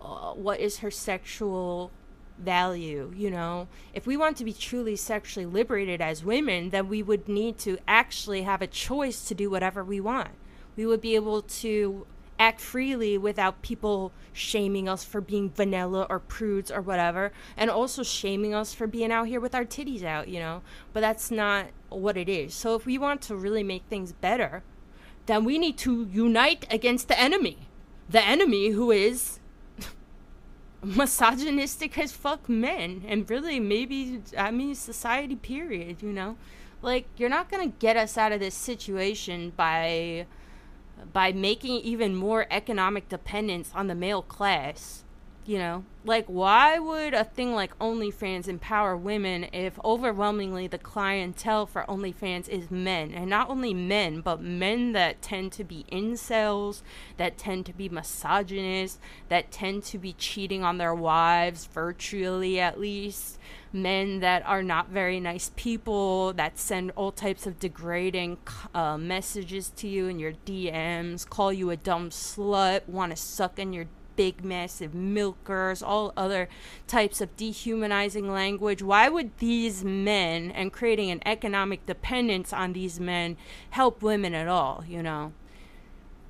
Uh, 0.00 0.32
what 0.32 0.60
is 0.60 0.78
her 0.78 0.90
sexual 0.90 1.90
value? 2.38 3.12
You 3.16 3.30
know, 3.30 3.68
if 3.94 4.06
we 4.06 4.16
want 4.16 4.36
to 4.36 4.44
be 4.44 4.52
truly 4.52 4.96
sexually 4.96 5.46
liberated 5.46 6.00
as 6.02 6.22
women, 6.22 6.70
then 6.70 6.88
we 6.88 7.02
would 7.02 7.28
need 7.28 7.58
to 7.60 7.78
actually 7.88 8.42
have 8.42 8.60
a 8.60 8.66
choice 8.66 9.24
to 9.28 9.34
do 9.34 9.48
whatever 9.48 9.82
we 9.82 10.00
want. 10.00 10.30
We 10.76 10.84
would 10.84 11.00
be 11.00 11.14
able 11.14 11.40
to 11.40 12.06
act 12.38 12.60
freely 12.60 13.16
without 13.16 13.62
people 13.62 14.12
shaming 14.32 14.88
us 14.88 15.04
for 15.04 15.20
being 15.20 15.50
vanilla 15.50 16.06
or 16.10 16.18
prudes 16.18 16.70
or 16.70 16.80
whatever 16.80 17.32
and 17.56 17.70
also 17.70 18.02
shaming 18.02 18.54
us 18.54 18.74
for 18.74 18.86
being 18.86 19.10
out 19.10 19.26
here 19.26 19.40
with 19.40 19.54
our 19.54 19.64
titties 19.64 20.02
out 20.02 20.28
you 20.28 20.38
know? 20.38 20.62
But 20.92 21.00
that's 21.00 21.30
not 21.30 21.66
what 21.88 22.16
it 22.16 22.28
is. 22.28 22.54
So 22.54 22.74
if 22.74 22.86
we 22.86 22.98
want 22.98 23.22
to 23.22 23.36
really 23.36 23.62
make 23.62 23.84
things 23.88 24.12
better 24.12 24.62
then 25.26 25.44
we 25.44 25.58
need 25.58 25.76
to 25.78 26.08
unite 26.12 26.66
against 26.70 27.08
the 27.08 27.18
enemy. 27.18 27.68
The 28.08 28.22
enemy 28.22 28.70
who 28.70 28.90
is 28.90 29.40
misogynistic 30.82 31.98
as 31.98 32.12
fuck 32.12 32.48
men 32.48 33.02
and 33.08 33.28
really 33.28 33.58
maybe 33.58 34.22
i 34.38 34.50
mean 34.50 34.74
society 34.74 35.36
period 35.36 36.02
you 36.02 36.12
know? 36.12 36.36
Like 36.82 37.06
you're 37.16 37.30
not 37.30 37.50
gonna 37.50 37.68
get 37.68 37.96
us 37.96 38.18
out 38.18 38.32
of 38.32 38.40
this 38.40 38.54
situation 38.54 39.52
by 39.56 40.26
by 41.12 41.32
making 41.32 41.76
even 41.76 42.14
more 42.14 42.46
economic 42.50 43.08
dependence 43.08 43.70
on 43.74 43.86
the 43.86 43.94
male 43.94 44.22
class. 44.22 45.04
You 45.46 45.58
know, 45.58 45.84
like 46.04 46.26
why 46.26 46.80
would 46.80 47.14
a 47.14 47.22
thing 47.22 47.54
like 47.54 47.78
OnlyFans 47.78 48.48
empower 48.48 48.96
women 48.96 49.46
if 49.52 49.78
overwhelmingly 49.84 50.66
the 50.66 50.76
clientele 50.76 51.66
for 51.66 51.84
OnlyFans 51.88 52.48
is 52.48 52.68
men, 52.68 53.14
and 53.14 53.30
not 53.30 53.48
only 53.48 53.72
men, 53.72 54.22
but 54.22 54.42
men 54.42 54.90
that 54.92 55.22
tend 55.22 55.52
to 55.52 55.62
be 55.62 55.86
incels, 55.90 56.82
that 57.16 57.38
tend 57.38 57.64
to 57.66 57.72
be 57.72 57.88
misogynists, 57.88 58.98
that 59.28 59.52
tend 59.52 59.84
to 59.84 59.98
be 59.98 60.14
cheating 60.14 60.64
on 60.64 60.78
their 60.78 60.94
wives 60.94 61.66
virtually 61.66 62.58
at 62.58 62.80
least, 62.80 63.38
men 63.72 64.18
that 64.20 64.44
are 64.46 64.64
not 64.64 64.88
very 64.88 65.20
nice 65.20 65.52
people 65.54 66.32
that 66.32 66.58
send 66.58 66.90
all 66.96 67.12
types 67.12 67.46
of 67.46 67.60
degrading 67.60 68.36
uh, 68.74 68.98
messages 68.98 69.70
to 69.76 69.86
you 69.86 70.08
in 70.08 70.18
your 70.18 70.32
DMs, 70.44 71.28
call 71.28 71.52
you 71.52 71.70
a 71.70 71.76
dumb 71.76 72.10
slut, 72.10 72.88
want 72.88 73.10
to 73.10 73.16
suck 73.16 73.60
in 73.60 73.72
your 73.72 73.86
big 74.16 74.44
massive 74.44 74.94
milkers, 74.94 75.82
all 75.82 76.12
other 76.16 76.48
types 76.86 77.20
of 77.20 77.36
dehumanizing 77.36 78.30
language. 78.30 78.82
Why 78.82 79.08
would 79.08 79.36
these 79.38 79.84
men 79.84 80.50
and 80.50 80.72
creating 80.72 81.10
an 81.10 81.22
economic 81.24 81.86
dependence 81.86 82.52
on 82.52 82.72
these 82.72 82.98
men 82.98 83.36
help 83.70 84.02
women 84.02 84.34
at 84.34 84.48
all, 84.48 84.84
you 84.86 85.02
know? 85.02 85.32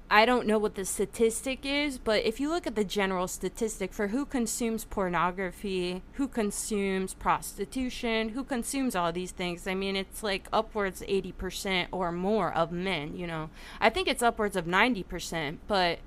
I 0.09 0.25
don't 0.25 0.47
know 0.47 0.59
what 0.59 0.77
the 0.77 0.85
statistic 0.85 1.61
is, 1.65 1.99
but 1.99 2.25
if 2.25 2.39
you 2.39 2.49
look 2.49 2.67
at 2.67 2.77
the 2.77 2.85
general 2.85 3.27
statistic 3.27 3.93
for 3.93 4.09
who 4.09 4.25
consumes 4.25 4.85
pornography, 4.85 6.03
who 6.13 6.29
consumes 6.29 7.13
prostitution, 7.13 8.29
who 8.29 8.45
consumes 8.45 8.95
all 8.95 9.13
these 9.13 9.33
things, 9.33 9.67
I 9.67 9.75
mean, 9.75 9.97
it's 9.97 10.23
like 10.23 10.47
upwards 10.53 11.03
80% 11.03 11.89
or 11.91 12.13
more 12.13 12.53
of 12.53 12.71
men, 12.71 13.17
you 13.17 13.27
know. 13.27 13.51
I 13.81 13.91
think 13.91 14.07
it's 14.07 14.23
upwards 14.23 14.55
of 14.55 14.65
90%, 14.65 15.59
but 15.67 15.99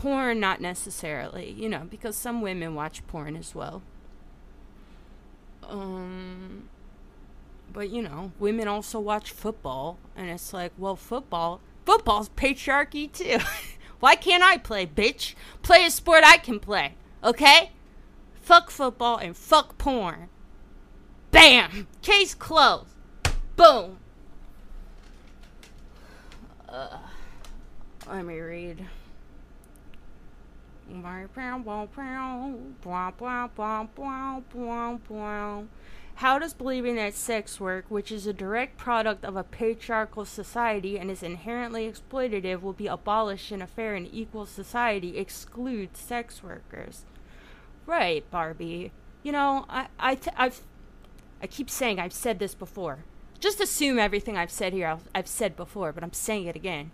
porn, 0.00 0.40
not 0.40 0.60
necessarily, 0.60 1.50
you 1.50 1.68
know, 1.68 1.86
because 1.90 2.16
some 2.16 2.40
women 2.40 2.74
watch 2.74 3.06
porn 3.06 3.36
as 3.36 3.54
well. 3.54 3.82
Um, 5.68 6.68
but, 7.72 7.90
you 7.90 8.02
know, 8.02 8.32
women 8.38 8.66
also 8.66 8.98
watch 8.98 9.30
football, 9.30 9.98
and 10.16 10.30
it's 10.30 10.52
like, 10.52 10.72
well, 10.78 10.96
football 10.96 11.60
Football's 11.90 12.28
patriarchy 12.28 13.10
too. 13.10 13.38
Why 14.00 14.14
can't 14.14 14.44
I 14.44 14.58
play, 14.58 14.86
bitch? 14.86 15.34
Play 15.62 15.84
a 15.84 15.90
sport 15.90 16.22
I 16.24 16.36
can 16.36 16.60
play, 16.60 16.94
okay? 17.24 17.72
Fuck 18.40 18.70
football 18.70 19.16
and 19.16 19.36
fuck 19.36 19.76
porn. 19.76 20.28
Bam! 21.32 21.88
Case 22.00 22.34
closed. 22.34 22.94
Boom. 23.56 23.98
Uh, 26.68 26.98
let 28.08 28.24
me 28.24 28.38
read. 28.38 28.86
How 36.16 36.38
does 36.38 36.52
believing 36.52 36.96
that 36.96 37.14
sex 37.14 37.58
work, 37.58 37.86
which 37.88 38.12
is 38.12 38.26
a 38.26 38.32
direct 38.34 38.76
product 38.76 39.24
of 39.24 39.36
a 39.36 39.42
patriarchal 39.42 40.26
society 40.26 40.98
and 40.98 41.10
is 41.10 41.22
inherently 41.22 41.90
exploitative, 41.90 42.60
will 42.60 42.74
be 42.74 42.86
abolished 42.86 43.50
in 43.50 43.62
a 43.62 43.66
fair 43.66 43.94
and 43.94 44.08
equal 44.12 44.44
society, 44.44 45.16
exclude 45.16 45.96
sex 45.96 46.42
workers? 46.42 47.06
Right, 47.86 48.30
Barbie. 48.30 48.92
You 49.22 49.32
know, 49.32 49.64
I, 49.70 49.86
I've, 50.36 50.60
I 51.42 51.46
keep 51.46 51.70
saying 51.70 51.98
I've 51.98 52.12
said 52.12 52.38
this 52.38 52.54
before. 52.54 52.98
Just 53.38 53.60
assume 53.60 53.98
everything 53.98 54.36
I've 54.36 54.50
said 54.50 54.74
here 54.74 54.88
I've, 54.88 55.08
I've 55.14 55.26
said 55.26 55.56
before, 55.56 55.92
but 55.92 56.04
I'm 56.04 56.12
saying 56.12 56.46
it 56.46 56.56
again 56.56 56.90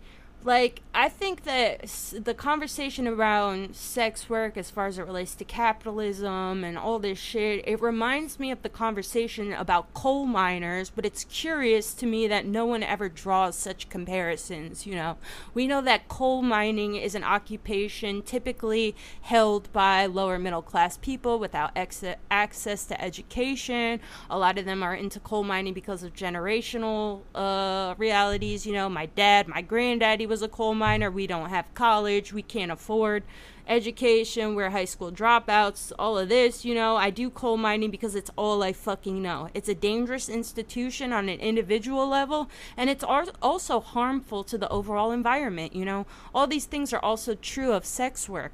like 0.47 0.81
i 0.95 1.07
think 1.07 1.43
that 1.43 1.85
the 2.23 2.33
conversation 2.33 3.07
around 3.07 3.75
sex 3.75 4.29
work 4.29 4.57
as 4.57 4.71
far 4.71 4.87
as 4.87 4.97
it 4.97 5.05
relates 5.05 5.35
to 5.35 5.43
capitalism 5.43 6.63
and 6.63 6.77
all 6.77 6.97
this 6.97 7.19
shit 7.19 7.63
it 7.67 7.81
reminds 7.81 8.39
me 8.39 8.49
of 8.49 8.63
the 8.63 8.69
conversation 8.69 9.53
about 9.53 9.93
coal 9.93 10.25
miners 10.25 10.89
but 10.89 11.05
it's 11.05 11.25
curious 11.25 11.93
to 11.93 12.05
me 12.05 12.27
that 12.27 12.45
no 12.45 12.65
one 12.65 12.81
ever 12.81 13.09
draws 13.09 13.55
such 13.55 13.89
comparisons 13.89 14.87
you 14.87 14.95
know? 14.95 15.17
We 15.53 15.67
know 15.67 15.81
that 15.81 16.07
coal 16.07 16.41
mining 16.41 16.95
is 16.95 17.13
an 17.13 17.23
occupation 17.23 18.21
typically 18.21 18.95
held 19.21 19.71
by 19.73 20.05
lower 20.05 20.39
middle 20.39 20.61
class 20.61 20.97
people 20.97 21.39
without 21.39 21.71
ex- 21.75 22.03
access 22.31 22.85
to 22.85 23.01
education. 23.01 23.99
A 24.29 24.37
lot 24.37 24.57
of 24.57 24.65
them 24.65 24.81
are 24.81 24.95
into 24.95 25.19
coal 25.19 25.43
mining 25.43 25.73
because 25.73 26.03
of 26.03 26.13
generational 26.13 27.21
uh, 27.35 27.95
realities 27.97 28.65
you 28.65 28.73
know? 28.73 28.89
My 28.89 29.07
dad 29.07 29.47
my 29.47 29.61
granddaddy 29.61 30.25
was 30.25 30.36
a 30.41 30.47
coal 30.47 30.73
miner. 30.73 31.11
We 31.11 31.27
don't 31.27 31.49
have 31.49 31.73
college. 31.73 32.33
We 32.33 32.41
can't 32.41 32.71
afford 32.71 33.23
education. 33.67 34.55
We're 34.55 34.69
high 34.69 34.85
school 34.85 35.11
dropouts. 35.11 35.91
All 35.99 36.17
of 36.17 36.29
this, 36.29 36.63
you 36.63 36.73
know. 36.73 36.95
I 36.95 37.09
do 37.09 37.29
coal 37.29 37.57
mining 37.57 37.91
because 37.91 38.15
it's 38.15 38.31
all 38.35 38.63
I 38.63 38.73
fucking 38.73 39.21
know. 39.21 39.49
It's 39.53 39.69
a 39.69 39.75
dangerous 39.75 40.29
institution 40.29 41.11
on 41.11 41.29
an 41.29 41.39
individual 41.39 42.07
level, 42.07 42.49
and 42.75 42.89
it's 42.89 43.03
also 43.03 43.79
harmful 43.79 44.43
to 44.45 44.57
the 44.57 44.69
overall 44.69 45.11
environment, 45.11 45.75
you 45.75 45.85
know. 45.85 46.05
All 46.33 46.47
these 46.47 46.65
things 46.65 46.93
are 46.93 47.03
also 47.03 47.35
true 47.35 47.73
of 47.73 47.85
sex 47.85 48.29
work 48.29 48.53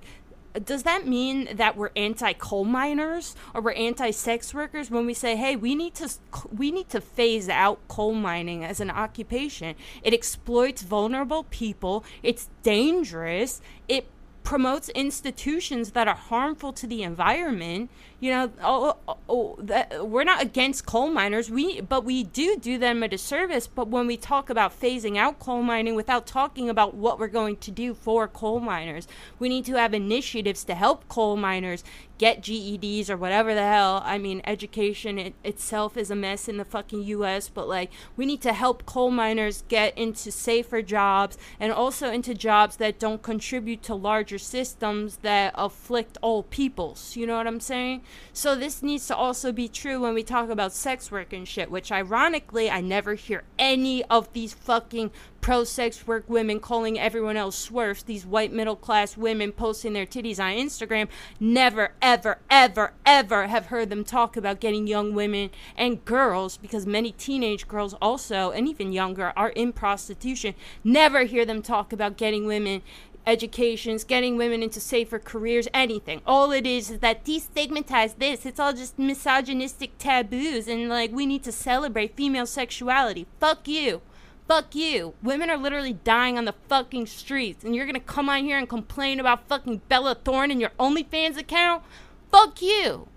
does 0.65 0.83
that 0.83 1.07
mean 1.07 1.55
that 1.55 1.75
we're 1.75 1.89
anti-coal 1.95 2.65
miners 2.65 3.35
or 3.53 3.61
we're 3.61 3.71
anti-sex 3.71 4.53
workers 4.53 4.91
when 4.91 5.05
we 5.05 5.13
say 5.13 5.35
hey 5.35 5.55
we 5.55 5.73
need 5.73 5.95
to 5.95 6.09
we 6.55 6.71
need 6.71 6.89
to 6.89 7.01
phase 7.01 7.49
out 7.49 7.79
coal 7.87 8.13
mining 8.13 8.63
as 8.63 8.79
an 8.79 8.91
occupation? 8.91 9.75
It 10.03 10.13
exploits 10.13 10.81
vulnerable 10.81 11.45
people. 11.45 12.03
It's 12.21 12.49
dangerous. 12.61 13.61
It 13.87 14.07
promotes 14.43 14.89
institutions 14.89 15.91
that 15.91 16.07
are 16.07 16.15
harmful 16.15 16.73
to 16.73 16.85
the 16.85 17.01
environment 17.01 17.89
you 18.23 18.31
know 18.31 18.49
oh, 18.61 18.95
oh, 18.95 18.97
oh, 19.09 19.17
oh, 19.27 19.55
that, 19.59 20.07
we're 20.07 20.23
not 20.23 20.41
against 20.41 20.85
coal 20.85 21.09
miners 21.09 21.49
we 21.49 21.81
but 21.81 22.05
we 22.05 22.23
do 22.23 22.55
do 22.55 22.77
them 22.77 23.03
a 23.03 23.07
disservice 23.09 23.67
but 23.67 23.89
when 23.89 24.07
we 24.07 24.15
talk 24.15 24.49
about 24.49 24.79
phasing 24.79 25.17
out 25.17 25.39
coal 25.39 25.61
mining 25.61 25.93
without 25.93 26.25
talking 26.25 26.69
about 26.69 26.93
what 26.93 27.19
we're 27.19 27.27
going 27.27 27.57
to 27.57 27.69
do 27.69 27.93
for 27.93 28.25
coal 28.29 28.61
miners 28.61 29.09
we 29.39 29.49
need 29.49 29.65
to 29.65 29.73
have 29.73 29.93
initiatives 29.93 30.63
to 30.63 30.73
help 30.73 31.05
coal 31.09 31.35
miners 31.35 31.83
get 32.23 32.41
GEDs 32.41 33.09
or 33.09 33.17
whatever 33.17 33.53
the 33.53 33.63
hell. 33.63 34.01
I 34.05 34.17
mean, 34.17 34.41
education 34.45 35.19
it, 35.19 35.33
itself 35.43 35.97
is 35.97 36.09
a 36.09 36.15
mess 36.15 36.47
in 36.47 36.55
the 36.55 36.63
fucking 36.63 37.03
US, 37.03 37.49
but 37.49 37.67
like 37.67 37.91
we 38.15 38.25
need 38.25 38.41
to 38.43 38.53
help 38.53 38.85
coal 38.85 39.11
miners 39.11 39.63
get 39.67 39.97
into 39.97 40.31
safer 40.31 40.81
jobs 40.81 41.37
and 41.59 41.73
also 41.73 42.11
into 42.11 42.33
jobs 42.33 42.77
that 42.77 42.97
don't 42.97 43.21
contribute 43.21 43.83
to 43.83 43.95
larger 43.95 44.37
systems 44.37 45.17
that 45.17 45.53
afflict 45.55 46.17
all 46.21 46.43
peoples. 46.43 47.17
You 47.17 47.27
know 47.27 47.35
what 47.35 47.45
I'm 47.45 47.59
saying? 47.59 48.03
So 48.31 48.55
this 48.55 48.81
needs 48.81 49.07
to 49.07 49.15
also 49.15 49.51
be 49.51 49.67
true 49.67 50.01
when 50.01 50.13
we 50.13 50.23
talk 50.23 50.49
about 50.49 50.73
sex 50.73 51.11
work 51.11 51.33
and 51.33 51.47
shit, 51.47 51.69
which 51.69 51.91
ironically 51.91 52.69
I 52.69 52.81
never 52.81 53.13
hear 53.15 53.43
any 53.59 54.03
of 54.05 54.31
these 54.33 54.53
fucking 54.53 55.11
pro 55.43 55.65
sex 55.65 56.07
work 56.07 56.23
women 56.29 56.59
calling 56.59 56.97
everyone 56.97 57.35
else 57.35 57.57
swerfs, 57.57 58.01
these 58.01 58.25
white 58.25 58.53
middle 58.53 58.77
class 58.77 59.17
women 59.17 59.51
posting 59.51 59.91
their 59.91 60.05
titties 60.05 60.39
on 60.39 60.53
Instagram, 60.53 61.09
never, 61.37 61.91
ever, 62.01 62.39
ever, 62.49 62.93
ever 63.05 63.47
have 63.47 63.65
heard 63.65 63.89
them 63.89 64.05
talk 64.05 64.37
about 64.37 64.61
getting 64.61 64.87
young 64.87 65.13
women 65.13 65.49
and 65.75 66.05
girls, 66.05 66.55
because 66.55 66.85
many 66.85 67.11
teenage 67.11 67.67
girls 67.67 67.93
also, 68.01 68.51
and 68.51 68.69
even 68.69 68.93
younger, 68.93 69.33
are 69.35 69.49
in 69.49 69.73
prostitution. 69.73 70.55
Never 70.81 71.25
hear 71.25 71.45
them 71.45 71.61
talk 71.61 71.91
about 71.91 72.15
getting 72.15 72.45
women 72.45 72.81
educations, 73.25 74.03
getting 74.03 74.37
women 74.37 74.63
into 74.63 74.79
safer 74.79 75.19
careers, 75.19 75.67
anything. 75.73 76.21
All 76.25 76.51
it 76.51 76.65
is 76.65 76.91
is 76.91 76.99
that 76.99 77.25
destigmatize 77.25 78.17
this. 78.17 78.45
It's 78.45 78.59
all 78.59 78.73
just 78.73 78.99
misogynistic 78.99 79.97
taboos, 79.97 80.67
and 80.67 80.89
like 80.89 81.11
we 81.11 81.25
need 81.25 81.43
to 81.43 81.51
celebrate 81.51 82.15
female 82.15 82.45
sexuality. 82.45 83.27
Fuck 83.39 83.67
you. 83.67 84.01
Fuck 84.47 84.75
you. 84.75 85.13
Women 85.23 85.49
are 85.49 85.57
literally 85.57 85.93
dying 85.93 86.37
on 86.37 86.45
the 86.45 86.55
fucking 86.67 87.07
streets, 87.07 87.63
and 87.63 87.75
you're 87.75 87.85
gonna 87.85 87.99
come 87.99 88.29
on 88.29 88.43
here 88.43 88.57
and 88.57 88.67
complain 88.67 89.19
about 89.19 89.47
fucking 89.47 89.81
Bella 89.87 90.15
Thorne 90.15 90.51
and 90.51 90.59
your 90.59 90.71
OnlyFans 90.79 91.37
account? 91.37 91.83
Fuck 92.31 92.61
you. 92.61 93.07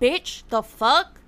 Bitch, 0.00 0.42
the 0.48 0.62
fuck? 0.62 1.20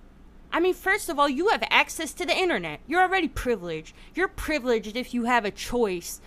I 0.53 0.61
mean, 0.61 0.75
first 0.75 1.09
of 1.09 1.19
all, 1.19 1.31
you 1.31 1.49
have 1.49 1.65
access 1.71 2.13
to 2.13 2.27
the 2.27 2.37
internet. 2.37 2.81
You're 2.87 3.01
already 3.01 3.29
privileged. 3.29 3.95
You're 4.15 4.29
privileged 4.29 4.97
if 4.97 5.15
you 5.15 5.25
have 5.25 5.47
a 5.47 5.51
choice 5.51 6.21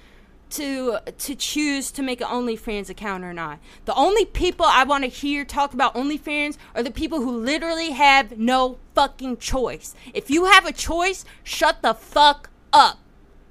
to 0.51 0.99
to 1.17 1.35
choose 1.35 1.91
to 1.91 2.01
make 2.01 2.21
an 2.21 2.27
OnlyFans 2.27 2.89
account 2.89 3.23
or 3.23 3.33
not. 3.33 3.59
The 3.85 3.95
only 3.95 4.25
people 4.25 4.65
I 4.67 4.83
want 4.83 5.03
to 5.03 5.09
hear 5.09 5.45
talk 5.45 5.73
about 5.73 5.95
OnlyFans 5.95 6.57
are 6.73 6.83
the 6.83 6.91
people 6.91 7.21
who 7.21 7.37
literally 7.37 7.91
have 7.91 8.37
no 8.37 8.77
fucking 8.93 9.37
choice. 9.37 9.95
If 10.13 10.29
you 10.29 10.45
have 10.45 10.65
a 10.65 10.71
choice, 10.71 11.25
shut 11.43 11.81
the 11.81 11.93
fuck 11.93 12.49
up. 12.71 12.99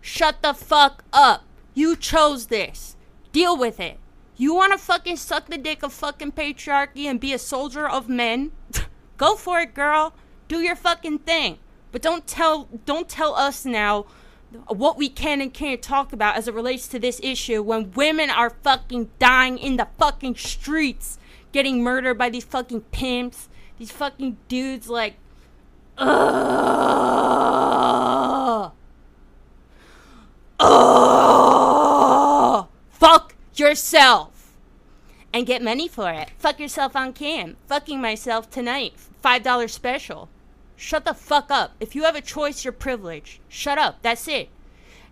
Shut 0.01 0.43
the 0.43 0.55
fuck 0.55 1.05
up. 1.13 1.45
You 1.75 1.97
chose 1.97 2.47
this. 2.47 2.97
Deal 3.33 3.57
with 3.57 3.81
it. 3.81 3.99
You 4.37 4.55
want 4.55 4.73
to 4.73 4.79
fucking 4.79 5.17
suck 5.17 5.47
the 5.47 5.59
dick 5.59 5.83
of 5.83 5.93
fucking 5.93 6.33
patriarchy 6.33 7.05
and 7.05 7.21
be 7.21 7.33
a 7.33 7.39
soldier 7.39 7.89
of 7.89 8.09
men? 8.09 8.53
Go 9.17 9.37
for 9.37 9.61
it, 9.61 9.75
girl. 9.75 10.15
Do 10.49 10.61
your 10.61 10.77
fucking 10.77 11.21
thing. 11.21 11.59
But 11.93 12.03
don't 12.03 12.27
tell 12.27 12.69
don't 12.85 13.09
tell 13.09 13.35
us 13.37 13.65
now 13.65 14.07
what 14.69 14.97
we 14.97 15.09
can 15.09 15.41
and 15.41 15.53
can't 15.53 15.83
talk 15.83 16.13
about 16.13 16.37
as 16.37 16.49
it 16.49 16.55
relates 16.55 16.89
to 16.89 16.99
this 16.99 17.21
issue 17.23 17.63
when 17.63 17.93
women 17.93 18.31
are 18.31 18.51
fucking 18.51 19.11
dying 19.19 19.59
in 19.59 19.77
the 19.77 19.89
fucking 19.99 20.37
streets, 20.37 21.19
getting 21.53 21.83
murdered 21.83 22.19
by 22.19 22.31
these 22.31 22.45
fucking 22.45 22.83
pimps, 22.93 23.49
these 23.79 23.91
fucking 23.91 24.39
dudes 24.49 24.89
like, 24.89 25.17
ugh, 25.99 26.33
ugh, 30.61 32.69
fuck 32.91 33.35
yourself 33.55 34.53
and 35.33 35.47
get 35.47 35.63
money 35.63 35.89
for 35.89 36.11
it. 36.11 36.31
Fuck 36.39 36.61
yourself 36.61 36.95
on 36.95 37.13
cam. 37.13 37.57
Fucking 37.67 38.01
myself 38.01 38.49
tonight. 38.49 38.95
$5 39.23 39.69
special. 39.69 40.29
Shut 40.77 41.05
the 41.05 41.15
fuck 41.15 41.51
up. 41.51 41.73
If 41.81 41.95
you 41.95 42.05
have 42.05 42.17
a 42.17 42.21
choice, 42.21 42.65
you're 42.65 42.73
privileged. 42.73 43.41
Shut 43.49 43.79
up. 43.79 44.03
That's 44.03 44.27
it. 44.29 44.49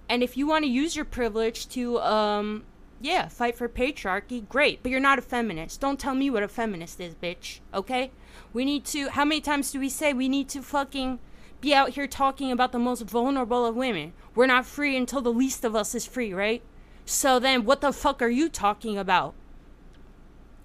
And 0.09 0.23
if 0.23 0.37
you 0.37 0.47
want 0.47 0.65
to 0.65 0.71
use 0.71 0.97
your 0.97 1.05
privilege 1.05 1.69
to, 1.71 1.99
um, 2.01 2.65
yeah, 3.01 3.29
fight 3.29 3.57
for 3.57 3.69
patriarchy, 3.69 4.47
great. 4.49 4.83
But 4.83 4.91
you're 4.91 5.01
not 5.01 5.19
a 5.19 5.23
feminist. 5.23 5.81
Don't 5.81 5.99
tell 5.99 6.15
me 6.15 6.31
what 6.31 6.43
a 6.43 6.49
feminist 6.49 7.01
is, 7.01 7.15
bitch. 7.15 7.61
Okay? 7.73 8.11
We 8.53 8.65
need 8.65 8.85
to. 8.87 9.09
How 9.11 9.25
many 9.25 9.41
times 9.41 9.71
do 9.71 9.81
we 9.81 9.89
say 9.89 10.13
we 10.13 10.29
need 10.29 10.49
to 10.51 10.63
fucking 10.63 11.19
be 11.61 11.73
out 11.73 11.91
here 11.91 12.07
talking 12.07 12.51
about 12.51 12.73
the 12.73 12.79
most 12.79 13.03
vulnerable 13.03 13.65
of 13.65 13.77
women? 13.77 14.13
We're 14.35 14.47
not 14.47 14.67
free 14.67 14.97
until 14.97 15.21
the 15.21 15.33
least 15.33 15.65
of 15.65 15.77
us 15.77 15.95
is 15.95 16.07
free, 16.07 16.33
right? 16.35 16.63
So 17.07 17.39
then, 17.39 17.65
what 17.65 17.81
the 17.81 17.93
fuck 17.93 18.21
are 18.21 18.29
you 18.29 18.49
talking 18.49 18.99
about? 18.99 19.35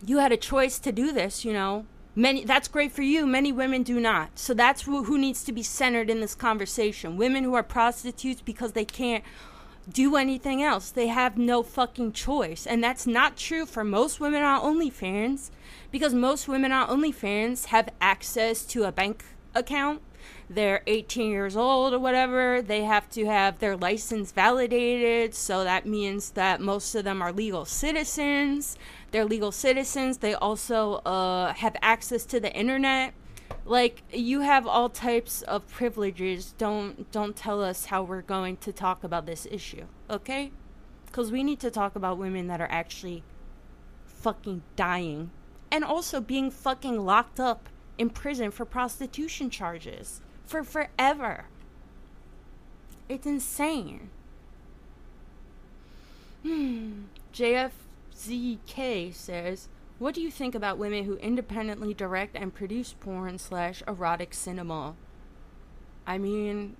You 0.05 0.17
had 0.17 0.31
a 0.31 0.37
choice 0.37 0.79
to 0.79 0.91
do 0.91 1.11
this, 1.11 1.43
you 1.43 1.53
know. 1.53 1.85
Many 2.17 2.45
that's 2.45 2.67
great 2.67 2.91
for 2.91 3.03
you. 3.03 3.27
Many 3.27 3.51
women 3.51 3.83
do 3.83 3.99
not. 3.99 4.39
So 4.39 4.55
that's 4.55 4.81
who, 4.81 5.03
who 5.03 5.19
needs 5.19 5.43
to 5.43 5.51
be 5.51 5.61
centered 5.61 6.09
in 6.09 6.19
this 6.19 6.33
conversation. 6.33 7.15
Women 7.15 7.43
who 7.43 7.53
are 7.53 7.61
prostitutes 7.61 8.41
because 8.41 8.71
they 8.71 8.85
can't 8.85 9.23
do 9.87 10.15
anything 10.15 10.63
else. 10.63 10.89
They 10.89 11.07
have 11.07 11.37
no 11.37 11.61
fucking 11.61 12.13
choice. 12.13 12.65
And 12.65 12.83
that's 12.83 13.05
not 13.05 13.37
true 13.37 13.67
for 13.67 13.83
most 13.83 14.19
women 14.19 14.41
on 14.41 14.61
OnlyFans 14.61 15.51
because 15.91 16.15
most 16.15 16.47
women 16.47 16.71
on 16.71 16.89
OnlyFans 16.89 17.65
have 17.65 17.89
access 18.01 18.65
to 18.65 18.85
a 18.85 18.91
bank 18.91 19.23
account. 19.53 20.01
They're 20.49 20.81
18 20.87 21.29
years 21.29 21.55
old 21.55 21.93
or 21.93 21.99
whatever. 21.99 22.63
They 22.63 22.83
have 22.83 23.11
to 23.11 23.27
have 23.27 23.59
their 23.59 23.77
license 23.77 24.31
validated. 24.31 25.35
So 25.35 25.63
that 25.63 25.85
means 25.85 26.31
that 26.31 26.61
most 26.61 26.95
of 26.95 27.03
them 27.03 27.21
are 27.21 27.31
legal 27.31 27.65
citizens 27.65 28.75
they're 29.11 29.25
legal 29.25 29.51
citizens. 29.51 30.17
They 30.17 30.33
also 30.33 30.95
uh, 31.05 31.53
have 31.53 31.75
access 31.81 32.25
to 32.25 32.39
the 32.39 32.53
internet. 32.53 33.13
Like 33.65 34.03
you 34.11 34.41
have 34.41 34.67
all 34.67 34.89
types 34.89 35.41
of 35.43 35.67
privileges. 35.67 36.53
Don't 36.57 37.09
don't 37.11 37.35
tell 37.35 37.63
us 37.63 37.85
how 37.85 38.03
we're 38.03 38.21
going 38.21 38.57
to 38.57 38.71
talk 38.71 39.03
about 39.03 39.25
this 39.25 39.47
issue, 39.49 39.85
okay? 40.09 40.51
Because 41.05 41.31
we 41.31 41.43
need 41.43 41.59
to 41.61 41.71
talk 41.71 41.95
about 41.95 42.17
women 42.17 42.47
that 42.47 42.61
are 42.61 42.69
actually 42.71 43.23
fucking 44.05 44.63
dying, 44.75 45.31
and 45.71 45.83
also 45.83 46.19
being 46.21 46.49
fucking 46.49 47.05
locked 47.05 47.39
up 47.39 47.69
in 47.97 48.09
prison 48.09 48.51
for 48.51 48.65
prostitution 48.65 49.49
charges 49.49 50.21
for 50.45 50.63
forever. 50.63 51.45
It's 53.09 53.25
insane. 53.25 54.09
Hmm. 56.43 57.05
JFZK 58.17 59.13
says, 59.13 59.67
What 59.99 60.15
do 60.15 60.21
you 60.21 60.31
think 60.31 60.55
about 60.55 60.77
women 60.77 61.05
who 61.05 61.17
independently 61.17 61.93
direct 61.93 62.35
and 62.35 62.53
produce 62.53 62.93
porn 62.93 63.37
slash 63.37 63.83
erotic 63.87 64.33
cinema? 64.33 64.95
I 66.05 66.17
mean, 66.17 66.77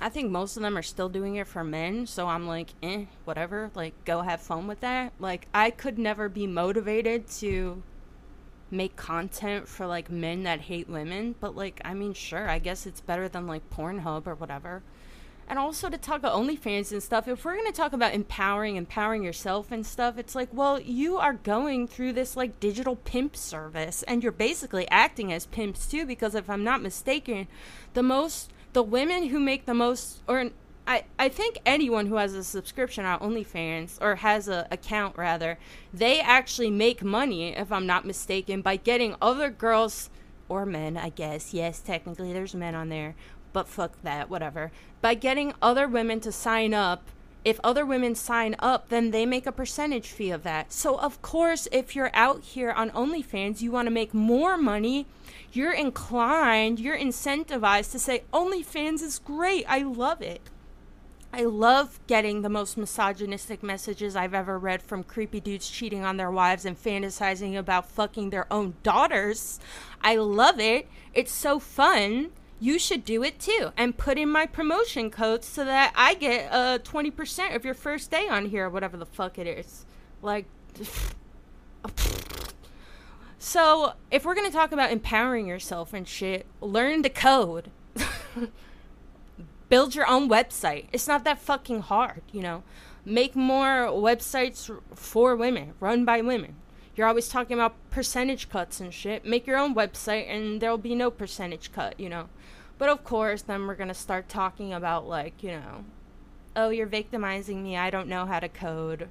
I 0.00 0.08
think 0.08 0.30
most 0.30 0.56
of 0.56 0.62
them 0.62 0.78
are 0.78 0.82
still 0.82 1.08
doing 1.08 1.36
it 1.36 1.46
for 1.46 1.62
men, 1.62 2.06
so 2.06 2.26
I'm 2.26 2.46
like, 2.46 2.70
eh, 2.82 3.04
whatever. 3.24 3.70
Like, 3.74 4.04
go 4.04 4.22
have 4.22 4.40
fun 4.40 4.66
with 4.66 4.80
that. 4.80 5.12
Like, 5.18 5.46
I 5.52 5.70
could 5.70 5.98
never 5.98 6.28
be 6.28 6.46
motivated 6.46 7.28
to 7.38 7.82
make 8.70 8.96
content 8.96 9.66
for 9.66 9.84
like 9.86 10.10
men 10.10 10.44
that 10.44 10.60
hate 10.62 10.88
women, 10.88 11.34
but 11.40 11.56
like, 11.56 11.80
I 11.84 11.92
mean, 11.92 12.14
sure, 12.14 12.48
I 12.48 12.58
guess 12.58 12.86
it's 12.86 13.00
better 13.00 13.28
than 13.28 13.46
like 13.46 13.68
Pornhub 13.70 14.26
or 14.26 14.34
whatever. 14.34 14.82
And 15.50 15.58
also 15.58 15.90
to 15.90 15.98
talk 15.98 16.18
about 16.18 16.36
OnlyFans 16.36 16.92
and 16.92 17.02
stuff, 17.02 17.26
if 17.26 17.44
we're 17.44 17.56
gonna 17.56 17.72
talk 17.72 17.92
about 17.92 18.14
empowering, 18.14 18.76
empowering 18.76 19.24
yourself 19.24 19.72
and 19.72 19.84
stuff, 19.84 20.16
it's 20.16 20.36
like, 20.36 20.48
well, 20.52 20.80
you 20.80 21.16
are 21.16 21.32
going 21.32 21.88
through 21.88 22.12
this 22.12 22.36
like 22.36 22.60
digital 22.60 22.94
pimp 22.94 23.36
service, 23.36 24.04
and 24.04 24.22
you're 24.22 24.30
basically 24.30 24.88
acting 24.90 25.32
as 25.32 25.46
pimps 25.46 25.88
too, 25.88 26.06
because 26.06 26.36
if 26.36 26.48
I'm 26.48 26.62
not 26.62 26.82
mistaken, 26.82 27.48
the 27.94 28.02
most 28.04 28.52
the 28.74 28.82
women 28.84 29.26
who 29.30 29.40
make 29.40 29.66
the 29.66 29.74
most, 29.74 30.22
or 30.28 30.50
I, 30.86 31.02
I 31.18 31.28
think 31.28 31.58
anyone 31.66 32.06
who 32.06 32.14
has 32.14 32.32
a 32.34 32.44
subscription 32.44 33.04
on 33.04 33.18
OnlyFans 33.18 34.00
or 34.00 34.14
has 34.16 34.46
an 34.46 34.66
account 34.70 35.18
rather, 35.18 35.58
they 35.92 36.20
actually 36.20 36.70
make 36.70 37.02
money, 37.02 37.56
if 37.56 37.72
I'm 37.72 37.86
not 37.86 38.06
mistaken, 38.06 38.62
by 38.62 38.76
getting 38.76 39.16
other 39.20 39.50
girls 39.50 40.10
or 40.48 40.64
men, 40.64 40.96
I 40.96 41.08
guess. 41.08 41.52
Yes, 41.52 41.80
technically 41.80 42.32
there's 42.32 42.54
men 42.54 42.76
on 42.76 42.88
there, 42.88 43.16
but 43.52 43.68
fuck 43.68 44.00
that, 44.02 44.30
whatever. 44.30 44.70
By 45.00 45.14
getting 45.14 45.54
other 45.60 45.88
women 45.88 46.20
to 46.20 46.32
sign 46.32 46.74
up. 46.74 47.02
If 47.42 47.58
other 47.64 47.86
women 47.86 48.14
sign 48.14 48.54
up, 48.58 48.90
then 48.90 49.12
they 49.12 49.24
make 49.24 49.46
a 49.46 49.52
percentage 49.52 50.08
fee 50.08 50.30
of 50.30 50.42
that. 50.42 50.74
So, 50.74 50.98
of 50.98 51.22
course, 51.22 51.68
if 51.72 51.96
you're 51.96 52.10
out 52.12 52.42
here 52.42 52.70
on 52.70 52.90
OnlyFans, 52.90 53.62
you 53.62 53.72
want 53.72 53.86
to 53.86 53.90
make 53.90 54.12
more 54.12 54.58
money 54.58 55.06
you're 55.52 55.72
inclined, 55.72 56.78
you're 56.78 56.98
incentivized 56.98 57.90
to 57.92 57.98
say, 57.98 58.22
OnlyFans 58.32 59.02
is 59.02 59.18
great. 59.18 59.64
I 59.68 59.82
love 59.82 60.22
it. 60.22 60.40
I 61.32 61.44
love 61.44 62.00
getting 62.06 62.42
the 62.42 62.48
most 62.48 62.76
misogynistic 62.76 63.62
messages 63.62 64.16
I've 64.16 64.34
ever 64.34 64.58
read 64.58 64.82
from 64.82 65.04
creepy 65.04 65.40
dudes 65.40 65.68
cheating 65.68 66.04
on 66.04 66.16
their 66.16 66.30
wives 66.30 66.64
and 66.64 66.80
fantasizing 66.80 67.56
about 67.56 67.88
fucking 67.88 68.30
their 68.30 68.52
own 68.52 68.74
daughters. 68.82 69.60
I 70.02 70.16
love 70.16 70.58
it. 70.58 70.88
It's 71.14 71.32
so 71.32 71.58
fun. 71.58 72.30
You 72.60 72.78
should 72.78 73.04
do 73.04 73.22
it 73.24 73.40
too 73.40 73.72
and 73.76 73.96
put 73.96 74.18
in 74.18 74.28
my 74.28 74.46
promotion 74.46 75.10
code 75.10 75.42
so 75.44 75.64
that 75.64 75.92
I 75.96 76.14
get 76.14 76.52
uh 76.52 76.78
20% 76.78 77.56
of 77.56 77.64
your 77.64 77.74
first 77.74 78.10
day 78.10 78.28
on 78.28 78.46
here, 78.46 78.66
or 78.66 78.70
whatever 78.70 78.96
the 78.96 79.06
fuck 79.06 79.38
it 79.38 79.46
is. 79.46 79.86
Like 80.22 80.46
So, 83.42 83.94
if 84.10 84.26
we're 84.26 84.34
going 84.34 84.50
to 84.50 84.52
talk 84.52 84.70
about 84.70 84.92
empowering 84.92 85.46
yourself 85.46 85.94
and 85.94 86.06
shit, 86.06 86.44
learn 86.60 87.02
to 87.04 87.08
code. 87.08 87.70
Build 89.70 89.94
your 89.94 90.06
own 90.06 90.28
website. 90.28 90.88
It's 90.92 91.08
not 91.08 91.24
that 91.24 91.38
fucking 91.38 91.80
hard, 91.80 92.20
you 92.32 92.42
know. 92.42 92.64
Make 93.02 93.34
more 93.34 93.86
websites 93.86 94.70
for 94.94 95.34
women, 95.34 95.72
run 95.80 96.04
by 96.04 96.20
women. 96.20 96.56
You're 96.94 97.06
always 97.06 97.30
talking 97.30 97.54
about 97.54 97.76
percentage 97.90 98.50
cuts 98.50 98.78
and 98.78 98.92
shit. 98.92 99.24
Make 99.24 99.46
your 99.46 99.56
own 99.56 99.74
website 99.74 100.28
and 100.28 100.60
there'll 100.60 100.76
be 100.76 100.94
no 100.94 101.10
percentage 101.10 101.72
cut, 101.72 101.98
you 101.98 102.10
know. 102.10 102.28
But 102.80 102.88
of 102.88 103.04
course, 103.04 103.42
then 103.42 103.68
we're 103.68 103.76
going 103.76 103.88
to 103.88 103.94
start 103.94 104.28
talking 104.28 104.72
about, 104.72 105.06
like, 105.06 105.44
you 105.44 105.52
know, 105.52 105.84
oh, 106.56 106.70
you're 106.70 106.88
victimizing 106.88 107.62
me. 107.62 107.76
I 107.76 107.90
don't 107.90 108.08
know 108.08 108.26
how 108.26 108.40
to 108.40 108.48
code. 108.48 109.08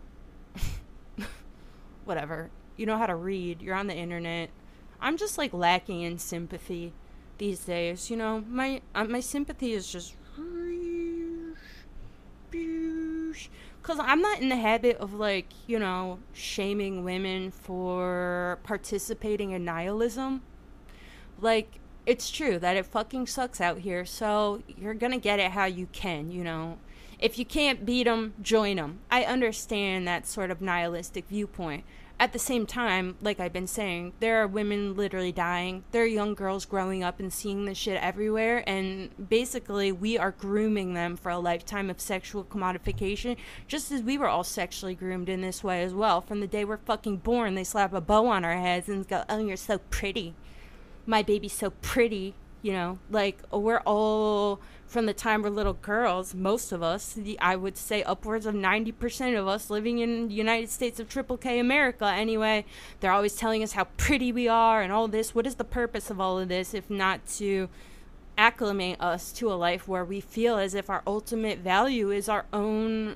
Whatever 2.03 2.49
you 2.80 2.86
know 2.86 2.97
how 2.97 3.05
to 3.05 3.15
read, 3.15 3.61
you're 3.61 3.76
on 3.76 3.88
the 3.88 3.95
internet. 3.95 4.49
I'm 5.01 5.17
just 5.17 5.38
like 5.38 5.53
lacking 5.53 6.01
in 6.01 6.17
sympathy 6.17 6.93
these 7.38 7.59
days. 7.65 8.09
You 8.09 8.15
know, 8.15 8.45
my 8.47 8.82
uh, 8.95 9.03
my 9.03 9.20
sympathy 9.20 9.74
is 9.74 9.91
just 9.91 10.15
because 12.49 13.99
I'm 13.99 14.22
not 14.22 14.39
in 14.39 14.47
the 14.47 14.55
habit 14.55 14.95
of 14.97 15.13
like 15.13 15.47
you 15.67 15.78
know 15.78 16.20
shaming 16.32 17.03
women 17.03 17.51
for 17.51 18.59
participating 18.63 19.51
in 19.51 19.65
nihilism. 19.65 20.41
Like 21.41 21.80
it's 22.05 22.29
true 22.29 22.59
that 22.59 22.77
it 22.77 22.85
fucking 22.85 23.27
sucks 23.27 23.61
out 23.61 23.79
here, 23.79 24.05
so 24.05 24.61
you're 24.67 24.93
gonna 24.93 25.19
get 25.19 25.39
it 25.39 25.51
how 25.51 25.65
you 25.65 25.87
can. 25.91 26.31
You 26.31 26.43
know, 26.43 26.77
if 27.19 27.37
you 27.37 27.45
can't 27.45 27.85
beat 27.85 28.03
them, 28.03 28.33
join 28.41 28.77
them. 28.77 28.99
I 29.11 29.23
understand 29.23 30.07
that 30.07 30.27
sort 30.27 30.51
of 30.51 30.61
nihilistic 30.61 31.27
viewpoint 31.27 31.83
at 32.19 32.33
the 32.33 32.39
same 32.39 32.65
time, 32.65 33.15
like 33.21 33.39
I've 33.39 33.53
been 33.53 33.65
saying, 33.65 34.11
there 34.19 34.41
are 34.41 34.47
women 34.47 34.95
literally 34.95 35.31
dying. 35.31 35.85
There 35.91 36.03
are 36.03 36.07
young 36.07 36.33
girls 36.33 36.65
growing 36.65 37.01
up 37.01 37.19
and 37.19 37.31
seeing 37.31 37.63
this 37.63 37.77
shit 37.77 38.01
everywhere. 38.01 38.61
And 38.67 39.09
basically, 39.29 39.93
we 39.93 40.17
are 40.17 40.31
grooming 40.31 40.95
them 40.95 41.15
for 41.15 41.29
a 41.29 41.39
lifetime 41.39 41.89
of 41.89 42.01
sexual 42.01 42.43
commodification, 42.43 43.37
just 43.67 43.89
as 43.91 44.01
we 44.01 44.17
were 44.17 44.27
all 44.27 44.43
sexually 44.43 44.95
groomed 44.95 45.29
in 45.29 45.39
this 45.39 45.63
way 45.63 45.81
as 45.81 45.93
well. 45.93 46.19
From 46.19 46.41
the 46.41 46.47
day 46.47 46.65
we're 46.65 46.77
fucking 46.77 47.17
born, 47.17 47.55
they 47.55 47.63
slap 47.63 47.93
a 47.93 48.01
bow 48.01 48.27
on 48.27 48.43
our 48.43 48.57
heads 48.57 48.89
and 48.89 49.07
go, 49.07 49.23
Oh, 49.29 49.37
you're 49.37 49.55
so 49.55 49.77
pretty. 49.77 50.35
My 51.10 51.24
baby's 51.24 51.53
so 51.53 51.72
pretty. 51.72 52.36
You 52.62 52.74
know, 52.74 52.99
like 53.10 53.39
we're 53.51 53.82
all 53.86 54.60
from 54.86 55.05
the 55.05 55.14
time 55.14 55.41
we're 55.41 55.49
little 55.49 55.74
girls, 55.74 56.36
most 56.36 56.72
of 56.72 56.84
us, 56.84 57.18
I 57.39 57.55
would 57.55 57.78
say 57.78 58.03
upwards 58.03 58.45
of 58.45 58.53
90% 58.53 59.39
of 59.39 59.47
us 59.47 59.70
living 59.70 59.99
in 59.99 60.28
the 60.28 60.34
United 60.34 60.70
States 60.70 60.99
of 60.99 61.07
Triple 61.07 61.38
K 61.38 61.57
America 61.60 62.05
anyway, 62.05 62.66
they're 62.99 63.12
always 63.12 63.36
telling 63.36 63.64
us 63.64 63.72
how 63.72 63.86
pretty 63.97 64.32
we 64.32 64.47
are 64.47 64.82
and 64.82 64.91
all 64.91 65.07
this. 65.07 65.34
What 65.34 65.47
is 65.47 65.55
the 65.55 65.64
purpose 65.64 66.10
of 66.10 66.20
all 66.20 66.38
of 66.38 66.49
this 66.49 66.74
if 66.74 66.89
not 66.89 67.26
to 67.38 67.70
acclimate 68.38 68.99
us 68.99 69.32
to 69.34 69.51
a 69.51 69.55
life 69.55 69.88
where 69.88 70.05
we 70.05 70.20
feel 70.20 70.57
as 70.57 70.74
if 70.74 70.89
our 70.89 71.01
ultimate 71.07 71.60
value 71.60 72.12
is 72.12 72.28
our 72.28 72.45
own 72.51 73.16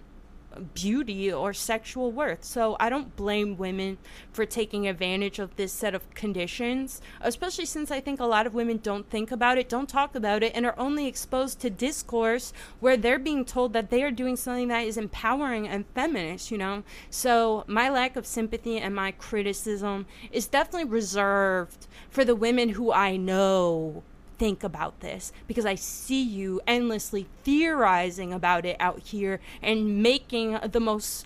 beauty 0.74 1.32
or 1.32 1.54
sexual 1.54 2.12
worth. 2.12 2.44
So 2.44 2.76
I 2.80 2.90
don't 2.90 3.16
blame 3.16 3.58
women 3.58 3.98
for 4.32 4.46
taking 4.46 4.88
advantage 4.88 5.40
of 5.40 5.56
this 5.56 5.72
set 5.72 5.96
of 5.96 6.10
conditions, 6.14 7.02
especially 7.22 7.66
since 7.66 7.92
I 7.92 8.00
think 8.00 8.20
a 8.20 8.26
lot 8.26 8.48
of 8.48 8.54
women 8.54 8.80
don't 8.82 9.10
think 9.10 9.32
about 9.32 9.58
it, 9.58 9.70
don't 9.70 9.90
talk 9.90 10.16
about 10.16 10.44
it, 10.44 10.54
and 10.56 10.66
are 10.66 10.78
only 10.78 11.08
exposed 11.08 11.60
to 11.62 11.70
discourse 11.70 12.54
where 12.80 12.98
they're 12.98 13.20
being 13.20 13.46
told 13.46 13.74
that 13.74 13.90
they 13.90 14.04
are 14.04 14.12
doing 14.12 14.36
something 14.36 14.68
that 14.70 14.86
is 14.86 14.98
empowering 14.98 15.68
and 15.68 15.86
feminist, 15.94 16.52
you 16.52 16.58
know? 16.58 16.84
So 17.10 17.64
my 17.68 17.90
lack 17.90 18.16
of 18.16 18.26
sympathy 18.26 18.78
and 18.78 18.96
my 18.96 19.12
criticism 19.12 20.06
is 20.32 20.48
definitely 20.48 20.90
reserved 20.90 21.88
for 22.10 22.24
the 22.26 22.36
women 22.36 22.70
who 22.70 22.92
I 22.92 23.18
know 23.18 24.04
think 24.44 24.62
about 24.62 25.00
this 25.00 25.32
because 25.48 25.66
I 25.66 25.76
see 25.76 26.22
you 26.22 26.60
endlessly 26.68 27.28
theorizing 27.46 28.34
about 28.34 28.66
it 28.66 28.76
out 28.78 29.00
here 29.00 29.40
and 29.62 30.04
making 30.04 30.60
the 30.70 30.82
most 30.82 31.26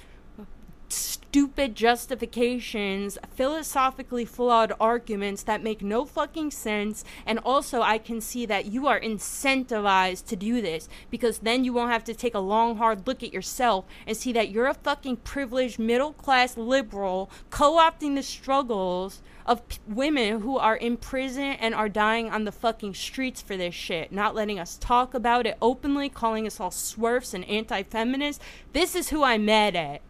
stupid 0.88 1.74
justifications, 1.74 3.18
philosophically 3.34 4.24
flawed 4.24 4.72
arguments 4.80 5.42
that 5.42 5.64
make 5.64 5.82
no 5.82 6.06
fucking 6.06 6.52
sense. 6.52 7.04
And 7.26 7.40
also, 7.40 7.82
I 7.82 7.98
can 7.98 8.22
see 8.22 8.46
that 8.46 8.68
you 8.68 8.86
are 8.86 9.00
incentivized 9.00 10.28
to 10.28 10.36
do 10.36 10.62
this 10.62 10.88
because 11.10 11.40
then 11.40 11.64
you 11.64 11.74
won't 11.74 11.92
have 11.92 12.04
to 12.04 12.14
take 12.14 12.36
a 12.36 12.40
long, 12.40 12.78
hard 12.78 13.08
look 13.08 13.24
at 13.24 13.34
yourself 13.34 13.86
and 14.06 14.16
see 14.16 14.32
that 14.34 14.50
you're 14.50 14.68
a 14.68 14.76
fucking 14.76 15.18
privileged, 15.18 15.80
middle 15.80 16.14
class 16.14 16.56
liberal 16.56 17.32
co 17.50 17.78
opting 17.78 18.14
the 18.14 18.22
struggles 18.22 19.24
of 19.48 19.68
p- 19.68 19.78
women 19.88 20.42
who 20.42 20.58
are 20.58 20.76
in 20.76 20.98
prison 20.98 21.44
and 21.44 21.74
are 21.74 21.88
dying 21.90 22.30
on 22.30 22.44
the 22.44 22.52
fucking 22.52 22.94
streets 22.94 23.42
for 23.42 23.56
this 23.56 23.74
shit, 23.74 24.12
not 24.12 24.36
letting 24.36 24.60
us 24.60 24.78
talk 24.78 25.14
about 25.14 25.48
it 25.48 25.58
openly, 25.62 26.10
calling 26.10 26.46
us 26.46 26.60
all 26.60 26.72
swerfs 26.72 27.34
and 27.34 27.46
anti 27.46 27.84
feminists. 27.84 28.44
This 28.74 28.96
is 28.96 29.10
who 29.10 29.24
I'm 29.24 29.46
mad 29.46 29.76
at. 29.76 30.02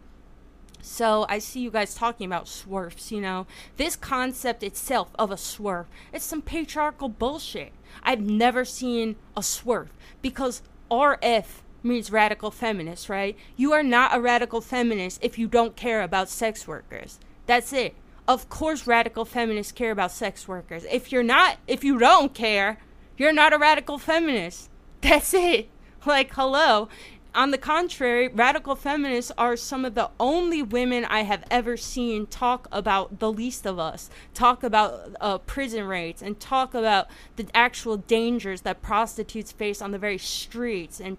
So 0.80 1.26
I 1.28 1.38
see 1.38 1.60
you 1.60 1.70
guys 1.70 1.94
talking 1.94 2.26
about 2.26 2.48
swerfs, 2.48 3.12
you 3.12 3.20
know. 3.20 3.46
This 3.76 3.94
concept 3.94 4.62
itself 4.62 5.10
of 5.18 5.30
a 5.30 5.36
swerf, 5.36 5.86
it's 6.12 6.24
some 6.24 6.42
patriarchal 6.42 7.08
bullshit. 7.08 7.72
I've 8.02 8.20
never 8.20 8.64
seen 8.64 9.16
a 9.36 9.40
swerf 9.40 9.88
because 10.22 10.62
RF 10.90 11.62
means 11.82 12.10
radical 12.10 12.50
feminist, 12.50 13.08
right? 13.08 13.36
You 13.56 13.72
are 13.72 13.82
not 13.82 14.16
a 14.16 14.20
radical 14.20 14.60
feminist 14.60 15.22
if 15.22 15.38
you 15.38 15.46
don't 15.46 15.76
care 15.76 16.02
about 16.02 16.28
sex 16.28 16.66
workers. 16.66 17.20
That's 17.46 17.72
it 17.72 17.94
of 18.28 18.50
course 18.50 18.86
radical 18.86 19.24
feminists 19.24 19.72
care 19.72 19.90
about 19.90 20.12
sex 20.12 20.46
workers. 20.46 20.84
If 20.90 21.10
you're 21.10 21.22
not, 21.22 21.56
if 21.66 21.82
you 21.82 21.98
don't 21.98 22.34
care, 22.34 22.78
you're 23.16 23.32
not 23.32 23.54
a 23.54 23.58
radical 23.58 23.98
feminist. 23.98 24.68
That's 25.00 25.32
it. 25.32 25.68
Like, 26.04 26.34
hello. 26.34 26.88
on 27.34 27.50
the 27.50 27.58
contrary, 27.58 28.28
radical 28.28 28.74
feminists 28.74 29.32
are 29.38 29.56
some 29.56 29.84
of 29.84 29.94
the 29.94 30.10
only 30.20 30.62
women 30.62 31.04
I 31.06 31.22
have 31.22 31.44
ever 31.50 31.76
seen 31.76 32.26
talk 32.26 32.68
about 32.70 33.18
the 33.18 33.32
least 33.32 33.66
of 33.66 33.78
us, 33.78 34.10
talk 34.34 34.62
about 34.62 35.16
uh, 35.20 35.38
prison 35.38 35.84
rates, 35.84 36.20
and 36.20 36.38
talk 36.38 36.74
about 36.74 37.08
the 37.36 37.46
actual 37.54 37.96
dangers 37.96 38.60
that 38.62 38.82
prostitutes 38.82 39.52
face 39.52 39.80
on 39.80 39.90
the 39.90 39.98
very 39.98 40.18
streets 40.18 41.00
and 41.00 41.16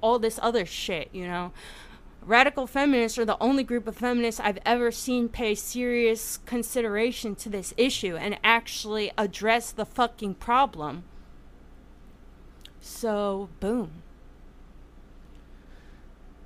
all 0.00 0.18
this 0.18 0.38
other 0.42 0.64
shit, 0.64 1.08
you 1.12 1.26
know. 1.26 1.52
Radical 2.26 2.66
feminists 2.66 3.18
are 3.18 3.24
the 3.24 3.40
only 3.40 3.62
group 3.62 3.86
of 3.86 3.96
feminists 3.96 4.40
I've 4.40 4.58
ever 4.66 4.90
seen 4.90 5.28
pay 5.28 5.54
serious 5.54 6.40
consideration 6.44 7.36
to 7.36 7.48
this 7.48 7.72
issue 7.76 8.16
and 8.16 8.36
actually 8.42 9.12
address 9.16 9.70
the 9.70 9.86
fucking 9.86 10.34
problem. 10.34 11.04
So, 12.80 13.48
boom. 13.60 14.02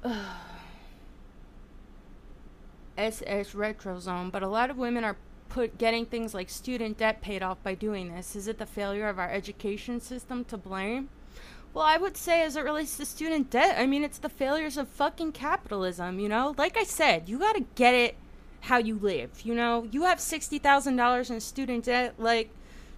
SS 2.99 3.55
retro 3.55 3.99
zone, 4.01 4.28
but 4.28 4.43
a 4.43 4.49
lot 4.49 4.68
of 4.68 4.76
women 4.76 5.03
are 5.03 5.16
put 5.49 5.78
getting 5.78 6.05
things 6.05 6.35
like 6.35 6.51
student 6.51 6.99
debt 6.99 7.22
paid 7.22 7.43
off 7.43 7.62
by 7.62 7.74
doing 7.74 8.14
this. 8.14 8.37
Is 8.37 8.47
it 8.49 8.59
the 8.59 8.66
failure 8.66 9.09
of 9.09 9.18
our 9.18 9.31
education 9.31 9.99
system 9.99 10.45
to 10.45 10.59
blame? 10.59 11.09
Well, 11.72 11.84
I 11.84 11.96
would 11.96 12.16
say 12.16 12.42
as 12.42 12.56
it 12.56 12.64
relates 12.64 12.96
to 12.96 13.04
student 13.04 13.50
debt, 13.50 13.76
I 13.78 13.86
mean 13.86 14.02
it's 14.02 14.18
the 14.18 14.28
failures 14.28 14.76
of 14.76 14.88
fucking 14.88 15.32
capitalism, 15.32 16.18
you 16.18 16.28
know? 16.28 16.54
Like 16.58 16.76
I 16.76 16.84
said, 16.84 17.28
you 17.28 17.38
got 17.38 17.54
to 17.54 17.64
get 17.74 17.94
it 17.94 18.16
how 18.62 18.78
you 18.78 18.98
live, 18.98 19.42
you 19.42 19.54
know? 19.54 19.86
You 19.90 20.02
have 20.02 20.18
$60,000 20.18 21.30
in 21.30 21.40
student 21.40 21.84
debt 21.84 22.14
like 22.18 22.50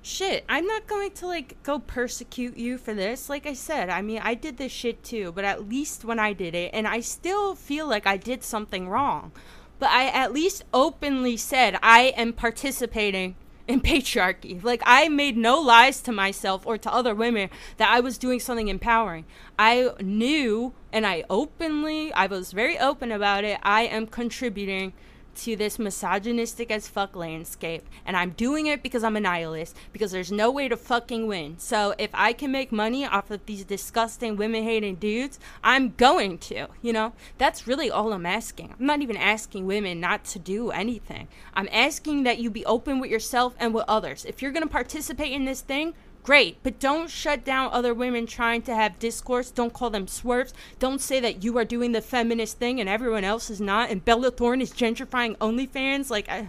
shit, 0.02 0.44
I'm 0.48 0.66
not 0.66 0.86
going 0.86 1.12
to 1.12 1.26
like 1.26 1.62
go 1.62 1.78
persecute 1.78 2.56
you 2.56 2.76
for 2.76 2.92
this. 2.92 3.28
Like 3.28 3.46
I 3.46 3.54
said, 3.54 3.88
I 3.88 4.02
mean, 4.02 4.20
I 4.22 4.34
did 4.34 4.58
this 4.58 4.72
shit 4.72 5.02
too, 5.02 5.32
but 5.32 5.44
at 5.44 5.68
least 5.68 6.04
when 6.04 6.18
I 6.18 6.32
did 6.32 6.54
it, 6.54 6.70
and 6.74 6.86
I 6.86 7.00
still 7.00 7.54
feel 7.54 7.86
like 7.86 8.06
I 8.06 8.16
did 8.16 8.42
something 8.42 8.88
wrong, 8.88 9.32
but 9.78 9.90
I 9.90 10.08
at 10.08 10.32
least 10.32 10.64
openly 10.74 11.36
said 11.36 11.78
I 11.82 12.14
am 12.16 12.32
participating 12.32 13.36
in 13.68 13.80
patriarchy. 13.80 14.62
Like 14.62 14.82
I 14.84 15.08
made 15.08 15.36
no 15.36 15.58
lies 15.60 16.00
to 16.02 16.12
myself 16.12 16.66
or 16.66 16.78
to 16.78 16.92
other 16.92 17.14
women 17.14 17.50
that 17.76 17.90
I 17.90 18.00
was 18.00 18.18
doing 18.18 18.40
something 18.40 18.68
empowering. 18.68 19.24
I 19.58 19.90
knew 20.00 20.72
and 20.92 21.06
I 21.06 21.24
openly, 21.30 22.12
I 22.12 22.26
was 22.26 22.52
very 22.52 22.78
open 22.78 23.12
about 23.12 23.44
it. 23.44 23.58
I 23.62 23.82
am 23.82 24.06
contributing 24.06 24.92
to 25.36 25.56
this 25.56 25.78
misogynistic 25.78 26.70
as 26.70 26.88
fuck 26.88 27.16
landscape. 27.16 27.84
And 28.04 28.16
I'm 28.16 28.30
doing 28.30 28.66
it 28.66 28.82
because 28.82 29.04
I'm 29.04 29.16
a 29.16 29.20
nihilist, 29.20 29.76
because 29.92 30.12
there's 30.12 30.32
no 30.32 30.50
way 30.50 30.68
to 30.68 30.76
fucking 30.76 31.26
win. 31.26 31.58
So 31.58 31.94
if 31.98 32.10
I 32.14 32.32
can 32.32 32.52
make 32.52 32.72
money 32.72 33.04
off 33.04 33.30
of 33.30 33.44
these 33.46 33.64
disgusting 33.64 34.36
women 34.36 34.64
hating 34.64 34.96
dudes, 34.96 35.38
I'm 35.62 35.94
going 35.96 36.38
to, 36.38 36.68
you 36.80 36.92
know? 36.92 37.12
That's 37.38 37.66
really 37.66 37.90
all 37.90 38.12
I'm 38.12 38.26
asking. 38.26 38.74
I'm 38.78 38.86
not 38.86 39.02
even 39.02 39.16
asking 39.16 39.66
women 39.66 40.00
not 40.00 40.24
to 40.26 40.38
do 40.38 40.70
anything. 40.70 41.28
I'm 41.54 41.68
asking 41.72 42.22
that 42.24 42.38
you 42.38 42.50
be 42.50 42.66
open 42.66 43.00
with 43.00 43.10
yourself 43.10 43.54
and 43.58 43.74
with 43.74 43.84
others. 43.88 44.24
If 44.24 44.42
you're 44.42 44.52
gonna 44.52 44.66
participate 44.66 45.32
in 45.32 45.44
this 45.44 45.60
thing, 45.60 45.94
great 46.22 46.62
but 46.62 46.78
don't 46.78 47.10
shut 47.10 47.44
down 47.44 47.70
other 47.72 47.94
women 47.94 48.26
trying 48.26 48.62
to 48.62 48.74
have 48.74 48.98
discourse. 48.98 49.50
Don't 49.50 49.72
call 49.72 49.90
them 49.90 50.06
swerfs. 50.06 50.52
Don't 50.78 51.00
say 51.00 51.20
that 51.20 51.42
you 51.42 51.56
are 51.58 51.64
doing 51.64 51.92
the 51.92 52.00
feminist 52.00 52.58
thing 52.58 52.80
and 52.80 52.88
everyone 52.88 53.24
else 53.24 53.50
is 53.50 53.60
not 53.60 53.90
and 53.90 54.04
bella 54.04 54.30
thorne 54.30 54.60
is 54.60 54.72
gentrifying 54.72 55.36
onlyfans. 55.38 56.10
Like 56.10 56.28
I, 56.28 56.48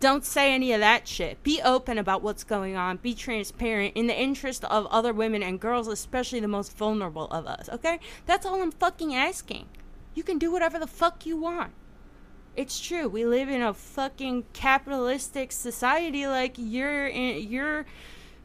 don't 0.00 0.24
say 0.24 0.52
any 0.52 0.72
of 0.72 0.80
that 0.80 1.08
shit. 1.08 1.42
Be 1.42 1.60
open 1.62 1.98
about 1.98 2.22
what's 2.22 2.44
going 2.44 2.76
on. 2.76 2.98
Be 2.98 3.14
transparent 3.14 3.96
in 3.96 4.06
the 4.06 4.20
interest 4.20 4.64
of 4.64 4.86
other 4.86 5.12
women 5.12 5.42
and 5.42 5.60
girls 5.60 5.88
especially 5.88 6.40
the 6.40 6.48
most 6.48 6.76
vulnerable 6.76 7.26
of 7.28 7.46
us 7.46 7.68
okay? 7.68 7.98
That's 8.26 8.44
all 8.46 8.60
i'm 8.62 8.72
fucking 8.72 9.14
asking. 9.14 9.66
You 10.14 10.22
can 10.22 10.38
do 10.38 10.50
whatever 10.50 10.78
the 10.78 10.86
fuck 10.86 11.24
you 11.24 11.36
want. 11.36 11.72
It's 12.56 12.80
true 12.80 13.08
we 13.08 13.24
live 13.24 13.48
in 13.48 13.62
a 13.62 13.72
fucking 13.72 14.46
capitalistic 14.52 15.52
society. 15.52 16.26
Like 16.26 16.54
you're 16.56 17.06
in 17.06 17.48
you're 17.48 17.86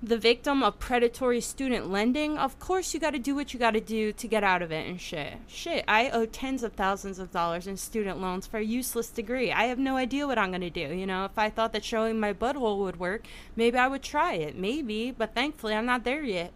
the 0.04 0.18
victim 0.18 0.62
of 0.62 0.80
predatory 0.80 1.40
student 1.40 1.90
lending, 1.90 2.38
of 2.38 2.60
course 2.60 2.94
you 2.94 3.00
got 3.00 3.12
to 3.12 3.20
do 3.20 3.34
what 3.34 3.54
you 3.54 3.60
got 3.60 3.72
to 3.72 3.80
do 3.80 4.12
to 4.12 4.28
get 4.28 4.44
out 4.44 4.62
of 4.62 4.70
it 4.70 4.86
and 4.86 5.00
shit. 5.00 5.36
Shit, 5.48 5.86
I 5.88 6.10
owe 6.10 6.26
tens 6.26 6.62
of 6.62 6.74
thousands 6.74 7.20
of 7.20 7.32
dollars 7.32 7.68
in 7.68 7.78
student 7.78 8.20
loans 8.20 8.46
for 8.46 8.58
a 8.58 8.64
useless 8.64 9.10
degree. 9.10 9.54
I 9.54 9.64
have 9.66 9.80
no 9.80 9.96
idea 9.96 10.28
what 10.28 10.38
I'm 10.38 10.50
going 10.52 10.60
to 10.60 10.70
do. 10.70 10.94
You 10.94 11.06
know, 11.06 11.24
if 11.24 11.38
I 11.38 11.50
thought 11.50 11.72
that 11.72 11.86
showing 11.86 12.20
my 12.20 12.34
butthole 12.34 12.80
would 12.80 13.00
work, 13.00 13.26
maybe 13.56 13.78
I 13.78 13.88
would 13.88 14.04
try 14.04 14.34
it. 14.34 14.58
Maybe, 14.58 15.12
but 15.12 15.34
thankfully 15.34 15.74
I'm 15.74 15.86
not 15.86 16.04
there 16.04 16.24
yet. 16.24 16.52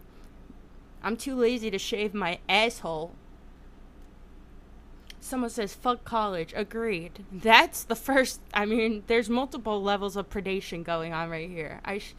I'm 1.01 1.15
too 1.15 1.35
lazy 1.35 1.71
to 1.71 1.79
shave 1.79 2.13
my 2.13 2.39
asshole. 2.49 3.13
Someone 5.21 5.51
says, 5.51 5.73
fuck 5.73 6.03
college. 6.03 6.53
Agreed. 6.53 7.23
That's 7.31 7.83
the 7.83 7.95
first. 7.95 8.41
I 8.53 8.65
mean, 8.65 9.03
there's 9.07 9.29
multiple 9.29 9.81
levels 9.81 10.17
of 10.17 10.29
predation 10.29 10.83
going 10.83 11.13
on 11.13 11.29
right 11.29 11.49
here. 11.49 11.79
I. 11.85 11.99
Sh- 11.99 12.13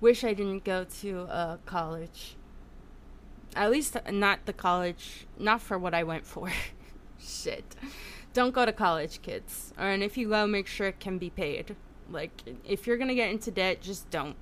wish 0.00 0.24
I 0.24 0.34
didn't 0.34 0.64
go 0.64 0.84
to 1.00 1.20
uh, 1.22 1.56
college. 1.66 2.36
At 3.56 3.70
least 3.70 3.96
not 4.10 4.46
the 4.46 4.52
college, 4.52 5.26
not 5.38 5.60
for 5.60 5.78
what 5.78 5.94
I 5.94 6.02
went 6.02 6.26
for. 6.26 6.52
Shit. 7.18 7.74
Don't 8.32 8.54
go 8.54 8.64
to 8.64 8.72
college, 8.72 9.22
kids. 9.22 9.72
Or, 9.78 9.86
and 9.86 10.02
if 10.02 10.16
you 10.16 10.28
go, 10.28 10.46
make 10.46 10.66
sure 10.66 10.88
it 10.88 11.00
can 11.00 11.18
be 11.18 11.30
paid. 11.30 11.74
Like, 12.10 12.42
if 12.64 12.86
you're 12.86 12.96
gonna 12.96 13.14
get 13.14 13.30
into 13.30 13.50
debt, 13.50 13.80
just 13.80 14.08
don't. 14.10 14.36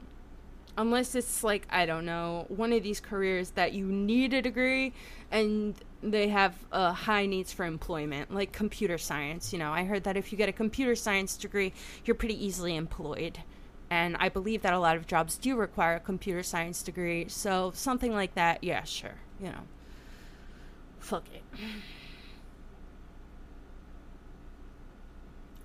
Unless 0.78 1.14
it's 1.14 1.42
like, 1.42 1.66
I 1.70 1.86
don't 1.86 2.04
know, 2.04 2.44
one 2.48 2.72
of 2.74 2.82
these 2.82 3.00
careers 3.00 3.50
that 3.52 3.72
you 3.72 3.86
need 3.86 4.34
a 4.34 4.42
degree 4.42 4.92
and 5.30 5.74
they 6.02 6.28
have 6.28 6.54
uh, 6.70 6.92
high 6.92 7.24
needs 7.24 7.50
for 7.50 7.64
employment, 7.64 8.34
like 8.34 8.52
computer 8.52 8.98
science. 8.98 9.54
You 9.54 9.58
know, 9.58 9.72
I 9.72 9.84
heard 9.84 10.04
that 10.04 10.18
if 10.18 10.32
you 10.32 10.38
get 10.38 10.50
a 10.50 10.52
computer 10.52 10.94
science 10.94 11.38
degree, 11.38 11.72
you're 12.04 12.14
pretty 12.14 12.44
easily 12.44 12.76
employed 12.76 13.38
and 13.90 14.16
I 14.18 14.28
believe 14.28 14.62
that 14.62 14.72
a 14.72 14.78
lot 14.78 14.96
of 14.96 15.06
jobs 15.06 15.36
do 15.36 15.56
require 15.56 15.96
a 15.96 16.00
computer 16.00 16.42
science 16.42 16.82
degree. 16.82 17.28
So 17.28 17.72
something 17.74 18.12
like 18.12 18.34
that, 18.34 18.64
yeah, 18.64 18.82
sure, 18.84 19.16
you 19.40 19.48
know. 19.48 19.62
Fuck 20.98 21.24
it. 21.32 21.42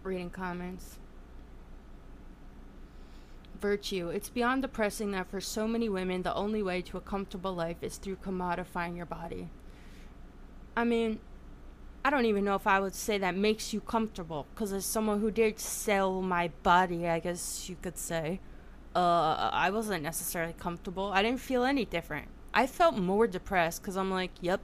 Reading 0.03 0.29
comments. 0.29 0.97
Virtue. 3.59 4.09
It's 4.09 4.29
beyond 4.29 4.63
depressing 4.63 5.11
that 5.11 5.29
for 5.29 5.39
so 5.39 5.67
many 5.67 5.89
women, 5.89 6.23
the 6.23 6.33
only 6.33 6.63
way 6.63 6.81
to 6.83 6.97
a 6.97 7.01
comfortable 7.01 7.53
life 7.53 7.77
is 7.81 7.97
through 7.97 8.17
commodifying 8.17 8.97
your 8.97 9.05
body. 9.05 9.49
I 10.75 10.83
mean, 10.83 11.19
I 12.03 12.09
don't 12.09 12.25
even 12.25 12.43
know 12.43 12.55
if 12.55 12.65
I 12.65 12.79
would 12.79 12.95
say 12.95 13.19
that 13.19 13.35
makes 13.35 13.73
you 13.73 13.79
comfortable, 13.79 14.47
because 14.53 14.73
as 14.73 14.85
someone 14.85 15.19
who 15.19 15.29
did 15.29 15.59
sell 15.59 16.21
my 16.21 16.49
body, 16.63 17.07
I 17.07 17.19
guess 17.19 17.69
you 17.69 17.77
could 17.79 17.97
say, 17.97 18.39
uh, 18.95 19.49
I 19.53 19.69
wasn't 19.69 20.03
necessarily 20.03 20.53
comfortable. 20.57 21.11
I 21.13 21.21
didn't 21.21 21.41
feel 21.41 21.63
any 21.63 21.85
different. 21.85 22.27
I 22.53 22.65
felt 22.65 22.97
more 22.97 23.27
depressed 23.27 23.81
because 23.81 23.95
I'm 23.97 24.09
like, 24.09 24.31
yep, 24.41 24.61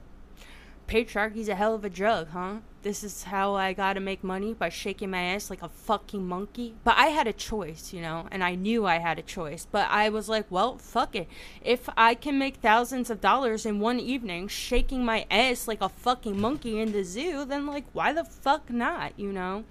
patriarchy's 0.88 1.48
a 1.48 1.54
hell 1.54 1.74
of 1.74 1.84
a 1.84 1.90
drug, 1.90 2.30
huh? 2.30 2.56
This 2.82 3.04
is 3.04 3.24
how 3.24 3.54
I 3.54 3.74
gotta 3.74 4.00
make 4.00 4.24
money 4.24 4.54
by 4.54 4.70
shaking 4.70 5.10
my 5.10 5.20
ass 5.20 5.50
like 5.50 5.62
a 5.62 5.68
fucking 5.68 6.26
monkey. 6.26 6.74
But 6.82 6.96
I 6.96 7.08
had 7.08 7.26
a 7.26 7.32
choice, 7.32 7.92
you 7.92 8.00
know, 8.00 8.26
and 8.32 8.42
I 8.42 8.54
knew 8.54 8.86
I 8.86 8.98
had 8.98 9.18
a 9.18 9.22
choice. 9.22 9.66
But 9.70 9.88
I 9.90 10.08
was 10.08 10.28
like, 10.28 10.46
well, 10.50 10.78
fuck 10.78 11.14
it. 11.14 11.28
If 11.62 11.88
I 11.96 12.14
can 12.14 12.38
make 12.38 12.56
thousands 12.56 13.10
of 13.10 13.20
dollars 13.20 13.66
in 13.66 13.78
one 13.78 14.00
evening 14.00 14.48
shaking 14.48 15.04
my 15.04 15.26
ass 15.30 15.68
like 15.68 15.82
a 15.82 15.88
fucking 15.88 16.40
monkey 16.40 16.80
in 16.80 16.92
the 16.92 17.04
zoo, 17.04 17.44
then 17.44 17.66
like, 17.66 17.84
why 17.92 18.12
the 18.12 18.24
fuck 18.24 18.70
not, 18.70 19.12
you 19.18 19.32
know? 19.32 19.64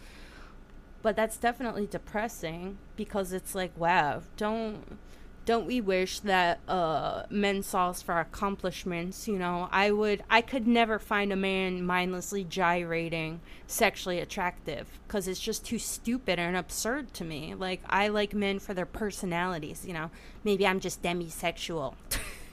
But 1.02 1.16
that's 1.16 1.38
definitely 1.38 1.88
depressing 1.88 2.78
because 2.96 3.34
it's 3.34 3.56
like, 3.56 3.72
wow, 3.78 4.22
don't 4.36 5.00
don't 5.48 5.66
we 5.66 5.80
wish 5.80 6.20
that 6.20 6.60
uh, 6.68 7.24
men 7.30 7.64
saw 7.64 7.90
us 7.90 8.02
for 8.02 8.20
accomplishments? 8.20 9.30
You 9.30 9.40
know, 9.40 9.70
I 9.72 9.92
would, 9.92 10.22
I 10.30 10.42
could 10.42 10.68
never 10.68 11.00
find 11.00 11.32
a 11.32 11.38
man 11.38 11.86
mindlessly 11.86 12.44
gyrating 12.44 13.40
sexually 13.66 14.20
attractive 14.20 15.00
because 15.08 15.26
it's 15.26 15.40
just 15.40 15.66
too 15.66 15.80
stupid 15.80 16.38
and 16.38 16.58
absurd 16.58 17.14
to 17.14 17.24
me. 17.24 17.56
Like, 17.56 17.82
I 17.90 18.10
like 18.10 18.34
men 18.34 18.60
for 18.60 18.74
their 18.74 18.86
personalities. 18.86 19.86
You 19.86 19.94
know, 19.94 20.12
maybe 20.44 20.68
I'm 20.68 20.82
just 20.82 21.02
demisexual. 21.02 21.96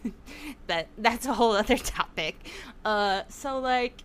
but 0.69 0.87
that's 0.97 1.27
a 1.27 1.35
whole 1.35 1.53
other 1.53 1.79
topic. 1.79 2.49
Uh, 2.85 3.23
so 3.29 3.59
like 3.59 4.05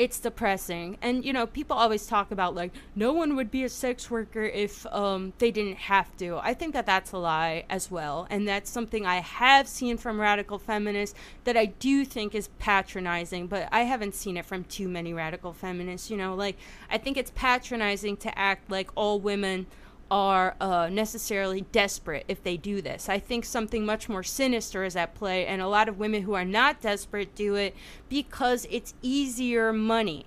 it's 0.00 0.18
depressing. 0.18 0.96
And 1.02 1.26
you 1.26 1.32
know, 1.34 1.46
people 1.46 1.76
always 1.76 2.06
talk 2.06 2.30
about 2.30 2.54
like 2.54 2.72
no 2.96 3.12
one 3.12 3.36
would 3.36 3.50
be 3.50 3.64
a 3.64 3.68
sex 3.68 4.10
worker 4.10 4.44
if 4.44 4.86
um, 4.86 5.34
they 5.36 5.50
didn't 5.50 5.76
have 5.76 6.16
to. 6.16 6.38
I 6.38 6.54
think 6.54 6.72
that 6.72 6.86
that's 6.86 7.12
a 7.12 7.18
lie 7.18 7.66
as 7.68 7.90
well, 7.90 8.26
and 8.30 8.48
that's 8.48 8.70
something 8.70 9.04
I 9.04 9.16
have 9.16 9.68
seen 9.68 9.98
from 9.98 10.18
radical 10.18 10.58
feminists 10.58 11.14
that 11.44 11.54
I 11.54 11.66
do 11.66 12.06
think 12.06 12.34
is 12.34 12.48
patronizing, 12.58 13.46
but 13.46 13.68
I 13.70 13.82
haven't 13.82 14.14
seen 14.14 14.38
it 14.38 14.46
from 14.46 14.64
too 14.64 14.88
many 14.88 15.12
radical 15.12 15.52
feminists. 15.52 16.10
You 16.10 16.16
know, 16.16 16.34
like 16.34 16.56
I 16.90 16.96
think 16.96 17.18
it's 17.18 17.32
patronizing 17.34 18.16
to 18.18 18.38
act 18.38 18.70
like 18.70 18.88
all 18.94 19.20
women 19.20 19.66
are 20.10 20.56
uh, 20.60 20.88
necessarily 20.90 21.62
desperate 21.72 22.24
if 22.26 22.42
they 22.42 22.56
do 22.56 22.82
this. 22.82 23.08
I 23.08 23.18
think 23.18 23.44
something 23.44 23.86
much 23.86 24.08
more 24.08 24.22
sinister 24.22 24.84
is 24.84 24.96
at 24.96 25.14
play, 25.14 25.46
and 25.46 25.62
a 25.62 25.68
lot 25.68 25.88
of 25.88 25.98
women 25.98 26.22
who 26.22 26.34
are 26.34 26.44
not 26.44 26.80
desperate 26.80 27.34
do 27.34 27.54
it 27.54 27.74
because 28.08 28.66
it's 28.70 28.94
easier 29.02 29.72
money. 29.72 30.26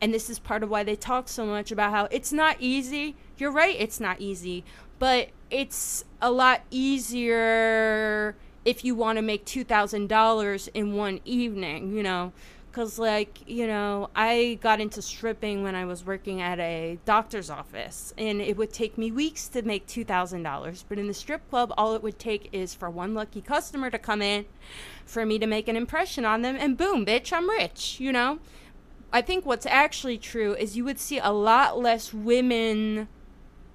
And 0.00 0.12
this 0.12 0.28
is 0.28 0.38
part 0.38 0.62
of 0.62 0.70
why 0.70 0.82
they 0.82 0.96
talk 0.96 1.28
so 1.28 1.46
much 1.46 1.70
about 1.70 1.92
how 1.92 2.08
it's 2.10 2.32
not 2.32 2.56
easy. 2.58 3.14
You're 3.38 3.52
right, 3.52 3.76
it's 3.78 4.00
not 4.00 4.20
easy, 4.20 4.64
but 4.98 5.28
it's 5.50 6.04
a 6.20 6.30
lot 6.30 6.62
easier 6.70 8.34
if 8.64 8.84
you 8.84 8.94
want 8.94 9.16
to 9.16 9.22
make 9.22 9.44
$2,000 9.44 10.68
in 10.74 10.94
one 10.94 11.20
evening, 11.24 11.96
you 11.96 12.02
know. 12.02 12.32
Because, 12.72 12.98
like, 12.98 13.46
you 13.46 13.66
know, 13.66 14.08
I 14.16 14.58
got 14.62 14.80
into 14.80 15.02
stripping 15.02 15.62
when 15.62 15.74
I 15.74 15.84
was 15.84 16.06
working 16.06 16.40
at 16.40 16.58
a 16.58 16.98
doctor's 17.04 17.50
office, 17.50 18.14
and 18.16 18.40
it 18.40 18.56
would 18.56 18.72
take 18.72 18.96
me 18.96 19.12
weeks 19.12 19.46
to 19.48 19.60
make 19.60 19.86
$2,000. 19.86 20.84
But 20.88 20.98
in 20.98 21.06
the 21.06 21.12
strip 21.12 21.46
club, 21.50 21.74
all 21.76 21.94
it 21.94 22.02
would 22.02 22.18
take 22.18 22.48
is 22.50 22.72
for 22.74 22.88
one 22.88 23.12
lucky 23.12 23.42
customer 23.42 23.90
to 23.90 23.98
come 23.98 24.22
in, 24.22 24.46
for 25.04 25.26
me 25.26 25.38
to 25.38 25.46
make 25.46 25.68
an 25.68 25.76
impression 25.76 26.24
on 26.24 26.40
them, 26.40 26.56
and 26.58 26.78
boom, 26.78 27.04
bitch, 27.04 27.30
I'm 27.30 27.50
rich, 27.50 28.00
you 28.00 28.10
know? 28.10 28.38
I 29.12 29.20
think 29.20 29.44
what's 29.44 29.66
actually 29.66 30.16
true 30.16 30.54
is 30.54 30.74
you 30.74 30.84
would 30.86 30.98
see 30.98 31.18
a 31.18 31.30
lot 31.30 31.78
less 31.78 32.14
women 32.14 33.06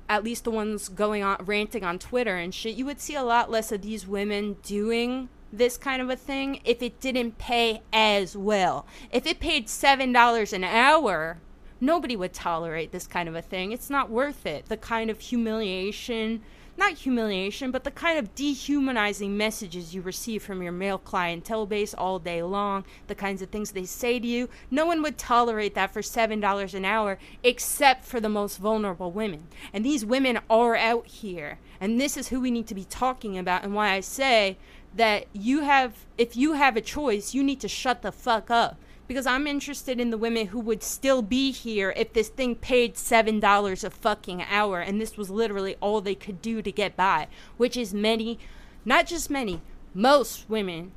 at 0.10 0.24
least 0.24 0.44
the 0.46 0.52
ones 0.52 0.90
going 0.90 1.22
on 1.22 1.38
ranting 1.46 1.84
on 1.84 2.00
Twitter 2.00 2.36
and 2.36 2.56
shit, 2.56 2.76
you 2.76 2.86
would 2.86 3.00
see 3.00 3.14
a 3.14 3.24
lot 3.24 3.52
less 3.52 3.72
of 3.72 3.82
these 3.82 4.08
women 4.08 4.56
doing 4.64 5.30
this 5.52 5.78
kind 5.78 6.02
of 6.02 6.10
a 6.10 6.16
thing 6.16 6.62
if 6.66 6.82
it 6.82 7.00
didn't 7.00 7.38
pay 7.38 7.82
as 7.94 8.36
well. 8.36 8.86
If 9.12 9.26
it 9.26 9.40
paid 9.40 9.68
$7 9.68 10.54
an 10.54 10.64
hour, 10.64 11.40
nobody 11.80 12.16
would 12.16 12.34
tolerate 12.34 12.92
this 12.92 13.08
kind 13.08 13.30
of 13.30 13.36
a 13.36 13.42
thing. 13.42 13.72
It's 13.72 13.90
not 13.90 14.10
worth 14.10 14.46
it. 14.46 14.66
The 14.68 14.78
kind 14.78 15.10
of 15.10 15.20
humiliation 15.20 16.42
not 16.78 16.94
humiliation, 16.94 17.72
but 17.72 17.84
the 17.84 17.92
kind 17.92 18.20
of 18.20 18.36
dehumanizing 18.36 19.36
messages 19.36 19.96
you 19.96 20.02
receive 20.02 20.44
from 20.44 20.62
your 20.62 20.72
male 20.72 21.00
clientele 21.00 21.66
base 21.66 21.94
all 21.94 22.20
day 22.20 22.44
long, 22.44 22.86
the 23.08 23.16
kinds 23.16 23.42
of 23.42 23.50
things 23.50 23.72
they 23.72 23.86
say 23.86 24.20
to 24.20 24.28
you. 24.28 24.48
No 24.70 24.86
one 24.86 25.02
would 25.02 25.18
tolerate 25.18 25.74
that 25.74 25.92
for 25.92 26.02
$7 26.02 26.74
an 26.74 26.86
hour 26.86 27.18
except 27.44 28.06
for 28.06 28.20
the 28.20 28.30
most 28.30 28.58
vulnerable 28.58 29.12
women. 29.12 29.48
And 29.74 29.84
these 29.84 30.06
women 30.06 30.40
are 30.50 30.76
out 30.76 31.08
here. 31.08 31.58
And 31.82 32.00
this 32.00 32.16
is 32.16 32.30
who 32.30 32.40
we 32.40 32.52
need 32.52 32.68
to 32.68 32.76
be 32.76 32.86
talking 32.86 33.38
about, 33.38 33.64
and 33.64 33.74
why 33.74 33.92
I 33.92 34.00
say 34.00 34.58
that 34.96 35.28
you 35.34 35.62
have, 35.62 36.06
if 36.18 36.36
you 36.36 36.54
have 36.54 36.76
a 36.76 36.82
choice, 36.82 37.34
you 37.34 37.44
need 37.44 37.60
to 37.62 37.68
shut 37.68 38.02
the 38.02 38.12
fuck 38.12 38.50
up 38.50 38.78
because 39.08 39.26
I'm 39.26 39.48
interested 39.48 40.00
in 40.00 40.10
the 40.10 40.18
women 40.18 40.48
who 40.48 40.60
would 40.60 40.84
still 40.84 41.22
be 41.22 41.52
here 41.52 41.94
if 41.96 42.14
this 42.14 42.28
thing 42.28 42.56
paid 42.56 42.98
seven 42.98 43.40
dollars 43.40 43.84
a 43.84 43.90
fucking 43.90 44.42
hour 44.44 44.82
and 44.82 45.00
this 45.00 45.16
was 45.16 45.30
literally 45.30 45.76
all 45.80 46.02
they 46.02 46.16
could 46.16 46.42
do 46.42 46.62
to 46.62 46.72
get 46.72 46.96
by, 46.96 47.28
which 47.56 47.78
is 47.78 47.94
many, 47.94 48.38
not 48.84 49.08
just 49.08 49.30
many, 49.30 49.62
most 49.94 50.50
women 50.50 50.92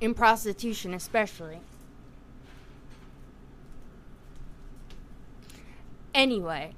in 0.00 0.14
prostitution 0.14 0.92
especially. 0.92 1.60
Anyway, 6.12 6.74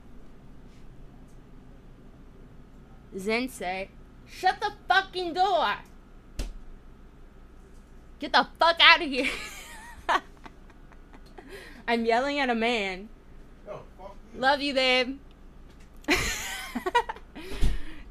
Zensei, 3.15 3.89
shut 4.39 4.61
the 4.61 4.73
fucking 4.89 5.35
door. 5.35 5.75
Get 8.19 8.33
the 8.33 8.47
fuck 8.59 8.77
out 8.81 9.03
of 9.03 9.09
here. 9.09 9.31
I'm 11.89 12.05
yelling 12.05 12.39
at 12.39 12.51
a 12.51 12.55
man. 12.55 13.09
Oh, 13.69 13.81
Love 14.37 14.61
you, 14.61 14.75
babe. 14.75 15.19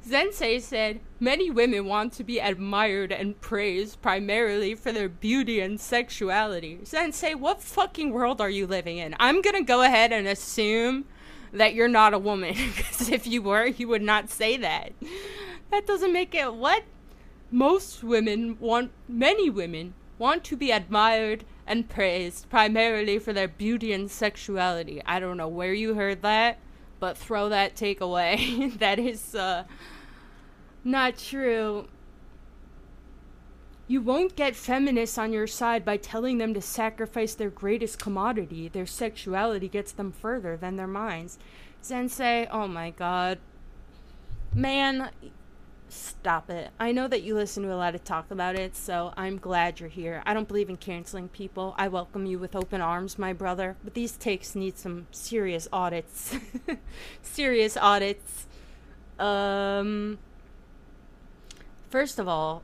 Zensei 0.08 0.62
said, 0.62 1.00
Many 1.20 1.50
women 1.50 1.86
want 1.86 2.14
to 2.14 2.24
be 2.24 2.40
admired 2.40 3.12
and 3.12 3.40
praised 3.42 4.02
primarily 4.02 4.76
for 4.76 4.92
their 4.92 5.10
beauty 5.10 5.60
and 5.60 5.80
sexuality. 5.80 6.80
Zensei, 6.84 7.36
what 7.36 7.62
fucking 7.62 8.12
world 8.12 8.40
are 8.40 8.50
you 8.50 8.68
living 8.68 9.00
in? 9.00 9.16
I'm 9.20 9.42
gonna 9.42 9.64
go 9.64 9.82
ahead 9.82 10.12
and 10.12 10.28
assume 10.28 11.06
that 11.52 11.74
you're 11.74 11.88
not 11.88 12.14
a 12.14 12.20
woman, 12.20 12.54
because 12.76 13.10
if 13.10 13.26
you 13.26 13.42
were, 13.42 13.66
you 13.66 13.88
would 13.88 14.04
not 14.04 14.30
say 14.30 14.58
that. 14.58 14.94
That 15.76 15.88
doesn't 15.88 16.14
make 16.14 16.34
it 16.34 16.54
what? 16.54 16.86
Most 17.52 18.02
women 18.02 18.58
want, 18.62 18.92
many 19.10 19.50
women 19.50 19.94
want 20.18 20.46
to 20.46 20.56
be 20.56 20.72
admired 20.72 21.44
and 21.68 21.90
praised 21.90 22.50
primarily 22.50 23.20
for 23.20 23.34
their 23.34 23.50
beauty 23.50 23.92
and 23.92 24.10
sexuality. 24.10 25.02
I 25.06 25.20
don't 25.20 25.36
know 25.36 25.50
where 25.50 25.74
you 25.74 25.96
heard 25.96 26.22
that, 26.22 26.60
but 27.02 27.18
throw 27.18 27.50
that 27.50 27.76
take 27.76 28.00
away. 28.00 28.72
that 28.80 29.00
is 29.00 29.36
uh, 29.36 29.66
not 30.86 31.18
true. 31.18 31.90
You 33.90 34.00
won't 34.02 34.38
get 34.38 34.56
feminists 34.56 35.18
on 35.18 35.34
your 35.34 35.46
side 35.46 35.84
by 35.84 35.98
telling 35.98 36.38
them 36.38 36.54
to 36.54 36.62
sacrifice 36.62 37.36
their 37.36 37.50
greatest 37.50 38.00
commodity. 38.00 38.70
Their 38.70 38.86
sexuality 38.86 39.68
gets 39.68 39.92
them 39.92 40.14
further 40.14 40.56
than 40.56 40.78
their 40.78 40.88
minds. 40.88 41.38
Zensei, 41.84 42.48
oh 42.50 42.70
my 42.70 42.92
god. 42.92 43.40
Man, 44.54 45.10
Stop 45.96 46.50
it. 46.50 46.72
I 46.78 46.92
know 46.92 47.08
that 47.08 47.24
you 47.24 47.36
listen 47.36 47.64
to 47.64 47.74
a 47.74 47.76
lot 47.76 47.96
of 47.96 48.04
talk 48.04 48.30
about 48.30 48.56
it, 48.56 48.76
so 48.76 49.14
I'm 49.16 49.38
glad 49.38 49.80
you're 49.80 49.88
here. 49.88 50.22
I 50.26 50.34
don't 50.34 50.46
believe 50.46 50.70
in 50.70 50.76
canceling 50.76 51.30
people. 51.30 51.74
I 51.78 51.88
welcome 51.88 52.26
you 52.26 52.38
with 52.38 52.54
open 52.54 52.82
arms, 52.82 53.18
my 53.18 53.32
brother. 53.32 53.78
But 53.82 53.94
these 53.94 54.18
takes 54.18 54.56
need 54.56 54.78
some 54.78 55.08
serious 55.12 55.70
audits. 55.72 56.36
serious 57.22 57.78
audits. 57.78 58.46
Um 59.18 60.20
First 61.90 62.20
of 62.20 62.28
all, 62.28 62.62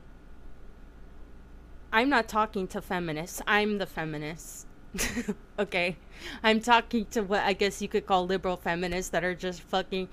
I'm 1.90 2.10
not 2.10 2.28
talking 2.28 2.66
to 2.68 2.82
feminists. 2.82 3.40
I'm 3.46 3.78
the 3.78 3.86
feminist. 3.86 4.66
okay. 5.58 5.96
I'm 6.42 6.60
talking 6.60 7.06
to 7.12 7.22
what 7.22 7.40
I 7.40 7.54
guess 7.54 7.80
you 7.80 7.88
could 7.88 8.06
call 8.06 8.26
liberal 8.26 8.58
feminists 8.58 9.10
that 9.10 9.24
are 9.24 9.34
just 9.34 9.62
fucking 9.62 10.10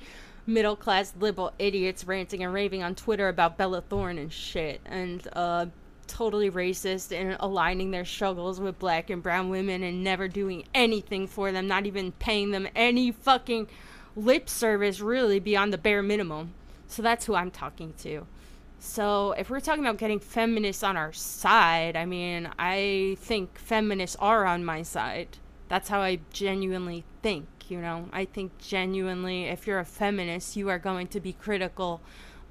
middle 0.50 0.76
class 0.76 1.14
liberal 1.20 1.54
idiots 1.60 2.06
ranting 2.06 2.44
and 2.44 2.54
raving 2.54 2.84
on 2.84 2.96
Twitter 2.96 3.30
about 3.30 3.58
Bella 3.58 3.82
Thorne 3.82 4.18
and 4.18 4.34
shit, 4.34 4.82
and 4.86 5.26
uh, 5.34 5.68
totally 6.08 6.50
racist 6.50 7.18
and 7.18 7.38
aligning 7.40 7.92
their 7.92 8.06
struggles 8.06 8.60
with 8.60 8.80
black 8.80 9.10
and 9.10 9.24
brown 9.24 9.50
women 9.50 9.84
and 9.84 10.04
never 10.04 10.28
doing 10.28 10.66
anything 10.74 11.28
for 11.28 11.52
them, 11.52 11.68
not 11.68 11.86
even 11.86 12.12
paying 12.14 12.52
them 12.52 12.68
any 12.76 13.12
fucking 13.12 13.68
lip 14.16 14.50
service, 14.50 15.00
really, 15.00 15.40
beyond 15.40 15.72
the 15.72 15.78
bare 15.78 16.02
minimum. 16.02 16.54
So 16.88 17.02
that's 17.02 17.26
who 17.26 17.36
I'm 17.36 17.52
talking 17.52 17.94
to. 18.00 18.26
So 18.80 19.34
if 19.34 19.50
we're 19.50 19.60
talking 19.60 19.84
about 19.86 19.98
getting 19.98 20.20
feminists 20.20 20.84
on 20.84 20.98
our 20.98 21.14
side, 21.14 21.96
I 21.96 22.06
mean, 22.06 22.50
I 22.58 23.18
think 23.20 23.58
feminists 23.60 24.18
are 24.20 24.46
on 24.46 24.66
my 24.66 24.82
side. 24.82 25.38
That's 25.68 25.90
how 25.90 26.00
I 26.00 26.20
genuinely 26.32 27.04
think 27.22 27.48
you 27.70 27.80
know. 27.80 28.10
I 28.12 28.26
think 28.26 28.58
genuinely, 28.58 29.46
if 29.46 29.68
you're 29.68 29.80
a 29.80 29.86
feminist, 29.86 30.56
you 30.56 30.70
are 30.70 30.80
going 30.80 31.08
to 31.08 31.20
be 31.20 31.34
critical 31.34 32.02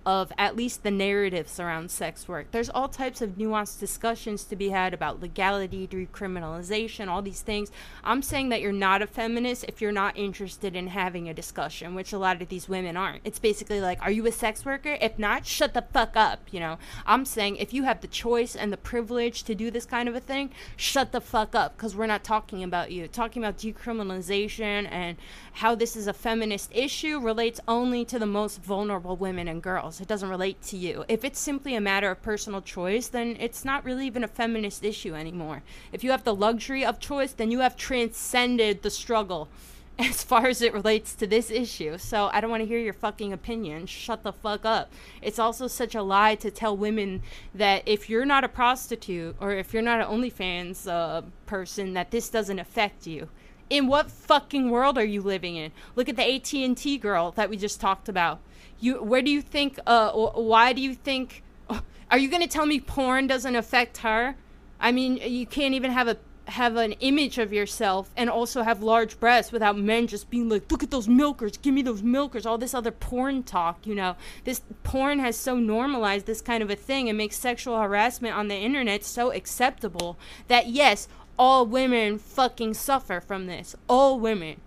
of 0.08 0.32
at 0.38 0.56
least 0.56 0.84
the 0.84 0.90
narratives 0.90 1.60
around 1.60 1.90
sex 1.90 2.26
work. 2.26 2.50
There's 2.50 2.70
all 2.70 2.88
types 2.88 3.20
of 3.20 3.32
nuanced 3.32 3.78
discussions 3.78 4.42
to 4.44 4.56
be 4.56 4.70
had 4.70 4.94
about 4.94 5.20
legality, 5.20 5.86
decriminalization, 5.86 7.08
all 7.08 7.20
these 7.20 7.42
things. 7.42 7.70
I'm 8.02 8.22
saying 8.22 8.48
that 8.48 8.62
you're 8.62 8.72
not 8.72 9.02
a 9.02 9.06
feminist 9.06 9.66
if 9.68 9.82
you're 9.82 9.92
not 9.92 10.16
interested 10.16 10.74
in 10.74 10.86
having 10.86 11.28
a 11.28 11.34
discussion, 11.34 11.94
which 11.94 12.14
a 12.14 12.18
lot 12.18 12.40
of 12.40 12.48
these 12.48 12.70
women 12.70 12.96
aren't. 12.96 13.20
It's 13.22 13.38
basically 13.38 13.82
like, 13.82 14.00
are 14.00 14.10
you 14.10 14.26
a 14.26 14.32
sex 14.32 14.64
worker? 14.64 14.96
If 14.98 15.18
not, 15.18 15.44
shut 15.44 15.74
the 15.74 15.82
fuck 15.82 16.16
up, 16.16 16.40
you 16.50 16.58
know. 16.58 16.78
I'm 17.04 17.26
saying 17.26 17.56
if 17.56 17.74
you 17.74 17.82
have 17.82 18.00
the 18.00 18.08
choice 18.08 18.56
and 18.56 18.72
the 18.72 18.78
privilege 18.78 19.42
to 19.42 19.54
do 19.54 19.70
this 19.70 19.84
kind 19.84 20.08
of 20.08 20.14
a 20.14 20.20
thing, 20.20 20.52
shut 20.74 21.12
the 21.12 21.20
fuck 21.20 21.54
up 21.54 21.76
because 21.76 21.94
we're 21.94 22.06
not 22.06 22.24
talking 22.24 22.62
about 22.62 22.90
you. 22.90 23.08
Talking 23.08 23.44
about 23.44 23.58
decriminalization 23.58 24.90
and 24.90 25.18
how 25.52 25.74
this 25.74 25.96
is 25.96 26.06
a 26.06 26.14
feminist 26.14 26.70
issue 26.74 27.20
relates 27.20 27.60
only 27.68 28.06
to 28.06 28.18
the 28.18 28.24
most 28.24 28.62
vulnerable 28.62 29.14
women 29.14 29.48
and 29.48 29.62
girls. 29.62 29.97
It 30.00 30.08
doesn't 30.08 30.28
relate 30.28 30.62
to 30.64 30.76
you. 30.76 31.04
If 31.08 31.24
it's 31.24 31.38
simply 31.38 31.74
a 31.74 31.80
matter 31.80 32.10
of 32.10 32.22
personal 32.22 32.60
choice, 32.60 33.08
then 33.08 33.36
it's 33.40 33.64
not 33.64 33.84
really 33.84 34.06
even 34.06 34.24
a 34.24 34.28
feminist 34.28 34.84
issue 34.84 35.14
anymore. 35.14 35.62
If 35.92 36.04
you 36.04 36.10
have 36.10 36.24
the 36.24 36.34
luxury 36.34 36.84
of 36.84 36.98
choice, 36.98 37.32
then 37.32 37.50
you 37.50 37.60
have 37.60 37.76
transcended 37.76 38.82
the 38.82 38.90
struggle 38.90 39.48
as 39.98 40.22
far 40.22 40.46
as 40.46 40.62
it 40.62 40.72
relates 40.72 41.14
to 41.16 41.26
this 41.26 41.50
issue. 41.50 41.98
So 41.98 42.30
I 42.32 42.40
don't 42.40 42.50
want 42.50 42.62
to 42.62 42.68
hear 42.68 42.78
your 42.78 42.92
fucking 42.92 43.32
opinion. 43.32 43.86
Shut 43.86 44.22
the 44.22 44.32
fuck 44.32 44.64
up. 44.64 44.92
It's 45.20 45.38
also 45.38 45.66
such 45.66 45.94
a 45.94 46.02
lie 46.02 46.36
to 46.36 46.50
tell 46.50 46.76
women 46.76 47.22
that 47.54 47.82
if 47.86 48.08
you're 48.08 48.24
not 48.24 48.44
a 48.44 48.48
prostitute 48.48 49.36
or 49.40 49.52
if 49.52 49.72
you're 49.72 49.82
not 49.82 50.00
an 50.00 50.06
OnlyFans 50.06 50.88
uh, 50.88 51.22
person, 51.46 51.94
that 51.94 52.10
this 52.10 52.28
doesn't 52.28 52.58
affect 52.58 53.06
you 53.06 53.28
in 53.70 53.86
what 53.86 54.10
fucking 54.10 54.70
world 54.70 54.96
are 54.96 55.04
you 55.04 55.20
living 55.20 55.56
in? 55.56 55.72
Look 55.94 56.08
at 56.08 56.16
the 56.16 56.34
AT&T 56.34 56.98
girl 56.98 57.32
that 57.32 57.50
we 57.50 57.56
just 57.56 57.80
talked 57.80 58.08
about. 58.08 58.40
You 58.80 59.02
where 59.02 59.22
do 59.22 59.30
you 59.30 59.42
think 59.42 59.78
uh 59.86 60.10
why 60.12 60.72
do 60.72 60.80
you 60.80 60.94
think 60.94 61.42
are 62.10 62.18
you 62.18 62.28
going 62.28 62.42
to 62.42 62.48
tell 62.48 62.66
me 62.66 62.80
porn 62.80 63.26
doesn't 63.26 63.56
affect 63.56 63.98
her? 63.98 64.36
I 64.80 64.92
mean, 64.92 65.16
you 65.16 65.46
can't 65.46 65.74
even 65.74 65.90
have 65.90 66.08
a 66.08 66.16
have 66.48 66.76
an 66.76 66.92
image 66.92 67.36
of 67.38 67.52
yourself 67.52 68.10
and 68.16 68.30
also 68.30 68.62
have 68.62 68.82
large 68.82 69.20
breasts 69.20 69.52
without 69.52 69.76
men 69.76 70.06
just 70.06 70.30
being 70.30 70.48
like, 70.48 70.70
look 70.70 70.82
at 70.82 70.90
those 70.90 71.06
milkers, 71.06 71.58
give 71.58 71.74
me 71.74 71.82
those 71.82 72.02
milkers, 72.02 72.46
all 72.46 72.56
this 72.56 72.74
other 72.74 72.90
porn 72.90 73.42
talk, 73.42 73.86
you 73.86 73.94
know. 73.94 74.16
This 74.44 74.62
porn 74.82 75.18
has 75.18 75.36
so 75.36 75.56
normalized 75.56 76.26
this 76.26 76.40
kind 76.40 76.62
of 76.62 76.70
a 76.70 76.76
thing 76.76 77.08
and 77.08 77.18
makes 77.18 77.36
sexual 77.36 77.78
harassment 77.78 78.34
on 78.34 78.48
the 78.48 78.56
internet 78.56 79.04
so 79.04 79.30
acceptable 79.30 80.18
that 80.48 80.68
yes, 80.68 81.06
all 81.38 81.66
women 81.66 82.18
fucking 82.18 82.74
suffer 82.74 83.20
from 83.20 83.46
this. 83.46 83.76
All 83.86 84.18
women. 84.18 84.60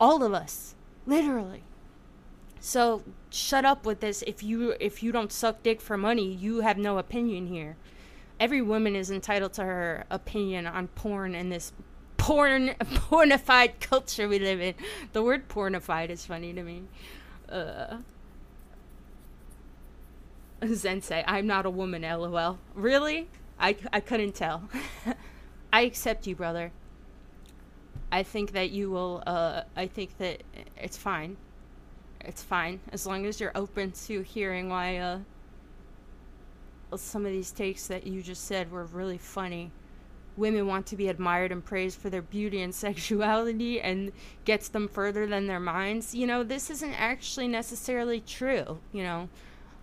All 0.00 0.22
of 0.22 0.32
us. 0.32 0.74
Literally. 1.06 1.62
So 2.64 3.02
shut 3.28 3.66
up 3.66 3.84
with 3.84 4.00
this. 4.00 4.22
If 4.26 4.42
you 4.42 4.74
if 4.80 5.02
you 5.02 5.12
don't 5.12 5.32
suck 5.32 5.62
dick 5.62 5.80
for 5.80 5.98
money, 5.98 6.32
you 6.32 6.60
have 6.60 6.78
no 6.78 6.96
opinion 6.96 7.48
here 7.48 7.76
every 8.42 8.60
woman 8.60 8.96
is 8.96 9.08
entitled 9.08 9.52
to 9.52 9.62
her 9.62 10.04
opinion 10.10 10.66
on 10.66 10.88
porn 10.88 11.32
and 11.32 11.52
this 11.52 11.72
porn 12.16 12.68
pornified 12.80 13.78
culture 13.78 14.26
we 14.26 14.40
live 14.40 14.60
in. 14.60 14.74
The 15.12 15.22
word 15.22 15.48
pornified 15.48 16.10
is 16.10 16.26
funny 16.26 16.52
to 16.52 16.62
me. 16.64 16.82
Uh, 17.48 17.98
Zensei, 20.62 21.22
I'm 21.24 21.46
not 21.46 21.66
a 21.66 21.70
woman, 21.70 22.02
lol. 22.02 22.58
Really? 22.74 23.28
I, 23.60 23.76
I 23.92 24.00
couldn't 24.00 24.34
tell. 24.34 24.68
I 25.72 25.82
accept 25.82 26.26
you, 26.26 26.34
brother. 26.34 26.72
I 28.10 28.24
think 28.24 28.52
that 28.52 28.70
you 28.70 28.90
will, 28.90 29.22
uh, 29.24 29.62
I 29.76 29.86
think 29.86 30.18
that 30.18 30.42
it's 30.76 30.96
fine. 30.96 31.36
It's 32.24 32.42
fine. 32.42 32.80
As 32.92 33.06
long 33.06 33.26
as 33.26 33.40
you're 33.40 33.52
open 33.54 33.92
to 34.06 34.22
hearing 34.22 34.68
why, 34.68 34.96
uh, 34.96 35.18
some 36.96 37.26
of 37.26 37.32
these 37.32 37.50
takes 37.50 37.86
that 37.88 38.06
you 38.06 38.22
just 38.22 38.44
said 38.44 38.70
were 38.70 38.84
really 38.84 39.18
funny. 39.18 39.72
Women 40.36 40.66
want 40.66 40.86
to 40.86 40.96
be 40.96 41.08
admired 41.08 41.52
and 41.52 41.64
praised 41.64 41.98
for 41.98 42.10
their 42.10 42.22
beauty 42.22 42.62
and 42.62 42.74
sexuality 42.74 43.80
and 43.80 44.12
gets 44.44 44.68
them 44.68 44.88
further 44.88 45.26
than 45.26 45.46
their 45.46 45.60
minds. 45.60 46.14
You 46.14 46.26
know, 46.26 46.42
this 46.42 46.70
isn't 46.70 46.94
actually 46.94 47.48
necessarily 47.48 48.20
true, 48.20 48.78
you 48.92 49.02
know. 49.02 49.28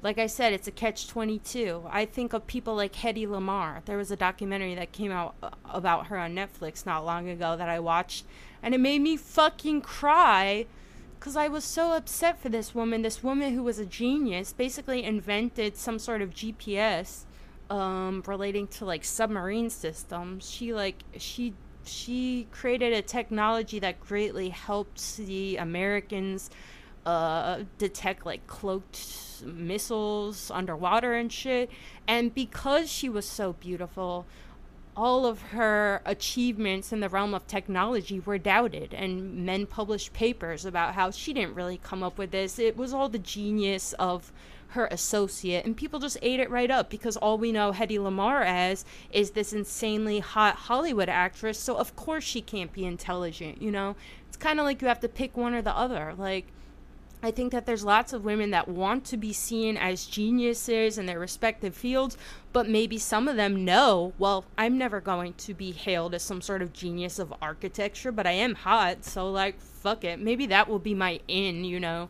Like 0.01 0.17
I 0.17 0.27
said, 0.27 0.53
it's 0.53 0.67
a 0.67 0.71
catch 0.71 1.09
22. 1.09 1.83
I 1.89 2.05
think 2.05 2.31
of 2.31 2.47
people 2.47 2.73
like 2.73 2.93
Hedy 2.93 3.27
Lamarr. 3.27 3.83
There 3.83 3.97
was 3.97 4.11
a 4.11 4.15
documentary 4.15 4.73
that 4.75 4.93
came 4.93 5.11
out 5.11 5.35
uh, 5.43 5.49
about 5.65 6.07
her 6.07 6.17
on 6.17 6.33
Netflix 6.33 6.85
not 6.85 7.05
long 7.05 7.27
ago 7.27 7.57
that 7.57 7.67
I 7.67 7.81
watched, 7.81 8.23
and 8.63 8.73
it 8.73 8.79
made 8.79 9.01
me 9.01 9.17
fucking 9.17 9.81
cry 9.81 10.67
because 11.19 11.35
I 11.35 11.49
was 11.49 11.65
so 11.65 11.91
upset 11.93 12.41
for 12.41 12.49
this 12.49 12.73
woman. 12.73 13.01
This 13.01 13.21
woman 13.21 13.53
who 13.53 13.63
was 13.63 13.77
a 13.77 13.85
genius 13.85 14.53
basically 14.53 15.03
invented 15.03 15.75
some 15.75 15.99
sort 15.99 16.21
of 16.21 16.29
GPS 16.29 17.25
um, 17.69 18.23
relating 18.25 18.67
to 18.67 18.85
like 18.85 19.03
submarine 19.03 19.69
systems. 19.69 20.49
She 20.49 20.73
like 20.73 21.03
she 21.17 21.53
she 21.83 22.47
created 22.51 22.93
a 22.93 23.01
technology 23.01 23.79
that 23.79 23.99
greatly 23.99 24.49
helped 24.49 25.17
the 25.17 25.57
Americans 25.57 26.49
uh, 27.05 27.63
detect 27.77 28.25
like 28.25 28.45
cloaked 28.47 29.43
missiles 29.45 30.51
underwater 30.51 31.13
and 31.13 31.31
shit. 31.31 31.69
And 32.07 32.33
because 32.33 32.89
she 32.89 33.09
was 33.09 33.25
so 33.25 33.53
beautiful, 33.53 34.25
all 34.95 35.25
of 35.25 35.41
her 35.41 36.01
achievements 36.05 36.91
in 36.91 36.99
the 36.99 37.09
realm 37.09 37.33
of 37.33 37.47
technology 37.47 38.19
were 38.19 38.37
doubted, 38.37 38.93
and 38.93 39.45
men 39.45 39.65
published 39.65 40.13
papers 40.13 40.65
about 40.65 40.95
how 40.95 41.11
she 41.11 41.33
didn't 41.33 41.55
really 41.55 41.79
come 41.81 42.03
up 42.03 42.17
with 42.17 42.31
this. 42.31 42.59
It 42.59 42.75
was 42.75 42.93
all 42.93 43.09
the 43.09 43.19
genius 43.19 43.93
of 43.93 44.31
her 44.69 44.87
associate, 44.91 45.65
and 45.65 45.75
people 45.75 45.99
just 45.99 46.17
ate 46.21 46.39
it 46.39 46.49
right 46.49 46.69
up 46.69 46.89
because 46.89 47.17
all 47.17 47.37
we 47.37 47.51
know 47.51 47.71
Hedy 47.71 47.97
Lamarr 47.97 48.45
as 48.45 48.85
is 49.11 49.31
this 49.31 49.51
insanely 49.51 50.19
hot 50.19 50.55
Hollywood 50.55 51.09
actress, 51.09 51.59
so 51.59 51.75
of 51.75 51.95
course 51.95 52.23
she 52.23 52.41
can't 52.41 52.71
be 52.71 52.85
intelligent, 52.85 53.61
you 53.61 53.71
know? 53.71 53.95
It's 54.27 54.37
kind 54.37 54.59
of 54.59 54.65
like 54.65 54.81
you 54.81 54.87
have 54.87 54.99
to 54.99 55.09
pick 55.09 55.35
one 55.35 55.55
or 55.55 55.61
the 55.63 55.75
other. 55.75 56.13
Like, 56.15 56.45
I 57.21 57.31
think 57.31 57.51
that 57.51 57.65
there's 57.65 57.83
lots 57.83 58.13
of 58.13 58.23
women 58.23 58.51
that 58.51 58.69
want 58.69 59.03
to 59.05 59.17
be 59.17 59.33
seen 59.33 59.75
as 59.75 60.05
geniuses 60.05 60.97
in 60.97 61.05
their 61.05 61.19
respective 61.19 61.75
fields, 61.75 62.17
but 62.53 62.69
maybe 62.69 62.97
some 62.97 63.27
of 63.27 63.35
them 63.35 63.65
know, 63.65 64.13
well, 64.17 64.45
I'm 64.57 64.77
never 64.77 65.01
going 65.01 65.33
to 65.33 65.53
be 65.53 65.71
hailed 65.71 66.13
as 66.13 66.23
some 66.23 66.41
sort 66.41 66.61
of 66.61 66.71
genius 66.71 67.19
of 67.19 67.33
architecture, 67.41 68.13
but 68.13 68.25
I 68.25 68.31
am 68.31 68.55
hot, 68.55 69.03
so 69.03 69.29
like, 69.29 69.59
fuck 69.59 70.05
it. 70.05 70.19
Maybe 70.19 70.45
that 70.45 70.69
will 70.69 70.79
be 70.79 70.93
my 70.93 71.19
in, 71.27 71.65
you 71.65 71.77
know? 71.77 72.07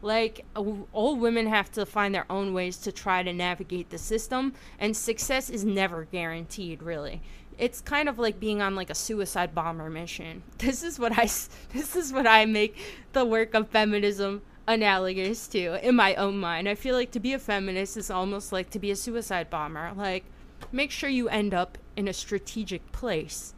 Like, 0.00 0.44
all 0.54 1.16
women 1.16 1.48
have 1.48 1.70
to 1.72 1.84
find 1.84 2.14
their 2.14 2.26
own 2.30 2.54
ways 2.54 2.76
to 2.78 2.92
try 2.92 3.24
to 3.24 3.32
navigate 3.32 3.90
the 3.90 3.98
system, 3.98 4.54
and 4.78 4.96
success 4.96 5.50
is 5.50 5.64
never 5.64 6.04
guaranteed, 6.04 6.82
really 6.82 7.20
it's 7.58 7.82
kind 7.82 8.08
of 8.08 8.18
like 8.18 8.40
being 8.40 8.62
on 8.62 8.74
like 8.74 8.88
a 8.88 8.94
suicide 8.94 9.54
bomber 9.54 9.90
mission. 9.90 10.42
This 10.58 10.82
is 10.82 10.98
what 10.98 11.12
I 11.12 11.24
this 11.72 11.94
is 11.94 12.10
what 12.10 12.26
I 12.26 12.46
make 12.46 12.76
the 13.12 13.26
work 13.26 13.52
of 13.52 13.68
feminism 13.68 14.40
analogous 14.66 15.48
to 15.48 15.86
in 15.86 15.96
my 15.96 16.14
own 16.14 16.38
mind. 16.38 16.68
I 16.68 16.74
feel 16.74 16.94
like 16.94 17.10
to 17.12 17.20
be 17.20 17.32
a 17.32 17.38
feminist 17.38 17.96
is 17.96 18.10
almost 18.10 18.52
like 18.52 18.70
to 18.70 18.78
be 18.78 18.90
a 18.90 18.96
suicide 18.96 19.50
bomber. 19.50 19.92
Like, 19.96 20.24
make 20.70 20.90
sure 20.90 21.10
you 21.10 21.28
end 21.28 21.54
up 21.54 21.78
in 21.96 22.08
a 22.08 22.12
strategic 22.12 22.92
place. 22.92 23.54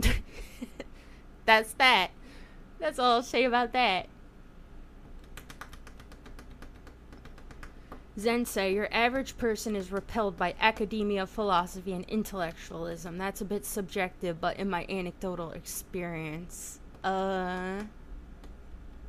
That's 1.44 1.72
that. 1.74 2.10
That's 2.78 2.98
all 2.98 3.12
I'll 3.12 3.22
say 3.22 3.44
about 3.44 3.72
that. 3.72 4.08
Zensei, 8.18 8.74
your 8.74 8.88
average 8.92 9.38
person 9.38 9.74
is 9.74 9.90
repelled 9.90 10.36
by 10.36 10.54
academia, 10.60 11.26
philosophy, 11.26 11.92
and 11.92 12.04
intellectualism. 12.04 13.16
That's 13.16 13.40
a 13.40 13.44
bit 13.44 13.64
subjective, 13.64 14.38
but 14.38 14.58
in 14.58 14.68
my 14.68 14.84
anecdotal 14.88 15.50
experience. 15.52 16.78
Uh 17.02 17.84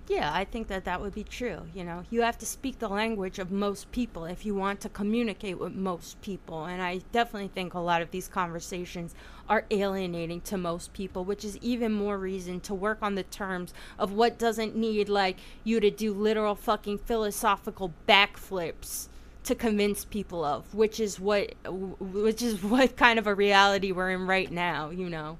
yeah, 0.07 0.31
I 0.33 0.43
think 0.43 0.67
that 0.67 0.83
that 0.85 0.99
would 0.99 1.13
be 1.13 1.23
true. 1.23 1.61
You 1.73 1.85
know, 1.85 2.03
you 2.09 2.21
have 2.23 2.37
to 2.39 2.45
speak 2.45 2.79
the 2.79 2.89
language 2.89 3.39
of 3.39 3.51
most 3.51 3.91
people 3.91 4.25
if 4.25 4.45
you 4.45 4.53
want 4.53 4.81
to 4.81 4.89
communicate 4.89 5.59
with 5.59 5.73
most 5.73 6.21
people. 6.21 6.65
And 6.65 6.81
I 6.81 7.01
definitely 7.13 7.49
think 7.49 7.73
a 7.73 7.79
lot 7.79 8.01
of 8.01 8.11
these 8.11 8.27
conversations 8.27 9.15
are 9.47 9.65
alienating 9.71 10.41
to 10.41 10.57
most 10.57 10.93
people, 10.93 11.23
which 11.23 11.45
is 11.45 11.57
even 11.57 11.93
more 11.93 12.17
reason 12.17 12.59
to 12.61 12.73
work 12.73 12.97
on 13.01 13.15
the 13.15 13.23
terms 13.23 13.73
of 13.97 14.11
what 14.11 14.37
doesn't 14.37 14.75
need, 14.75 15.07
like, 15.07 15.37
you 15.63 15.79
to 15.79 15.89
do 15.89 16.13
literal 16.13 16.55
fucking 16.55 16.97
philosophical 16.97 17.93
backflips 18.07 19.07
to 19.45 19.55
convince 19.55 20.05
people 20.05 20.43
of, 20.43 20.73
which 20.73 20.99
is 20.99 21.19
what, 21.19 21.53
which 21.65 22.41
is 22.41 22.61
what 22.63 22.97
kind 22.97 23.19
of 23.19 23.27
a 23.27 23.35
reality 23.35 23.93
we're 23.93 24.11
in 24.11 24.27
right 24.27 24.51
now, 24.51 24.89
you 24.89 25.09
know. 25.09 25.37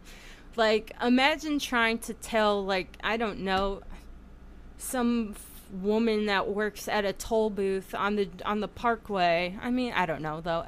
Like, 0.56 0.94
imagine 1.02 1.60
trying 1.60 1.98
to 2.00 2.14
tell, 2.14 2.64
like, 2.64 2.98
I 3.04 3.18
don't 3.18 3.40
know, 3.40 3.82
some 4.84 5.36
woman 5.72 6.28
that 6.28 6.48
works 6.50 6.88
at 6.88 7.06
a 7.06 7.14
toll 7.14 7.50
booth 7.50 7.96
on 7.96 8.16
the 8.16 8.30
on 8.46 8.60
the 8.60 8.68
parkway. 8.68 9.58
I 9.62 9.72
mean, 9.72 9.94
I 9.94 10.06
don't 10.06 10.22
know 10.22 10.42
though. 10.42 10.66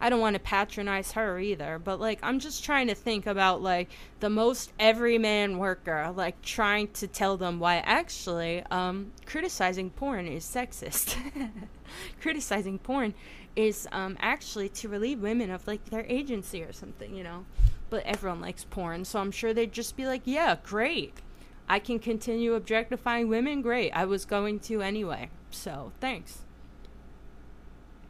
I 0.00 0.08
don't 0.10 0.20
want 0.20 0.34
to 0.34 0.40
patronize 0.40 1.12
her 1.12 1.38
either, 1.38 1.78
but 1.78 2.00
like 2.00 2.18
I'm 2.24 2.40
just 2.40 2.64
trying 2.64 2.88
to 2.88 2.94
think 2.94 3.24
about 3.24 3.62
like 3.62 3.88
the 4.18 4.28
most 4.28 4.72
everyman 4.80 5.58
worker, 5.58 6.12
like 6.16 6.42
trying 6.42 6.88
to 6.94 7.06
tell 7.06 7.36
them 7.36 7.60
why 7.60 7.76
actually 7.76 8.64
um, 8.70 9.12
criticizing 9.26 9.90
porn 9.90 10.26
is 10.26 10.44
sexist. 10.44 11.16
criticizing 12.20 12.80
porn 12.80 13.14
is 13.54 13.86
um, 13.92 14.16
actually 14.18 14.68
to 14.70 14.88
relieve 14.88 15.20
women 15.20 15.50
of 15.52 15.68
like 15.68 15.84
their 15.90 16.04
agency 16.08 16.64
or 16.64 16.72
something, 16.72 17.14
you 17.14 17.22
know. 17.22 17.44
But 17.88 18.04
everyone 18.04 18.40
likes 18.40 18.64
porn, 18.64 19.04
so 19.04 19.20
I'm 19.20 19.30
sure 19.30 19.54
they'd 19.54 19.72
just 19.72 19.96
be 19.96 20.06
like, 20.06 20.22
"Yeah, 20.24 20.56
great." 20.64 21.14
I 21.68 21.78
can 21.78 21.98
continue 21.98 22.54
objectifying 22.54 23.28
women, 23.28 23.62
great. 23.62 23.90
I 23.92 24.04
was 24.04 24.24
going 24.24 24.60
to 24.60 24.82
anyway. 24.82 25.30
So, 25.50 25.92
thanks. 26.00 26.40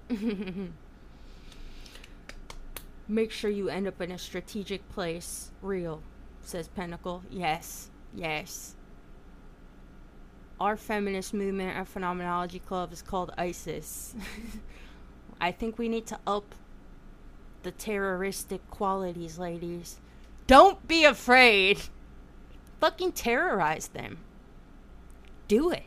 Make 3.08 3.30
sure 3.30 3.50
you 3.50 3.68
end 3.68 3.86
up 3.86 4.00
in 4.00 4.10
a 4.10 4.18
strategic 4.18 4.88
place. 4.90 5.50
Real, 5.60 6.02
says 6.42 6.68
Pinnacle. 6.68 7.22
Yes, 7.30 7.90
yes. 8.14 8.74
Our 10.60 10.76
feminist 10.76 11.34
movement 11.34 11.76
our 11.76 11.84
Phenomenology 11.84 12.60
Club 12.60 12.92
is 12.92 13.02
called 13.02 13.32
ISIS. 13.36 14.14
I 15.40 15.50
think 15.50 15.78
we 15.78 15.88
need 15.88 16.06
to 16.06 16.18
up 16.26 16.54
the 17.64 17.72
terroristic 17.72 18.68
qualities, 18.70 19.38
ladies. 19.38 19.98
Don't 20.46 20.86
be 20.86 21.04
afraid 21.04 21.80
fucking 22.82 23.12
terrorize 23.12 23.86
them. 23.88 24.18
Do 25.46 25.70
it. 25.70 25.84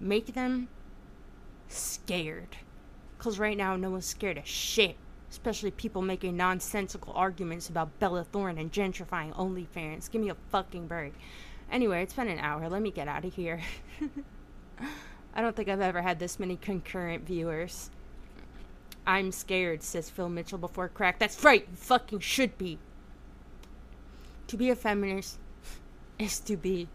Make 0.00 0.34
them 0.34 0.66
scared. 1.68 2.56
Because 3.16 3.38
right 3.38 3.56
now, 3.56 3.76
no 3.76 3.90
one's 3.90 4.04
scared 4.04 4.36
of 4.36 4.48
shit. 4.48 4.96
Especially 5.30 5.70
people 5.70 6.02
making 6.02 6.36
nonsensical 6.36 7.12
arguments 7.14 7.68
about 7.68 7.96
Bella 8.00 8.24
Thorne 8.24 8.58
and 8.58 8.72
gentrifying 8.72 9.32
OnlyFans. 9.36 10.10
Give 10.10 10.20
me 10.20 10.30
a 10.30 10.36
fucking 10.50 10.88
break. 10.88 11.14
Anyway, 11.70 12.02
it's 12.02 12.14
been 12.14 12.28
an 12.28 12.40
hour. 12.40 12.68
Let 12.68 12.82
me 12.82 12.90
get 12.90 13.06
out 13.06 13.24
of 13.24 13.32
here. 13.32 13.60
I 15.34 15.40
don't 15.40 15.54
think 15.54 15.68
I've 15.68 15.80
ever 15.80 16.02
had 16.02 16.18
this 16.18 16.40
many 16.40 16.56
concurrent 16.56 17.24
viewers. 17.24 17.90
I'm 19.06 19.30
scared, 19.30 19.84
says 19.84 20.10
Phil 20.10 20.28
Mitchell 20.28 20.58
before 20.58 20.88
crack. 20.88 21.20
That's 21.20 21.44
right, 21.44 21.66
you 21.70 21.76
fucking 21.76 22.20
should 22.20 22.58
be. 22.58 22.78
To 24.48 24.56
be 24.56 24.70
a 24.70 24.76
feminist 24.76 25.38
is 26.18 26.38
to 26.40 26.56
be 26.56 26.88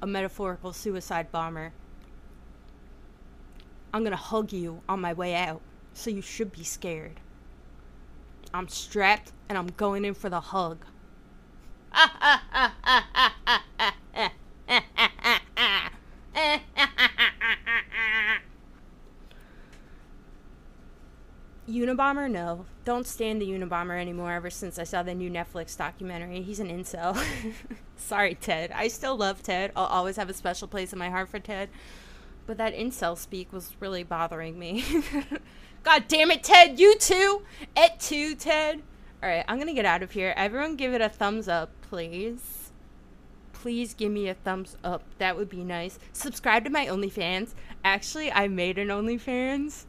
a 0.00 0.06
metaphorical 0.06 0.72
suicide 0.72 1.30
bomber. 1.30 1.72
I'm 3.94 4.02
gonna 4.02 4.16
hug 4.16 4.52
you 4.52 4.80
on 4.88 5.00
my 5.00 5.12
way 5.12 5.34
out, 5.34 5.60
so 5.94 6.10
you 6.10 6.22
should 6.22 6.52
be 6.52 6.64
scared. 6.64 7.20
I'm 8.52 8.68
strapped 8.68 9.32
and 9.48 9.56
I'm 9.56 9.68
going 9.68 10.04
in 10.04 10.14
for 10.14 10.28
the 10.28 10.40
hug. 10.40 10.84
Unabomber? 21.68 22.30
No. 22.30 22.66
Don't 22.84 23.06
stand 23.06 23.40
the 23.40 23.48
Unabomber 23.48 24.00
anymore 24.00 24.32
ever 24.32 24.50
since 24.50 24.78
I 24.78 24.84
saw 24.84 25.02
the 25.02 25.14
new 25.14 25.30
Netflix 25.30 25.76
documentary. 25.76 26.42
He's 26.42 26.58
an 26.58 26.68
incel. 26.68 27.22
Sorry, 27.96 28.34
Ted. 28.34 28.72
I 28.72 28.88
still 28.88 29.16
love 29.16 29.42
Ted. 29.42 29.70
I'll 29.76 29.86
always 29.86 30.16
have 30.16 30.28
a 30.28 30.34
special 30.34 30.66
place 30.66 30.92
in 30.92 30.98
my 30.98 31.10
heart 31.10 31.28
for 31.28 31.38
Ted. 31.38 31.68
But 32.46 32.58
that 32.58 32.74
incel 32.74 33.16
speak 33.16 33.52
was 33.52 33.76
really 33.78 34.02
bothering 34.02 34.58
me. 34.58 34.84
God 35.84 36.04
damn 36.08 36.30
it, 36.30 36.42
Ted! 36.42 36.80
You 36.80 36.96
too! 36.96 37.42
Et 37.76 37.98
tu, 38.00 38.34
Ted! 38.34 38.82
Alright, 39.22 39.44
I'm 39.46 39.58
gonna 39.58 39.74
get 39.74 39.84
out 39.84 40.02
of 40.02 40.10
here. 40.10 40.34
Everyone 40.36 40.74
give 40.74 40.92
it 40.92 41.00
a 41.00 41.08
thumbs 41.08 41.46
up, 41.46 41.70
please. 41.82 42.70
Please 43.52 43.94
give 43.94 44.10
me 44.10 44.28
a 44.28 44.34
thumbs 44.34 44.76
up. 44.82 45.04
That 45.18 45.36
would 45.36 45.48
be 45.48 45.62
nice. 45.62 46.00
Subscribe 46.12 46.64
to 46.64 46.70
my 46.70 46.86
OnlyFans. 46.86 47.54
Actually, 47.84 48.32
I 48.32 48.48
made 48.48 48.78
an 48.78 48.88
OnlyFans 48.88 49.84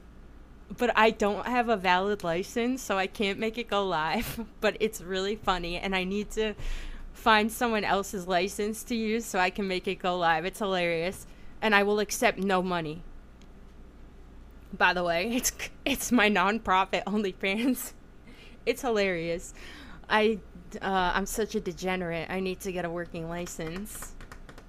but 0.78 0.91
I 0.95 1.11
don't 1.11 1.45
have 1.45 1.69
a 1.69 1.78
valid 1.78 2.24
license, 2.24 2.82
so 2.82 2.97
I 2.97 3.07
can't 3.07 3.39
make 3.39 3.57
it 3.57 3.67
go 3.69 3.86
live. 3.86 4.45
But 4.61 4.78
it's 4.80 5.01
really 5.01 5.36
funny, 5.36 5.78
and 5.78 5.95
I 5.95 6.03
need 6.03 6.32
to 6.32 6.53
find 7.11 7.51
someone 7.51 7.84
else's 7.84 8.28
license 8.28 8.84
to 8.84 8.95
use 8.95 9.26
so 9.26 9.39
I 9.39 9.49
can 9.49 9.67
make 9.67 9.88
it 9.88 9.95
go 9.95 10.17
live. 10.17 10.45
It's 10.45 10.59
hilarious, 10.59 11.28
and 11.61 11.76
I 11.76 11.84
will 11.84 11.99
accept 11.99 12.38
no 12.38 12.61
money. 12.61 13.03
By 14.78 14.93
the 14.93 15.03
way, 15.03 15.32
it's 15.36 15.51
it's 15.86 16.11
my 16.11 16.30
nonprofit 16.30 17.03
OnlyFans. 17.07 17.93
It's 18.65 18.82
hilarious. 18.82 19.53
I 20.09 20.39
uh, 20.82 21.11
I'm 21.13 21.26
such 21.26 21.55
a 21.55 21.59
degenerate. 21.59 22.30
I 22.30 22.39
need 22.39 22.59
to 22.61 22.71
get 22.71 22.86
a 22.86 22.89
working 22.89 23.30
license 23.30 24.13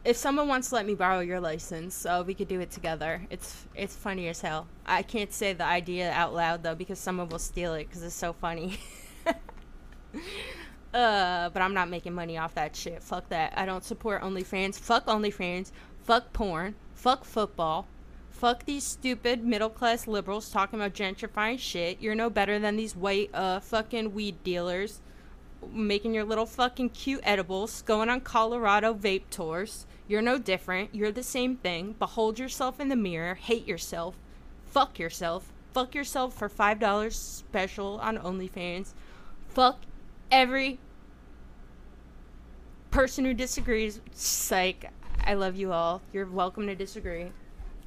if 0.05 0.17
someone 0.17 0.49
wants 0.49 0.69
to 0.69 0.75
let 0.75 0.87
me 0.87 0.95
borrow 0.95 1.21
your 1.21 1.41
license, 1.41 1.95
so 1.95 2.23
we 2.23 2.35
could 2.35 2.49
do 2.49 2.61
it 2.61 2.71
together. 2.71 3.23
It's 3.31 3.67
it's 3.75 3.97
funny 3.97 4.29
as 4.29 4.41
hell. 4.41 4.67
I 4.87 5.03
can't 5.03 5.33
say 5.33 5.53
the 5.53 5.65
idea 5.65 6.11
out 6.13 6.35
loud 6.35 6.63
though 6.63 6.75
because 6.75 6.99
someone 6.99 7.29
will 7.29 7.39
steal 7.39 7.75
it 7.75 7.89
because 7.89 8.03
it's 8.03 8.15
so 8.15 8.33
funny. 8.33 8.79
uh, 9.27 9.33
but 11.51 11.63
I'm 11.63 11.75
not 11.75 11.89
making 11.89 12.15
money 12.15 12.37
off 12.37 12.55
that 12.55 12.77
shit. 12.77 13.03
Fuck 13.03 13.29
that. 13.31 13.55
I 13.57 13.65
don't 13.65 13.85
support 13.85 14.23
OnlyFans. 14.23 14.79
Fuck 14.79 15.07
OnlyFans. 15.07 15.73
Fuck 16.03 16.33
porn. 16.33 16.75
Fuck 16.95 17.25
football. 17.25 17.87
Fuck 18.31 18.67
these 18.67 18.85
stupid 18.85 19.43
middle 19.43 19.71
class 19.71 20.07
liberals 20.07 20.51
talking 20.51 20.79
about 20.79 20.93
gentrifying 20.93 21.59
shit. 21.59 22.01
You're 22.01 22.15
no 22.15 22.29
better 22.29 22.59
than 22.59 22.77
these 22.77 22.95
white 22.95 23.31
uh 23.33 23.61
fucking 23.61 24.13
weed 24.13 24.45
dealers 24.45 25.01
making 25.73 26.15
your 26.15 26.25
little 26.25 26.47
fucking 26.47 26.91
cute 26.91 27.21
edibles, 27.23 27.83
going 27.83 28.09
on 28.09 28.21
Colorado 28.21 28.95
vape 28.95 29.25
tours. 29.31 29.87
You're 30.07 30.23
no 30.23 30.39
different. 30.39 30.95
You're 30.95 31.13
the 31.13 31.23
same 31.23 31.57
thing. 31.57 31.95
Behold 31.99 32.39
yourself 32.39 32.79
in 32.79 32.89
the 32.89 32.97
mirror. 32.97 33.35
Hate 33.35 33.67
yourself. 33.67 34.17
Fuck 34.67 34.99
yourself. 34.99 35.53
Fuck 35.73 35.95
yourself 35.95 36.35
for 36.35 36.49
$5 36.49 37.13
special 37.13 37.99
on 38.01 38.19
OnlyFans. 38.19 38.93
Fuck 39.49 39.81
every 40.31 40.79
person 42.91 43.25
who 43.25 43.35
disagrees. 43.35 44.01
Psych. 44.13 44.91
I 45.25 45.35
love 45.35 45.57
you 45.57 45.73
all. 45.73 46.03
You're 46.13 46.27
welcome 46.27 46.67
to 46.67 46.75
disagree. 46.75 47.33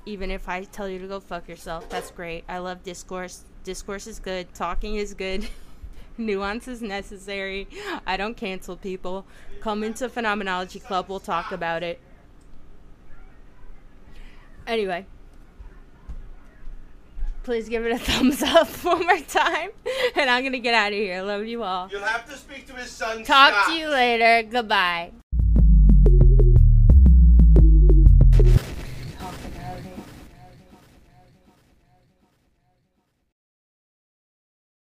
Even 0.05 0.31
if 0.31 0.49
I 0.49 0.63
tell 0.63 0.89
you 0.89 0.99
to 0.99 1.07
go 1.07 1.19
fuck 1.19 1.47
yourself. 1.47 1.87
That's 1.87 2.09
great. 2.09 2.43
I 2.49 2.57
love 2.57 2.83
discourse. 2.83 3.43
Discourse 3.63 4.07
is 4.07 4.19
good. 4.19 4.53
Talking 4.53 4.95
is 4.95 5.13
good. 5.13 5.47
Nuance 6.17 6.67
is 6.67 6.81
necessary. 6.81 7.67
I 8.07 8.17
don't 8.17 8.35
cancel 8.35 8.75
people. 8.75 9.25
Come 9.61 9.83
into 9.83 10.09
Phenomenology 10.09 10.79
Club. 10.79 11.05
We'll 11.07 11.19
talk 11.19 11.51
about 11.51 11.83
it. 11.83 11.99
Anyway, 14.67 15.05
please 17.43 17.69
give 17.69 17.85
it 17.85 17.93
a 17.93 17.97
thumbs 17.99 18.43
up 18.43 18.67
one 18.83 19.05
more 19.05 19.19
time. 19.21 19.69
And 20.15 20.29
I'm 20.29 20.43
going 20.43 20.51
to 20.51 20.59
get 20.59 20.73
out 20.75 20.91
of 20.91 20.97
here. 20.97 21.23
Love 21.23 21.45
you 21.45 21.63
all. 21.63 21.87
You'll 21.89 22.01
have 22.01 22.29
to 22.29 22.37
speak 22.37 22.67
to 22.67 22.73
his 22.73 22.91
son. 22.91 23.23
Talk 23.23 23.53
Scott. 23.53 23.67
to 23.67 23.73
you 23.73 23.89
later. 23.89 24.47
Goodbye. 24.47 25.11